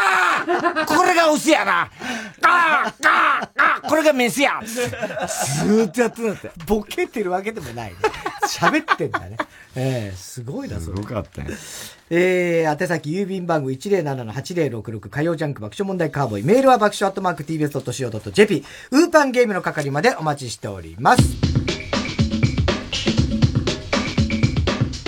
[0.88, 1.90] これがオスやな
[2.40, 6.52] ガーガーガーこれがメスやずーっとやってんだって。
[6.66, 7.98] ボケてるわけでもないね。
[8.48, 9.38] 喋ってんだね。
[9.76, 10.98] ええすごいな、それ。
[10.98, 11.50] すごかったよ。
[12.10, 16.44] えー、宛先郵便番号107-8066火曜ジャンク爆笑問題カーボーイ。
[16.44, 18.66] メールは爆笑アットマーク tbs.co.jp。
[18.92, 21.24] ウーパンゲームの係までお待ちしております。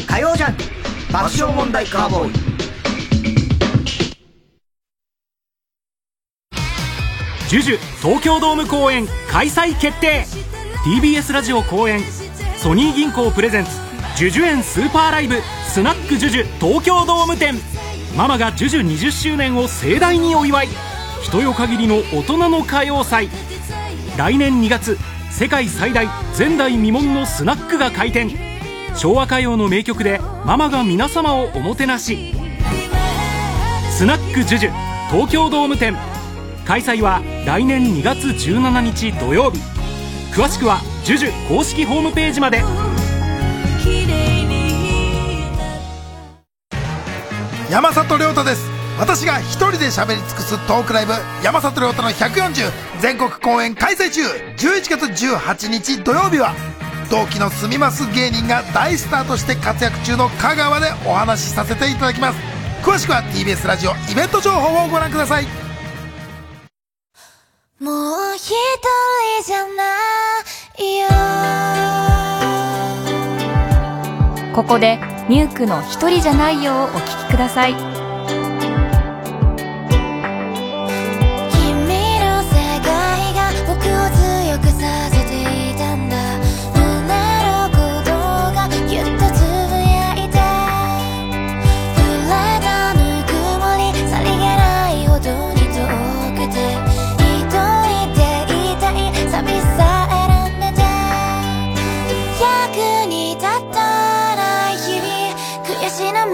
[0.08, 0.64] 火曜ジャンク
[1.12, 2.53] 爆笑問題カーボーイ。
[7.54, 10.26] ジュジュ東京ドーム公演開催決定。
[10.84, 12.02] TBS ラジオ公演
[12.58, 13.70] ソニー銀行プレゼンツ
[14.16, 15.36] ジュジュ園スーパーライブ
[15.68, 17.54] スナックジュジュ東京ドーム店。
[18.18, 20.68] ママがジュジュ20周年を盛大にお祝い。
[21.22, 23.30] 人よ限りの大人の歌謡祭。
[24.18, 24.98] 来年2月
[25.30, 28.32] 世界最大前代未聞のスナックが開店。
[28.96, 32.34] 昭和歌謡の名曲でママが皆様をおもてなし。
[33.92, 34.72] スナックジュジュ
[35.12, 35.96] 東京ドーム店。
[36.66, 39.60] 開催は来年2月17日土曜日。
[40.34, 42.64] 詳しくはジュジュ公式ホームページまで。
[47.70, 48.70] 山里亮太です。
[49.00, 51.14] 私が一人で喋り尽くすトークライブ
[51.44, 54.22] 山里亮太の140全国公演開催中。
[54.58, 56.54] 11月18日土曜日は
[57.10, 62.38] 同期の住みます芸人が大スターとして活躍中の香川でお話しさせていただきます。
[62.84, 65.63] 詳しくは TBS ラジオイベント情報をご覧ください。
[67.84, 67.94] もう
[68.38, 68.56] 一人
[69.46, 69.74] じゃな
[70.80, 71.08] いよ。
[74.56, 74.98] ここで
[75.28, 77.93] ミュークの一人じゃないよをお聴きください。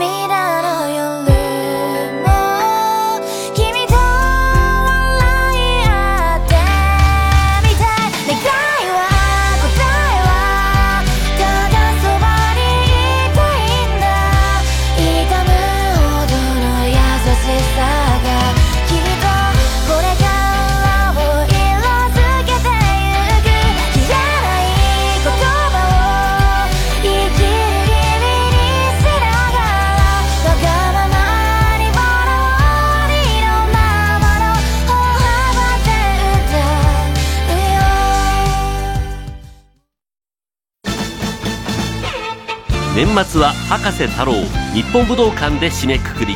[0.10, 0.59] し涙
[43.26, 44.34] 末は博士太郎
[44.74, 46.36] 日本武道館で締めくくり。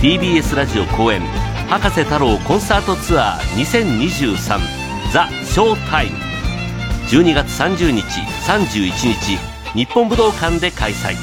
[0.00, 1.20] TBS ラジオ公演
[1.68, 4.58] 博士太郎コンサートツアー2023
[5.12, 6.16] ザ・ショータイム。
[7.08, 8.02] 12月30日
[8.46, 9.38] 31日
[9.74, 11.14] 日本武道館で開催。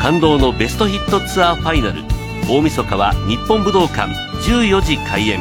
[0.00, 2.02] 感動のベストヒットツアーファイナル
[2.48, 4.10] 大晦日は日本武道館
[4.48, 5.40] 14時開演。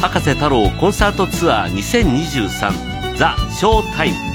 [0.00, 4.31] 博士太郎コンサートツアー2023ザ・ショータイム。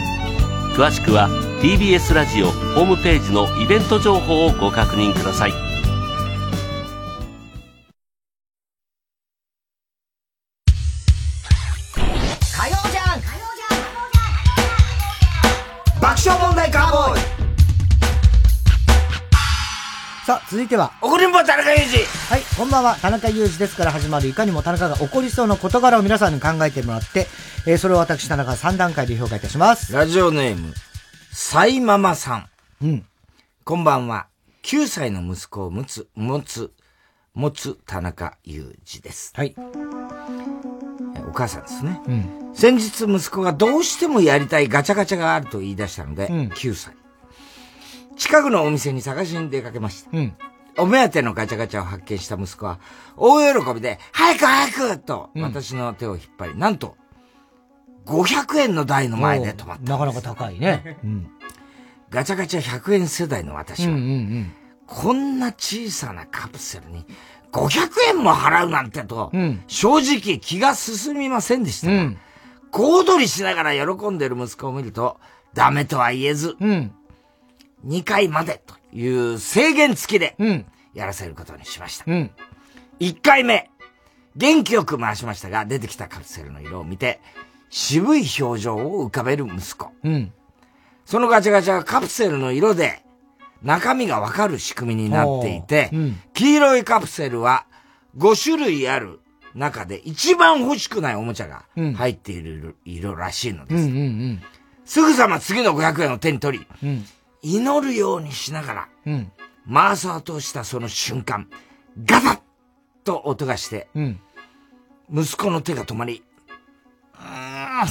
[0.77, 1.27] 詳しくは
[1.59, 5.66] TBS ラジオホームページのイベント情報をご確認ください。
[20.57, 20.91] 続いては。
[21.03, 22.95] 怒りんぼ田中裕二はい、こんばんは。
[22.95, 27.27] 田中裕二ですから始まるいかにも田中が起こりそうな事柄を皆さんに考えてもらって、
[27.67, 29.93] えーそれを私田中が3段階で評価いたします。
[29.93, 30.73] ラジオネーム、
[31.31, 32.49] サイママさん。
[32.81, 33.05] うん。
[33.65, 34.25] こんばんは。
[34.63, 36.71] 9歳の息子を持つ、持つ、
[37.35, 39.33] 持つ田中裕二です。
[39.35, 39.53] はい。
[41.29, 42.01] お母さんですね。
[42.07, 42.51] うん。
[42.55, 46.95] 先日息子がどうしてもやりたいガチャガチャがあると言い出したので、うん9歳。
[48.17, 50.09] 近くのお店に探しに出かけました。
[50.17, 50.33] うん。
[50.79, 52.79] お目当てのガチャガチャを発見した息子は、
[53.15, 56.95] 大喜びで、早く早くと、うん私の手を引っ張り、なんと、
[58.05, 59.91] 500円の台の前で止まった。
[59.91, 60.97] なかなか高いね。
[61.03, 61.27] うん。
[62.09, 64.53] ガチャガチャ100円世代の私は、うんうんうん。
[64.85, 67.05] こんな小さなカプセルに
[67.51, 72.11] 500円も払うなんてと、うん正直気が進みませんでしたが、
[72.71, 75.19] 小躍りしながら喜んでる息子を見ると、
[75.53, 76.93] ダメとは言えず、うん。
[77.85, 80.35] 2回までという制限付きで、
[80.93, 82.05] やらせることにしました。
[82.07, 82.31] うん。
[82.99, 83.69] 1回目、
[84.35, 87.19] 元気よく回しましたが、出てきたカプセルの色を見て、
[87.69, 89.91] 渋い表情を浮かべる息子。
[90.03, 90.33] うん。
[91.05, 93.01] そのガチャガチャはカプセルの色で
[93.63, 97.65] 中身がわかる仕組みになっていて、うん黄色いカプセルは
[98.17, 99.21] 5種類ある
[99.55, 103.77] 中で一番欲しくないおもちゃがうん入っている色らしいので
[104.85, 104.99] す。
[104.99, 107.05] すぐさま次の500円を手に取り、うん。
[107.43, 107.49] うん。
[107.49, 109.31] 祈るようにしながらうん。
[109.71, 111.49] 回そうとしたその瞬間、
[112.05, 112.39] ガタッ
[113.03, 114.19] と音がして、うん。
[115.13, 116.23] 息子の手が止まり、
[117.13, 117.87] うーん、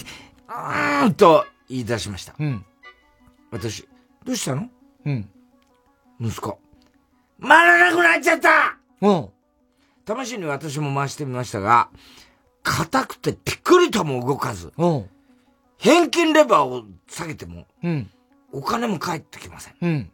[1.03, 2.35] うーんと言い出しました。
[2.39, 2.65] うん。
[3.51, 3.87] 私、
[4.25, 4.69] どうしたの？
[5.05, 5.29] うん。
[6.21, 6.59] 息子。
[7.41, 9.29] 回らなくなっちゃったうん。
[10.25, 11.91] 試しに私も回してみましたが、
[12.63, 15.11] 硬くてピクリとも動かず、うん。
[15.79, 18.11] 返金レバーを下げても、うん。
[18.57, 19.75] お金も返ってきません。
[19.83, 20.11] うん。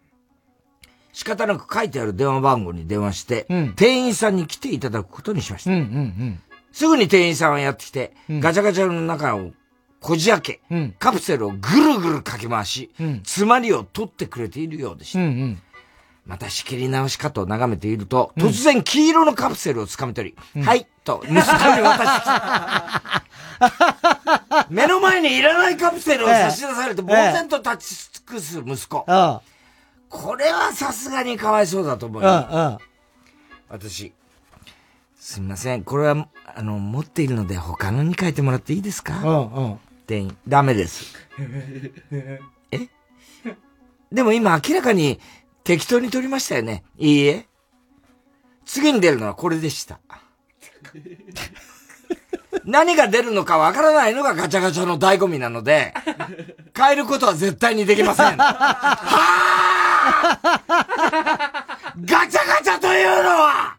[1.12, 5.70] 仕方なく書いてある電話番号に電話して、うん店員さんに来ていただくことにしました。
[5.70, 5.76] うん。
[5.78, 6.40] うん。
[6.72, 9.52] すぐに店員さんはやってきて、うんガチャガチャの中を
[10.00, 10.94] こじ開け、うん。
[10.98, 11.56] カプセルをぐ
[11.94, 13.16] るぐるかき回し、うん。
[13.18, 15.20] 詰まりを取ってくれているようでした。
[15.20, 15.26] うん。
[15.26, 15.62] うん。
[16.26, 21.42] また仕切り直しかと眺めていると、突然黄色のカプセルを掴み取り、はい、と息子に
[21.82, 22.10] 渡し、
[24.70, 29.04] 目の前にいらないカプセルを差し出されて、ええ呆然と立ち尽くす息子。
[29.06, 29.42] あ
[30.08, 32.26] これはさすがにかわいそうだと思いあ。
[32.26, 32.46] ます。
[32.56, 32.78] ああ。
[33.68, 34.12] 私、
[35.18, 35.84] すみません。
[35.84, 39.18] これは、あの、持っているので他のに書いてもらっていいですか？
[39.22, 39.52] うん。
[39.52, 39.78] うん。
[40.06, 41.14] 店員、ダメです。
[42.70, 42.88] え？
[44.10, 45.18] でも今明らかに
[45.64, 46.84] 適当に取りましたよね。
[46.98, 47.46] いいえ。
[48.66, 50.00] 次に出るのはこれでした。
[52.64, 55.94] 何が出るのかわからないのがガチャガチャの醍醐味なので、
[56.76, 58.36] 変えることは絶対にできません。
[58.36, 58.52] ガ
[62.26, 63.76] チャガチャというのは、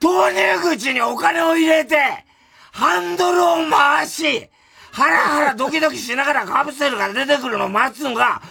[0.00, 2.24] 投入口にお金を入れて、
[2.72, 4.48] ハンドルを回し、
[4.90, 8.42] ハラハラドキドキしながらカプセルが出てくるのを待つのが、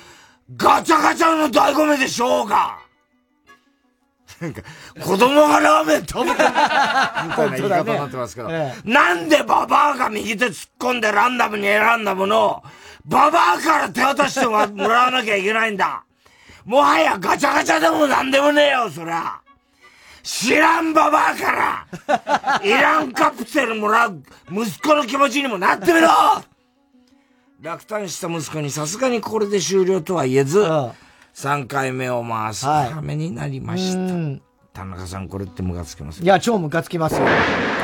[0.55, 2.80] ガチャガチャの醍醐味でしょうが。
[4.41, 4.63] なんか、
[4.99, 12.63] 子供がラーメン食べてるみたいな言い方になってますけど、えなんでババアが右手突っ込んでランダムに選んだものを、
[13.05, 16.03] ババアから手渡してもらわなきゃいけないんだ。
[16.65, 19.39] もはやガチャガチャでもなんでもねえよ、そりゃ。
[20.23, 26.09] 知らんババアから、いらんカプセルもらう息子の気持ちにもなってみろ
[27.61, 30.63] 落胆した息子にさすがにこれで終了とは言えず、
[31.35, 34.41] 3回目を回すためになりました。
[34.73, 37.19] 田中さん、これってムカつきますいや、超ムカつきますよ。
[37.19, 37.25] こ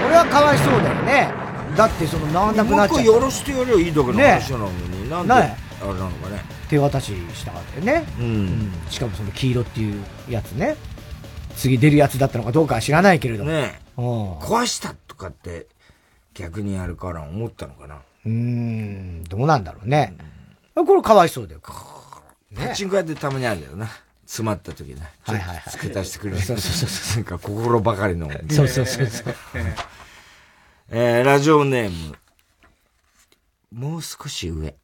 [0.10, 1.32] れはかわいそうだよね。
[1.76, 2.98] だって、その、なんなくなっちゃう。
[2.98, 6.42] もう一回やらせてやりゃいいだけの話なのに、なんで、あれねなのかね。
[6.70, 8.06] 手渡ししたかったよね。
[8.20, 10.76] うんしかもその黄色っていうやつね。
[11.56, 13.52] 次出るやつだったのかどうかは知らないけれども。
[13.52, 15.68] ねえうん壊したとかって、
[16.34, 17.96] 逆にあるから思ったのかな。
[18.26, 20.16] うーん、どうなんだろうね。
[20.76, 21.62] これかわいそうだよ。
[22.56, 23.90] パチンコ屋でたまにあるんだよな。
[24.26, 25.02] 詰まった時ね。
[25.22, 26.42] はいはいはい付け足してくれる。
[26.42, 28.30] そうそうそうなんか心ばかりの。
[28.52, 29.36] そうそうそうそう。
[30.90, 32.18] えー、ラジオネーム。
[33.72, 34.76] もう少し上。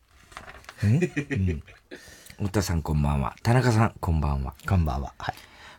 [0.83, 0.99] うん。
[2.37, 3.35] 太田さんこんばんは。
[3.43, 4.53] 田中さんこんばんは。
[4.67, 5.13] こんばんは。
[5.17, 5.35] はい。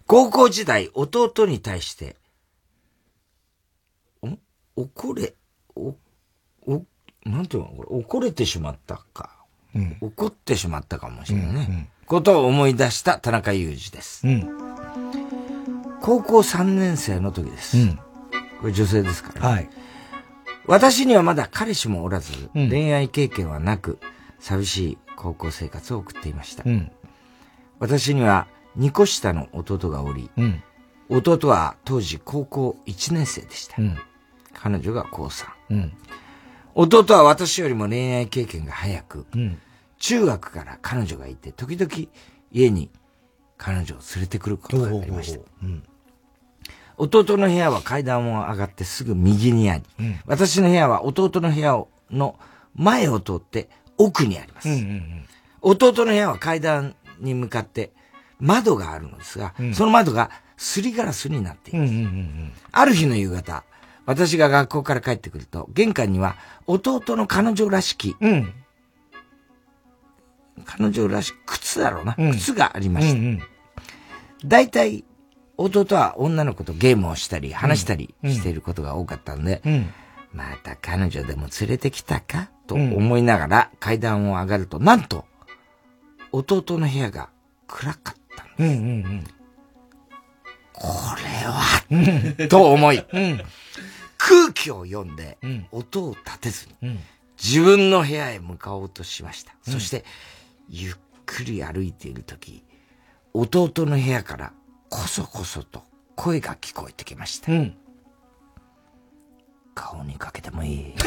[0.06, 2.16] 高校時代、弟に対して、
[4.27, 4.39] ん
[4.77, 5.35] 怒れ、
[5.74, 5.97] お、
[6.66, 6.85] お、
[7.24, 7.69] なんていうの？
[7.69, 9.43] これ、怒れてしまったか。
[9.74, 9.96] うん。
[10.01, 11.88] 怒ってしまったかもしれないね。
[12.06, 14.26] ことを思い出した田中裕二です。
[14.26, 14.48] うん。
[16.01, 17.78] 高校3年生の時です。
[17.78, 17.98] うん。
[18.60, 19.55] これ女性ですからね。
[19.55, 19.70] はい。
[20.66, 23.98] 私にはまだ彼氏もおらず、うん恋愛経験はなく、
[24.38, 26.62] 寂しい高校生活を送っていました。
[26.66, 26.90] うん。
[27.78, 28.46] 私には
[28.78, 30.62] 2個下の弟がおり、うん。
[31.09, 33.76] 弟は当時高校1年生でした。
[33.78, 33.98] うん。
[34.55, 35.46] 彼女が高3。
[35.70, 35.92] うん。
[36.74, 39.59] 弟は私よりも恋愛経験が早く、うん。
[40.05, 41.90] 中学から彼女がいて、時々
[42.52, 42.90] 家に
[43.56, 45.40] 彼女を連れてくることがありました。
[45.62, 45.82] うん。
[46.98, 52.39] 弟の部屋は階段を上がってすぐ右にあり、うん私の部屋は弟の部屋の
[52.74, 54.68] 前を通って奥にあります。
[54.68, 55.24] うんうん
[55.62, 57.90] 弟の部屋は階段に向かって
[58.39, 61.90] 窓があるのですが、うんその窓がすりガラスになっています。
[61.90, 63.64] うんうんうんある日の夕方、
[64.05, 66.36] 私が学校から帰ってくると、玄関には
[66.66, 68.52] 弟の彼女らしき、うん。
[70.64, 73.18] 彼女らしき靴だろうな、うん靴がありました。
[73.18, 73.43] うんうん
[74.47, 75.05] 大体、
[75.56, 79.90] 弟は女の子とゲームをしたり、話したりしていることが多かったんで、うん。
[80.32, 85.24] また彼女でも連れてきたかと思いながら階段を上がると、なんと、
[86.32, 87.31] 弟の部屋が
[87.66, 88.47] 暗かった。
[88.59, 88.78] うんうんう
[89.09, 89.24] ん。
[90.72, 93.05] これは、と思い、
[94.18, 95.39] 空気を読んで、
[95.70, 96.98] 音を立てずに、うん。
[97.43, 99.55] 自分の部屋へ向かおうとしました。
[99.68, 100.05] うんそして、
[100.68, 100.94] ゆっ
[101.26, 102.64] くり歩いているとき、
[103.32, 104.52] 弟の部屋から
[104.88, 105.82] こそこそと
[106.16, 107.52] 声が聞こえてきました。
[107.52, 107.76] うん。
[109.74, 110.94] 顔にかけてもいい。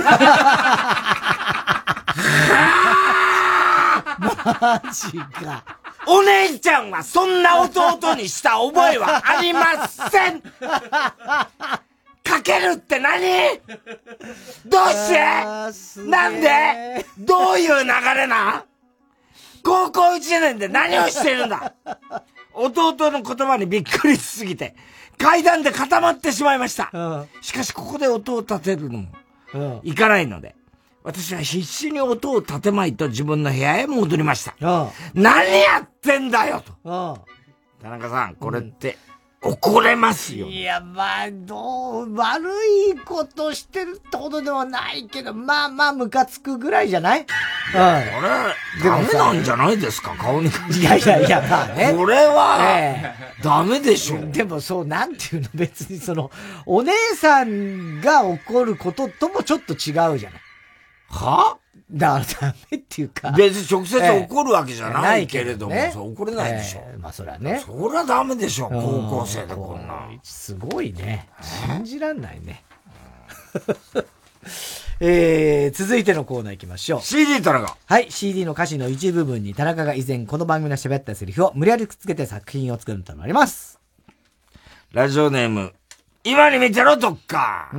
[4.20, 5.64] マジか。
[6.06, 11.50] お姉ちゃんはそんな弟にした覚えはありませんか
[12.42, 13.60] けるって何？
[14.66, 14.88] どう
[15.74, 16.10] して？
[16.10, 17.06] なんで？
[17.18, 18.60] どういう流れな？
[18.60, 18.64] ん
[19.64, 21.74] 高校1年で何をしてるんだ？
[22.54, 24.76] 弟の言葉にびっくりしすぎて、
[25.18, 27.28] 階段で固まってしまいました。
[27.42, 29.10] しかしここで音を立てるのも
[29.54, 29.80] うん。
[29.84, 30.56] いかないので、
[31.04, 34.56] 私は必死に音を立てまいと自分の部屋へ戻りました。
[35.14, 37.20] 何やってんだよと。
[37.82, 38.98] 田中さん、これって
[39.40, 40.48] 怒れますよ。
[40.48, 42.44] いや、まあ、どう、悪
[42.92, 47.20] いことしてるってことではないけど、まあまあ、ムカつくぐらいじゃない？
[47.20, 47.26] うん。
[47.26, 47.30] こ
[47.76, 50.16] れ、ダメなんじゃないですか？
[50.18, 50.50] 顔に。
[50.50, 51.94] いやいやいや、まあね。
[51.96, 54.18] これはえダメでしょ。
[54.32, 56.32] でもそう、なんていうの、別にその、
[56.66, 60.42] お姉さんが怒ることともちょっと違うじゃない？
[61.10, 61.58] は？
[61.90, 63.32] だからダメっていうか。
[63.32, 66.80] 別に直接怒るわけじゃないけれども、ええないけそう怒れないでしょ。
[66.82, 67.64] ええまあそりゃね。
[67.66, 68.72] そりゃダメでしょ、高
[69.10, 70.10] 校生でこんな。
[70.22, 71.30] すごいね。
[71.42, 72.64] 信じらんないね。
[75.00, 77.02] えー、続いてのコーナー行きましょう。
[77.02, 77.78] CD 田中。
[77.86, 83.80] はい、CD の歌詞の一部分に田中が以前この番組の喋ったセリフを無理やりくっつけて作品を作るとなります。
[84.92, 85.74] ラジオネーム、
[86.24, 87.72] 今に見てろ、どっか。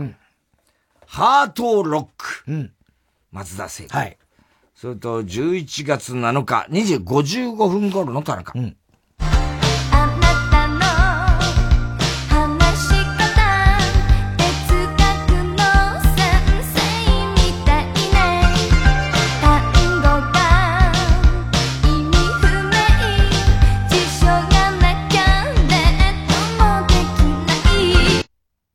[1.07, 2.71] ハートロック。
[3.31, 3.97] 松田聖子。
[3.97, 4.17] はい。
[4.75, 8.53] それと、11月7日、2時55分頃の田中。
[8.53, 8.75] 話
[12.79, 13.35] し方
[14.37, 14.45] 哲
[14.97, 15.03] 学
[15.57, 15.59] の
[16.17, 16.17] 先
[16.63, 16.79] 生
[17.35, 17.37] み
[17.67, 18.17] たいね
[19.43, 19.47] 単
[19.97, 20.03] 語
[20.33, 20.37] が
[21.85, 22.71] 意味不明
[23.89, 24.39] 辞書が
[24.81, 25.21] なきゃ
[25.69, 25.73] レ
[26.13, 26.33] ッド
[26.63, 27.51] もできな
[28.21, 28.25] い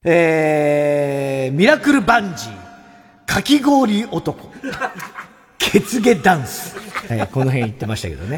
[0.03, 2.62] えー、ミラクルバンジー、
[3.33, 4.51] かき氷男、
[5.57, 6.75] 血毛ダンス。
[7.09, 8.37] えーこの辺言ってましたけどね。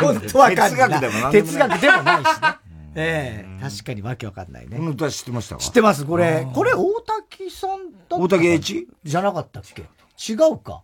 [0.00, 0.90] 本当わかんない。
[0.90, 2.32] 哲学でもなんでもない哲学でもないしね。
[2.96, 4.76] ええ確かにわけわかんないね。
[4.76, 6.48] この歌知ってましたか知ってます、これ。
[6.52, 8.88] これ、大滝さんだった大滝栄一？
[9.04, 9.82] じゃなかったっけ？
[9.82, 10.82] 違うか。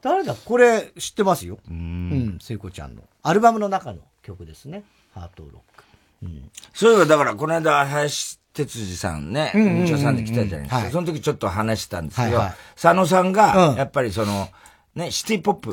[0.00, 0.34] 誰だ？
[0.34, 1.58] これ、知ってますよ。
[1.68, 2.38] うん。
[2.40, 3.02] 聖子ちゃんの。
[3.22, 4.84] アルバムの中の曲ですね。
[5.12, 5.84] ハートロック。
[6.72, 10.76] そういえば、だから、この間、林哲司さんね、うんうんうんうん日曜さんで来たじゃないですか。
[10.76, 12.38] はいその時ちょっと話したんですけど、
[12.80, 14.48] 佐野さんうが、んやっぱりその、
[14.94, 15.70] ね、シティポップ、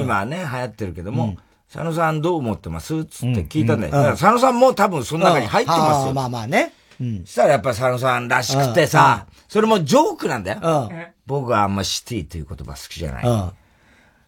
[0.00, 1.36] 今ね、流行ってるけども、
[1.72, 3.04] 佐野さんどう思ってます？
[3.04, 3.92] つって聞いたんだよ。
[3.92, 6.14] だから佐野さんも多分その中に入ってますよ。
[6.14, 6.72] まあまあね。
[7.00, 7.20] うん。
[7.24, 10.60] そしたらやっぱ佐野さんらしくてさ、それもジョークなんだよ。
[10.62, 11.06] うん。
[11.26, 13.24] 僕はあんまシティという言葉好きじゃない。
[13.26, 13.50] うん。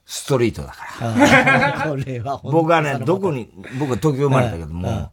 [0.05, 2.40] ストリートだから。
[2.44, 3.48] 僕はね、どこに、
[3.78, 5.10] 僕は東京生まれたけども、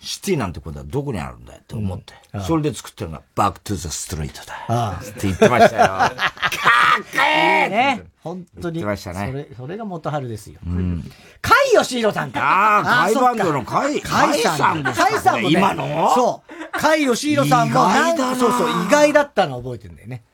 [0.00, 2.40] シティなんてことはどこにあるんだよって思ってうん。
[2.42, 4.54] それで作ってるのが、バックトゥザストリートだ。
[4.68, 5.86] ああって言ってましたよ。
[5.86, 8.04] かっこいいね。
[8.22, 8.80] 本当に。
[8.80, 10.60] 言ってましたねそれ、それが元春ですよ。
[10.64, 11.02] うん。
[11.42, 12.40] 甲斐義弘さんか。
[12.40, 14.82] ああ、甲斐バンドの甲斐、甲斐さん。
[14.82, 15.58] ですか甲斐さんもね。
[15.58, 16.14] 今の？
[16.14, 16.72] そう。
[16.72, 17.90] 甲斐義弘さんも
[18.36, 20.24] そうそう、意外だったの覚えてるんだよね。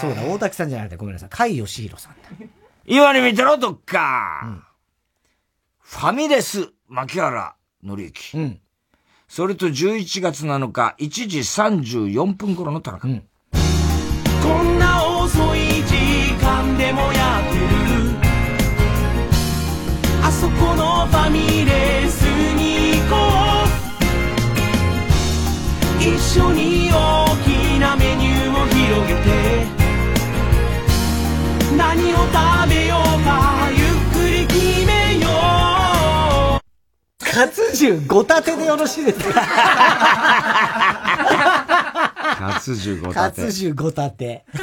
[0.00, 1.28] そうだ、大滝さんじゃなくてごめんなさい。
[1.30, 2.46] 甲斐義弘さんだ。
[2.86, 4.62] 今に見てろ、どっか。
[5.80, 8.60] ファミレス、牧原紀之。
[9.28, 13.06] それと11月7日、1時34分頃の田中。
[13.06, 13.12] こ
[14.62, 15.94] んな遅い時
[16.42, 17.68] 間でもやってる。
[20.24, 23.16] あそこのファミレスに行こ
[26.00, 26.02] う。
[26.02, 26.77] 一緒に
[37.32, 39.42] 活重ごたてでよろしいですか？
[42.38, 44.44] 活重ごたて活重ごたて。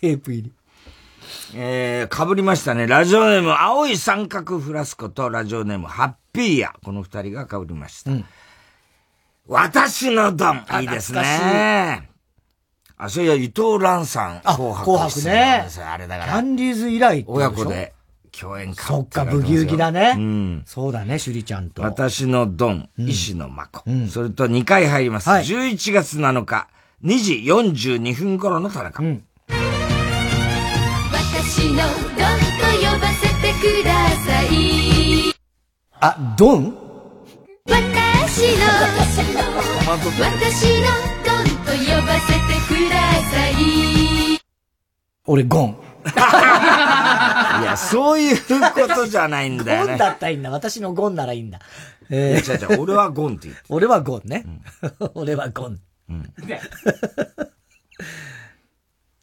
[0.00, 0.52] テープ入り。
[1.54, 2.86] えー、被りましたね。
[2.86, 6.72] ラジオネーム、青い三角フラスコとラジオネーム、ハッピーや。
[6.84, 8.10] この二人が被りました。
[9.48, 10.64] 私のドン。
[10.80, 12.10] いいですね。
[12.98, 15.68] あ、それや伊藤蘭さん、紅白紅白ね。
[15.86, 16.32] あれだから。
[16.32, 17.92] キャンディーズ以来親子で
[18.38, 20.14] 共演そっか、ブギウギだね。
[20.16, 20.62] うん。
[20.66, 21.82] そうだね、シュリちゃんと。
[21.82, 23.82] 私のドン、石野真子。
[24.10, 25.30] それと2回入ります。
[25.30, 26.68] 11月7日、
[27.04, 29.02] 2時42分頃の田中。
[29.02, 29.22] 私
[31.70, 31.84] のドンと
[32.82, 35.32] 呼ばせてください
[36.00, 36.74] あ、ドン？
[37.66, 38.66] 私の
[40.28, 40.88] 私の
[41.24, 42.38] ドンと呼ばせて
[42.68, 43.00] くだ
[43.30, 43.52] さい
[45.24, 45.85] 俺、ゴン。
[46.06, 49.88] いや、そういうことじゃないんだよね。
[49.90, 50.50] ゴンだったらいいんだ。
[50.50, 51.58] 私のゴンならいいんだ。
[52.10, 52.42] いや違う
[52.72, 53.56] 違う俺はゴンって言う。
[53.68, 54.44] 俺はゴンね。
[55.14, 55.80] 俺はゴン。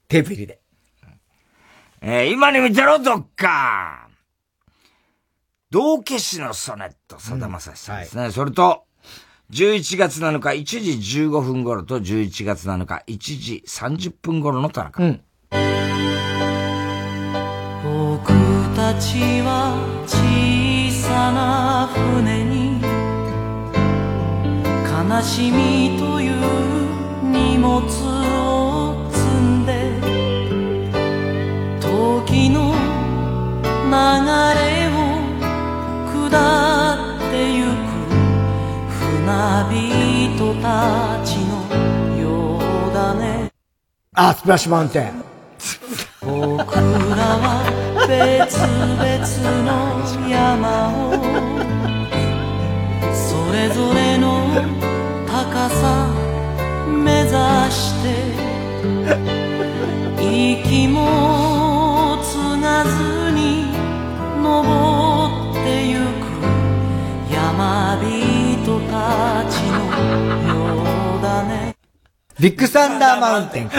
[0.08, 0.60] テープ入りで。
[2.02, 4.10] えー今に見てろ、どっか
[5.72, 8.30] 道化師のソネット、さだまさしさんですね。
[8.30, 8.84] それと、
[9.52, 15.02] 11月7日1時15分頃と11月7日1時30分頃の田中。
[15.02, 15.24] 僕
[18.76, 19.78] たちは
[20.08, 20.18] 小
[20.92, 22.82] さな船に
[24.84, 26.32] 悲しみという
[27.24, 30.00] 荷物を積んで
[31.80, 32.74] 時の
[33.86, 33.96] 流
[34.58, 34.98] れを
[36.10, 37.78] 下ってゆく
[38.90, 41.52] 船人たちの
[42.18, 42.58] よ
[42.90, 43.52] うだね
[44.16, 45.24] あ、スプラッシュマウンテン。
[46.22, 48.68] 僕らは別々
[49.64, 51.12] の山を
[53.14, 54.28] それぞれの
[55.26, 55.82] 高さ
[56.88, 57.32] 目指
[57.72, 58.06] して
[60.22, 63.42] 息も継がずに
[64.42, 64.48] 登
[65.52, 66.24] ってゆく
[67.34, 69.76] 山人たちの
[70.48, 70.54] よ
[71.20, 71.73] うだね。
[72.40, 73.70] ビッグサンダーマウンテン。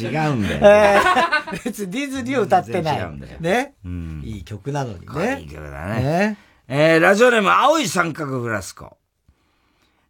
[0.00, 2.98] 違うんだよ、えー別にディズニーを歌ってない。
[2.98, 3.74] 違うんだよね？
[3.84, 4.22] うん。
[4.24, 5.40] いい曲なのにね。
[5.40, 6.38] いい曲だね。
[6.68, 8.96] えー、ラジオネーム、青い三角フラスコ。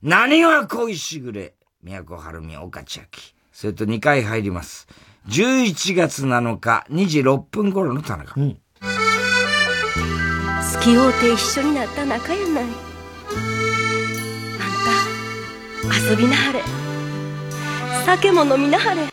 [0.03, 3.35] 何は恋しぐれ、宮古晴美、岡千秋。
[3.53, 4.87] それと2回入ります。
[5.29, 8.35] 11月7日、2時6分頃の田中。
[8.35, 8.55] 付
[10.85, 12.65] き合うて一緒になった仲やない
[15.85, 16.63] 遊びなはれ
[18.07, 19.09] 酒も飲みなはれ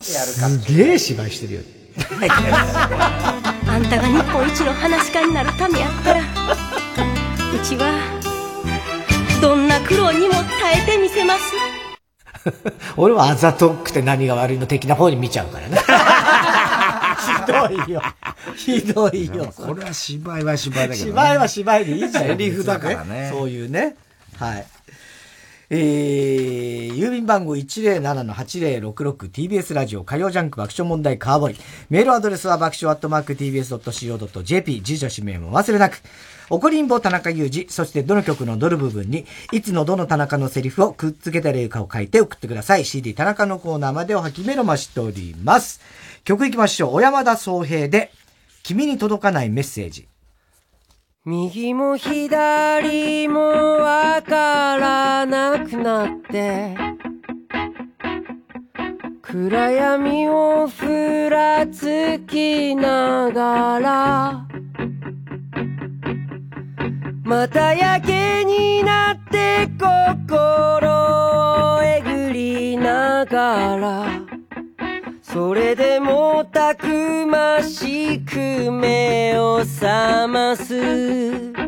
[0.00, 1.60] すげえ芝居してるよ。
[3.68, 6.24] あんたが日本一の話し家になるためやったらう
[7.64, 7.92] ちは
[9.40, 11.42] どんな苦労にも耐えてみせます
[12.96, 15.78] 俺はあざとくて何が悪いの的な方に見ちゃうからね。
[17.22, 18.02] ひどいよ。
[18.56, 19.52] ひどいよ。
[19.56, 21.10] これは芝居は芝居だけど、ね。
[21.12, 22.24] 芝居は芝居でいいじゃん。
[22.26, 23.30] セリフだからね。
[23.32, 23.96] そういうね。
[24.38, 24.66] はい。
[25.74, 31.56] えー、郵便番号 107-8066TBS ラジオ火曜ジャンク爆笑問題カーボーイ。
[31.88, 34.82] メールアドレスは爆笑アットマーク TBS.CO.JP。
[34.82, 36.02] 住所氏名も忘れなく。
[36.50, 42.84] 怒りんぼ田中裕二、そしてどの曲のどの部分に、いつのどの田中のセリフをくっつけたらいいかを書いて送ってください。
[42.84, 45.80] CD 田中のコーナーまでおはきメロマしております。
[46.24, 46.96] 曲いきましょう。
[46.96, 48.12] 小山田総平で、
[48.62, 50.06] 君に届かないメッセージ。
[51.24, 56.74] 右も左もわからなくなって
[59.22, 64.48] 暗闇をふらつきながら
[67.22, 74.21] またやけになって心をえぐりながら
[75.32, 76.86] それでもたく
[77.26, 80.64] ましく目を覚ます。
[80.64, 81.64] ふてくさ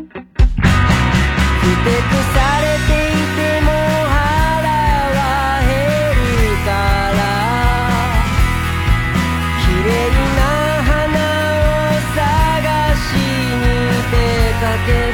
[2.60, 4.68] れていても腹
[5.16, 5.24] は
[5.64, 5.72] 減
[6.12, 6.68] るか
[7.16, 7.18] ら。
[9.64, 9.88] 綺麗
[10.36, 10.40] な
[10.84, 10.92] 花
[11.64, 12.20] を探
[12.96, 13.64] しに
[14.10, 14.14] 出
[14.60, 15.13] かける。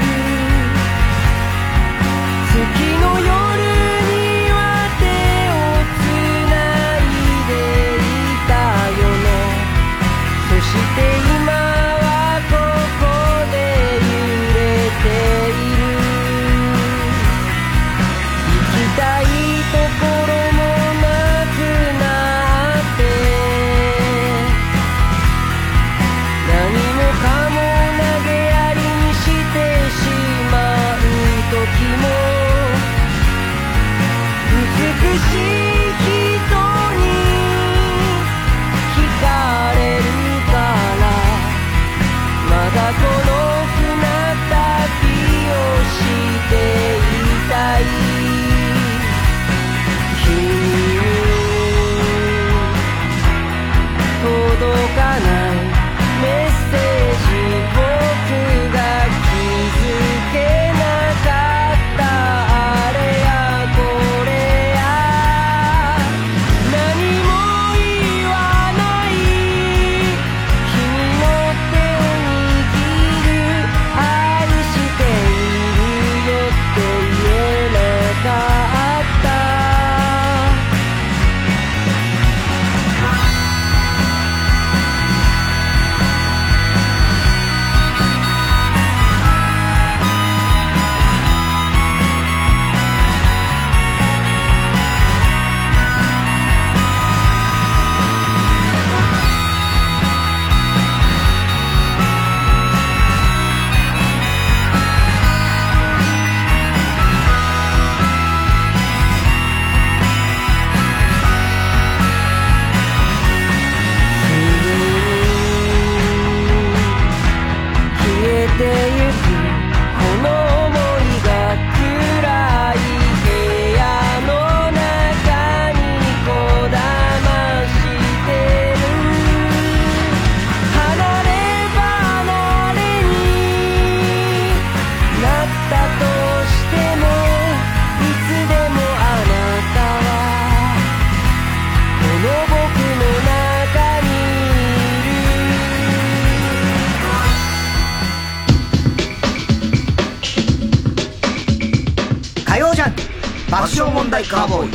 [153.51, 154.71] 爆笑問題カーボーイ。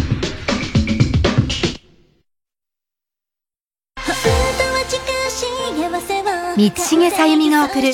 [6.57, 7.93] 満重さゆみが送る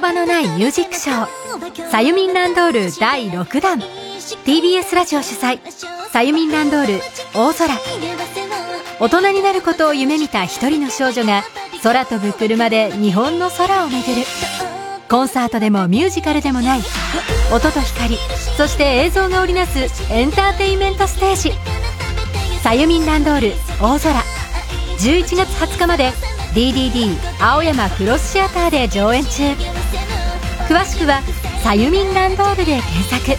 [0.00, 3.80] 葉のないミュージックショーさゆみんランドール第6弾。
[4.44, 5.58] TBS ラジオ主催
[6.12, 7.00] さゆみんランドール
[7.34, 7.74] 大空。
[9.00, 11.42] 大人になることを夢見た一人の少女が
[11.82, 14.22] 空飛ぶ車で日本の空を巡る。
[15.12, 16.80] コンサートでもミュージカルでもない。
[17.54, 18.16] 音と光。
[18.56, 19.78] そして映像が織りなす
[20.10, 21.52] エンターテインメントステージ。
[22.62, 24.14] さゆみんランドール大空。
[25.00, 26.12] 11月20日まで
[26.54, 29.42] DDD 青山クロスシアターで上演中。
[30.66, 31.20] 詳しくは
[31.62, 33.32] 「さゆみんランドール」で検索。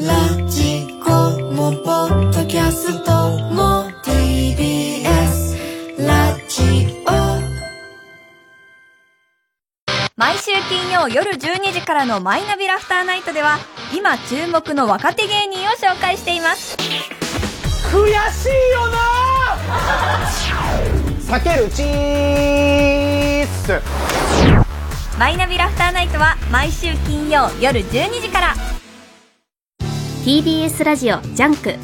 [0.00, 1.10] ラジコ
[1.52, 3.12] もポッドキャスト
[3.54, 3.71] も
[10.22, 13.58] 毎週金曜夜12時からのマイナビ Laughter Night では
[13.92, 16.76] 今注目の若手芸人を紹介しています。
[17.92, 18.86] 悔しいよ
[21.26, 21.40] な！
[21.40, 23.82] 避けるチーズ
[25.18, 28.54] マイナビ Laughter Night は毎週金曜夜12時から。
[30.24, 31.74] TBS ラジオ JUNK。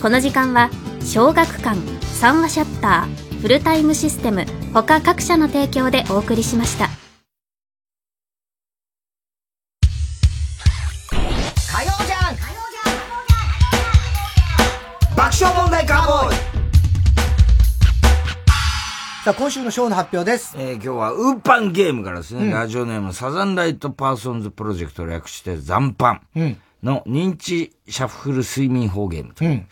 [0.00, 0.70] この時間は
[1.04, 7.01] 小学館三和シャッターフルタイムシステム他各社の提供でお送りしました
[19.22, 20.56] さあ、今週のショーの発表です。
[20.58, 26.58] えー今日はウーパンゲームからですね、うんラジオネームサザンライトパーソンズプロジェクト略して残飯うん。
[26.82, 29.44] の認知シャッフル睡眠法ゲームと。
[29.44, 29.68] うん。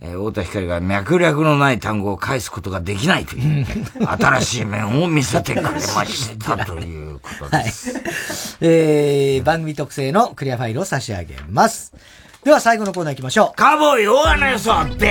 [0.00, 3.66] えー、太田光が脈略のない単語を返すことができないという、
[4.06, 7.92] 新しい面を見せてくれましたということです。
[7.92, 8.04] はい。
[8.62, 11.92] えー、番組特製のクリアファイルを差し上げます。
[12.48, 13.56] では最後のコーナー行きましょう。
[13.56, 15.06] カーボーイ大穴予想べ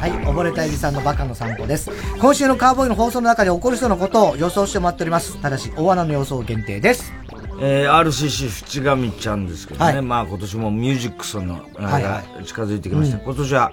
[0.00, 1.92] はい、溺れたエビさんのバカの散歩です。
[2.18, 5.40] 今週のカーボーイの放送の中で起こりそうなことを予想してもらっております。
[5.40, 7.12] ただし、大穴の予想限定です。
[7.60, 13.18] えー、RCC 淵上ちゃんですけどね、はいまあ今年もミュージックソンの、はい近づいてきました。
[13.18, 13.72] うん今年は、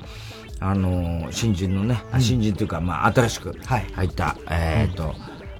[0.59, 5.15] あのー新人のね、あ新人というか、まあ新しく入った、えっ、と、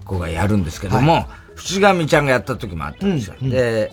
[0.05, 3.34] 子がやるんですけども、淵上ちゃんがやった時もあったんですよ。
[3.41, 3.91] で、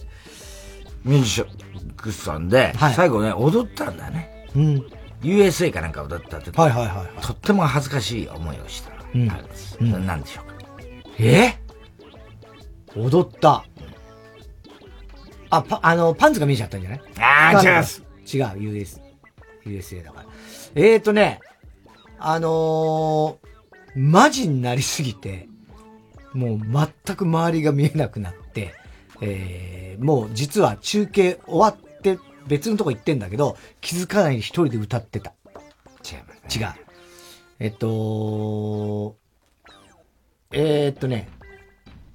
[1.06, 1.59] ミュージシャン
[2.00, 4.46] クソンで、最後ね、踊ったんだよね。
[4.56, 4.86] うん。
[5.22, 8.90] USA かなんか踊った時、はいはいはいとっても恥ずかしい思いをした。
[9.14, 9.76] うんあるんです。
[9.80, 10.54] なんでしょうか。
[11.18, 11.54] え？
[12.96, 13.64] 踊った。
[15.50, 17.00] あ、パ、あの、パンツが見えちゃったんじゃない？
[17.18, 18.02] あー違います。
[18.32, 19.00] 違う、US、
[19.66, 20.26] USA だから。
[20.74, 21.40] えーとね、
[22.18, 23.36] あのー、
[23.96, 25.48] マジになりすぎて、
[26.32, 26.60] もう
[27.04, 28.72] 全く周りが見えなくなって、
[29.20, 31.89] えー、もう実は中継終わって
[32.50, 35.32] 別のとこ行ってんだけど、気づかないで一人で歌ってた。
[36.04, 36.66] 違います、違う。
[37.60, 39.16] えっと、
[40.50, 41.28] えーっとね、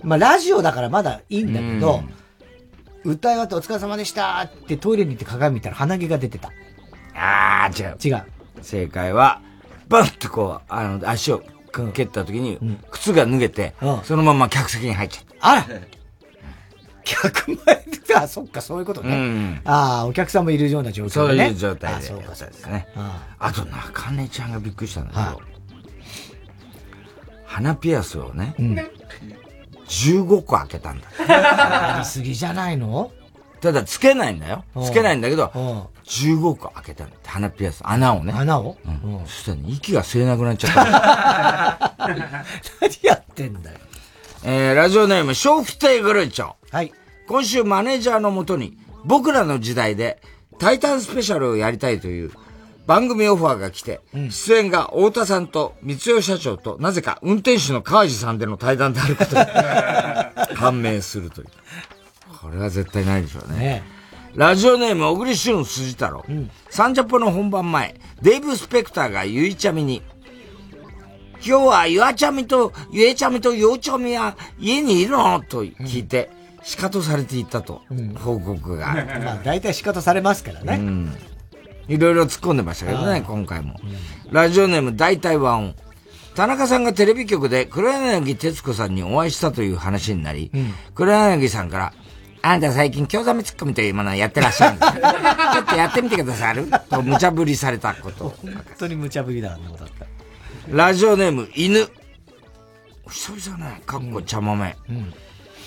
[0.03, 2.03] まあ、ラジオだからまだいいんだけど、
[3.05, 6.51] 歌い終わってお疲れ様でしたってトイレに行って鏡見たら鼻毛が出てた。
[7.13, 8.17] あー、違う。
[8.17, 8.25] 違う。
[8.61, 9.41] 正解は、
[9.87, 11.43] バンとこう、あの、足を
[11.93, 12.59] 蹴った時に、
[12.91, 15.47] 靴が脱げて、そのまま客席に入っちゃった。
[15.47, 15.67] あら
[17.05, 17.75] 客前
[18.07, 19.15] で、 あ、そっか、そういうことね。
[19.15, 21.49] うんああ、お客さんもいるような状況そうでね。
[21.49, 21.97] いう状態で。
[21.97, 22.87] あそうか、そうですね。
[22.95, 25.41] ああと、中根ちゃんがびっくりしたんだけど、
[27.45, 28.53] 鼻ピアスをね、
[29.87, 31.07] 15個開けたんだ。
[31.27, 33.11] やりすぎじゃないの？
[33.61, 34.85] ただ、つけないんだようん。
[34.85, 35.45] つけないんだけど、
[36.05, 38.33] 15個開けたんだって、鼻ピアス、穴をね。
[38.35, 38.77] 穴を？
[38.85, 39.21] うん。
[39.25, 41.95] そしたらね、息が吸えなくなっちゃった。
[42.81, 43.77] 何やってんだよ。
[44.47, 46.53] えー、ラジオネーム、笑福亭グルーチョ。
[46.69, 46.93] はい。
[47.27, 50.21] 今週マネージャーのもとに、僕らの時代で、
[50.59, 52.31] タイタンスペシャルをやりたいという
[52.85, 61.47] 番組オファーが来て、出演が太田さんと三代社長と、なぜか運転手の川地さんでの対談であることが 判明するという。
[62.39, 63.57] これは絶対ないでしょうね。
[63.57, 63.83] ね
[64.35, 66.23] ラジオネーム、小栗旬辻太郎。
[66.69, 70.03] サンジャポの本番前、デイブ・スペクターがゆいちゃみに、
[71.45, 75.41] 今日はゆあちゃみとゆえちゃみとようちゃみは家にいるの？
[75.41, 76.29] と聞いて、
[76.63, 77.81] 仕方されていたと、
[78.23, 78.87] 報告が。
[79.23, 80.77] まあ、大体仕方されますからね。
[80.77, 81.17] うん。
[81.87, 83.79] いろいろ突っ込んでましたけどね、今回も。
[84.31, 85.75] ラジオネーム大体和音。
[86.33, 90.51] 田中さんがテレビ局で黒柳徹子さんにお会いしたという話になり、
[90.93, 91.93] 黒柳さんから、
[92.41, 95.01] あんた最近、京ザメツッコミというものをやってらっしゃるんですよ
[95.53, 96.67] ちょっとやってみてくださる？
[96.89, 98.35] と無茶ぶりされたこと。
[98.41, 100.05] 本当に無茶ぶりだな、だった。
[100.69, 101.87] ラジオネーム、犬。
[103.07, 104.75] 久々ね、かっこ茶豆。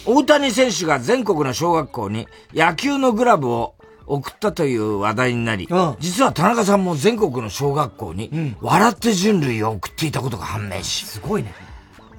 [0.05, 3.75] 大谷選手が全国の小学校に野球のグラブを
[4.07, 5.69] 送ったという話題になり、
[6.01, 11.55] 実は田中さんも全国の小学校に、笑って人類を送っていたことが判明し、すごいね。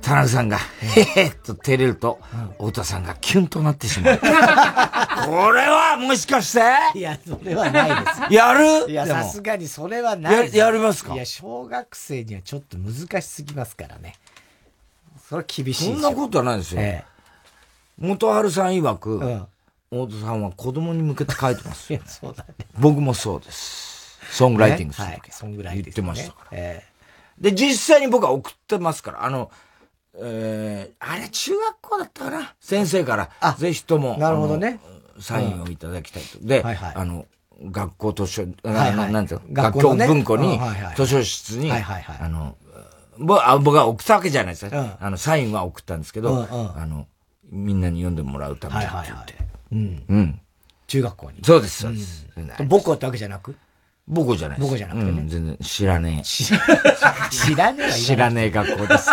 [0.02, 2.20] 田中さんが、へへっと照れると、
[2.58, 4.18] 太田さんがキュンとなってしまう。
[4.22, 4.26] こ
[5.52, 6.62] れはもしかして？
[6.98, 8.34] いや、それはないです。
[8.34, 8.90] やる？
[8.90, 11.14] いや、さすがにそれはないですややりますか？
[11.14, 14.16] いや、小学生にはちょっと難しすぎますからね。
[15.28, 16.82] それは厳しいそんなことはないですよ。
[16.82, 17.04] え
[17.98, 19.20] 元春さん曰く、
[19.92, 22.06] 太田さんは子供に向けて書いてますよ、 ね。
[22.08, 22.54] そうだね。
[22.80, 24.18] 僕もそうです。
[24.32, 26.48] ソングライティングする時、ねはいソングライティング言ってましたから。
[26.54, 26.86] え
[27.40, 29.50] で、実際に僕は送ってますから、あの、
[30.22, 32.54] えー、あれ中学校だったかな？
[32.60, 34.80] 先生から、ぜひとも、なるほどね
[35.20, 36.40] サインをいただきたいと。
[36.42, 37.26] で、はいはいあの、
[37.62, 38.48] 学校図書、は
[38.88, 39.54] いはいなんていうの？
[39.54, 40.60] 学校文庫に
[40.96, 42.56] 図書室に、あの、
[43.18, 47.06] ぼあ僕は送ったわけじゃないですよ、うんあの、サインは送ったんですけど、あの、
[47.52, 49.36] みんなに読んでもらうためにって言って。
[49.72, 50.04] うん。
[50.08, 50.42] うん。
[50.88, 51.40] 中学校に。
[51.44, 52.28] そうです、そうです。
[52.38, 53.56] うん母校ってわけじゃなく？
[54.12, 54.68] 母校じゃないです。
[54.68, 56.24] 母校じゃなくてねうん全然知らねえ。
[57.30, 59.10] 知らねえ知らねえ学校です。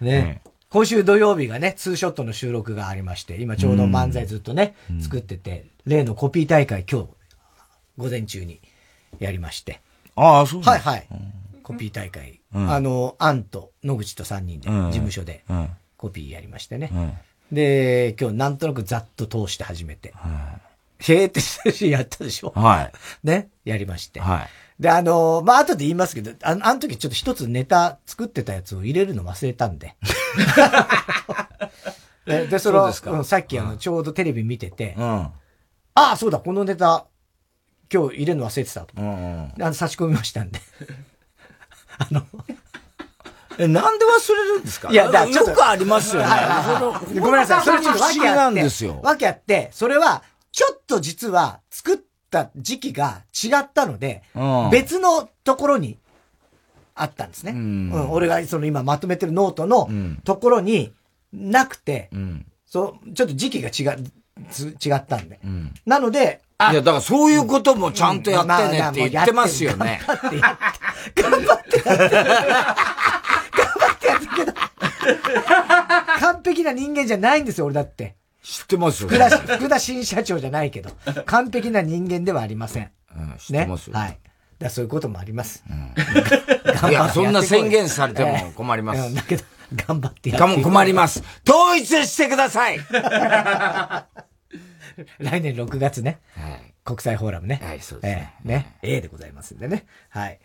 [0.00, 0.40] ね。
[0.70, 7.08] 今週土曜日がね、ツーショットの収録がありまして、今ちょうど漫才ずっとね、作ってて、例のコピー大会今日、
[7.96, 8.60] 午前中に
[9.18, 9.80] やりまして。
[10.14, 11.06] ああ、そうはいはい。
[11.62, 12.40] コピー大会。
[12.54, 16.90] うんあの、アンと野口と3人で、うん事務所でうんコピーやりましてね。
[16.92, 17.12] うん
[17.52, 20.14] で、今日なんとなくざっと通して初めて。
[21.00, 23.26] へーってやったでしょはい。
[23.26, 24.20] ね、やりまして。
[24.20, 24.48] はい。
[24.80, 29.94] で、あの、まあ、後で言いますけど、あの、あの時ちょっと一つネタ作ってたやつを入れるの忘れたんで。
[32.24, 35.04] で、でそのそさっきあの、ちょうどテレビ見てて、うん。
[35.04, 35.32] あ
[35.94, 37.04] あ、そうだ、このネタ、
[37.92, 38.94] 今日入れるの忘れてたと。
[38.96, 39.00] あ
[39.68, 40.60] の差し込みましたんで。
[43.58, 44.88] え、なんで忘れるんですか？
[44.90, 46.28] いや、だからちょっとよくありますよね。
[46.28, 47.64] はいはいはいごめんなさい。
[47.64, 48.60] それちょっと不思議な訳あって。
[48.60, 49.00] んですよ。
[49.02, 51.96] 訳あって、それは、ちょっと実は作っ
[52.30, 55.98] た時期が違ったので、うん別のところに
[56.94, 57.52] あったんですね。
[57.52, 59.88] うん俺がその今まとめてるノートの
[60.24, 60.92] ところに
[61.32, 62.10] なくて、
[62.66, 65.40] そう、ちょっと時期が違違ったんで。
[65.84, 66.40] なので、
[66.70, 70.00] いや、だからそういうこともちゃんとやってねって言ってますよね。
[76.18, 78.14] 完璧な人間じゃないんですよ、俺だって。
[78.42, 80.90] 知ってますよ福田、福田新社長じゃないけど、
[81.26, 82.90] 完璧な人間ではありません。
[83.38, 84.00] 知ってますよね。
[84.00, 84.18] はい。
[84.58, 85.64] だそういうこともあります。
[86.88, 89.00] いや、そんな宣言されても困ります。
[89.08, 89.44] うんだけど、
[89.74, 91.22] 頑張ってやかもっていこう困ります。
[91.48, 92.78] 統一してください
[95.18, 96.20] 来年6月ね。
[96.84, 97.60] 国際フォーラムね。
[97.62, 98.34] はい、そうですね。
[98.44, 99.86] ね？A でございますんでね。
[100.08, 100.38] はい。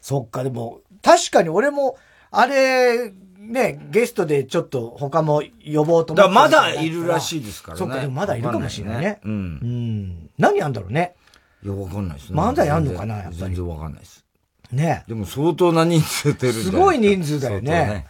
[0.00, 1.96] そっか、でも、確かに俺も、
[2.32, 7.78] あれ、ね、ゲストでちょっと他も呼ぼうと思ってまだいるらしいですからね。
[7.78, 9.20] そっか、でもまだいるかもしれないね。
[9.24, 9.32] うん。
[9.32, 10.30] うん。
[10.38, 11.14] 何やんだろうね。
[11.62, 12.40] いや、わかんないですね。
[12.40, 14.24] 漫才やんのかなやっぱり全然わかんないです。
[14.72, 15.04] ね。
[15.06, 18.06] でも相当な人数出るすごい人数だよ相ね。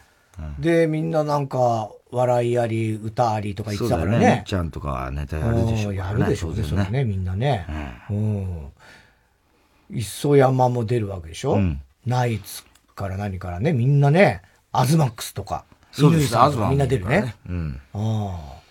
[0.59, 4.27] で、みんななんか、笑いあり、歌ありとか言ってたからそうだよね。
[4.27, 4.45] みっね。
[4.47, 5.95] ちゃんとかはネタやるでしょう。
[5.95, 7.67] やるでしょうね、それね、みんなね。
[8.11, 8.73] うん。
[9.91, 14.43] 磯山も出るわけでしょ、うんナイツから何からね、みんなね、
[14.73, 17.11] アズマックスとか、そうです乾さんとか東みんな出るね。
[17.11, 18.63] もいるからねああ。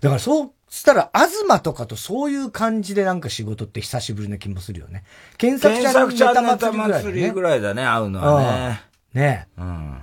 [0.00, 5.02] だからそうしたら、東とかとそういう感じでなんか仕事って久しぶりな気もするよね。
[5.36, 7.30] 検索検者のネタ祭りぐらいだね。
[7.32, 8.80] ぐらいだね、会うのはね。
[9.14, 9.98] うんねうん。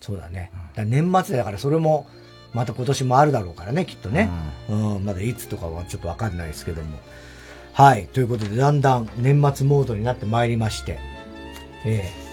[0.00, 0.50] そうだね。
[0.74, 2.06] だ年末だからそれも、
[2.54, 4.30] また今年もあるだろうからね、きっとね。
[4.70, 6.98] うん、まだいつとかはちょっとわかんないですけども。
[7.74, 8.06] はい。
[8.06, 10.98] ということで、だんだん年末モードになってまいりまして、
[11.84, 12.27] ええ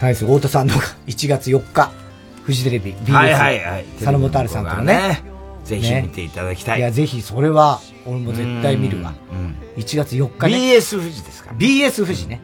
[0.00, 1.90] 対する太田さんのが 1月4日、
[2.44, 5.22] フジテレビ、BS、はいはいはい佐野元春さんとのね。
[5.64, 9.12] ぜひ見ていただきたいいや、ぜひそれは、俺も絶対見るわ。
[9.76, 10.56] 1月4日ね。
[10.56, 12.40] BS 富士ですか BS 富士ね。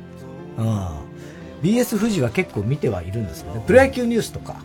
[0.59, 0.89] うん。
[1.63, 3.63] BS 富士は結構見てはいるんですけどね。
[3.67, 4.57] プロ野球ニュースとか、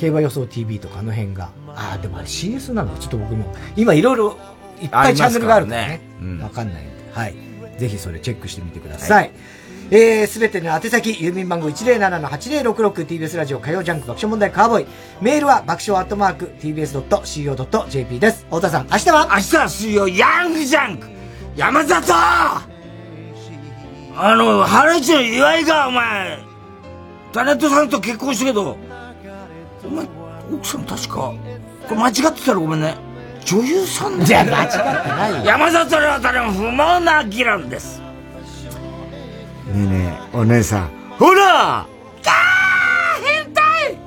[0.00, 1.50] 競馬予想 TV とかあの辺が。
[1.74, 3.54] ああ、でもあれ CS なのちょっと僕も。
[3.76, 4.38] 今いろいろ
[4.80, 6.00] いっぱいチャンネルがあるからね。
[6.40, 6.92] わかんないんで。
[7.12, 7.34] はい。
[7.78, 9.30] ぜひそれチェックしてみてください。
[9.90, 14.86] えー、すべての宛先、郵便番号 107-8066TBS ラジオ火曜ジャンク爆笑問題カーボーイ。
[15.22, 18.44] メールは爆笑アットマーク TBS.CO.JP です。
[18.44, 19.28] 太田さん、明日は？
[19.32, 21.08] 明日は水曜、ヤングジャンク
[21.56, 22.66] 山里あ
[24.34, 26.38] の、ハライチの岩井が、お前、
[27.32, 28.76] タレントさんと結婚したけど、
[29.84, 30.06] お前、
[30.52, 32.94] 奥さん確か、これ間違ってたらごめんね。
[33.46, 34.76] 女優さんだよいや間違って
[35.08, 38.02] ないよ山里亮太の不毛な議論です。
[39.68, 40.90] ねえねえ、お姉さん。
[41.18, 41.86] ほら
[42.22, 42.36] キャー
[43.44, 43.98] 変態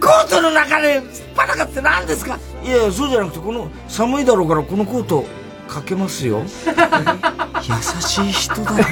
[0.00, 2.38] コートの中で、すっぱらかって何ですか？
[2.64, 5.24] いやいや、そうじゃなくて、この、寒いだろうからこのコート、
[5.68, 6.42] かけますよ。
[6.42, 6.48] 優
[8.02, 8.84] しい人だね。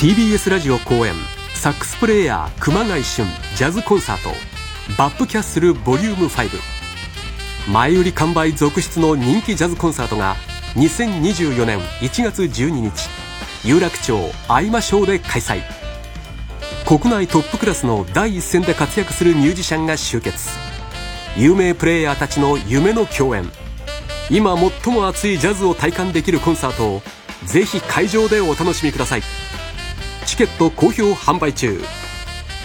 [0.00, 1.14] TBS ラジオ公演
[1.54, 3.26] サックスプレイヤー熊谷俊
[3.56, 4.30] ジャズコンサート
[4.96, 6.77] バップキャッスルボリューム5
[7.66, 10.36] 前売り完売続出の人気ジャズコンサートが
[10.74, 13.08] 2024年1月12日
[13.64, 14.16] 有楽町
[14.46, 15.62] 相馬ショーで開催。
[16.86, 20.48] 国内トップクラスの第一線で活躍するミュージシャンが集結。
[21.36, 23.50] 有名プレイヤーたちの夢の共演。
[24.30, 27.02] 今最も熱いジャズを体感できるコンサートを
[27.44, 29.22] ぜひ会場でお楽しみください。
[30.24, 31.82] チケット好評販売中。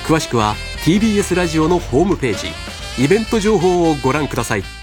[0.05, 0.55] 詳しくは
[0.85, 3.03] TBS ラジオのホームページ。
[3.03, 4.82] イベント情報をご覧ください。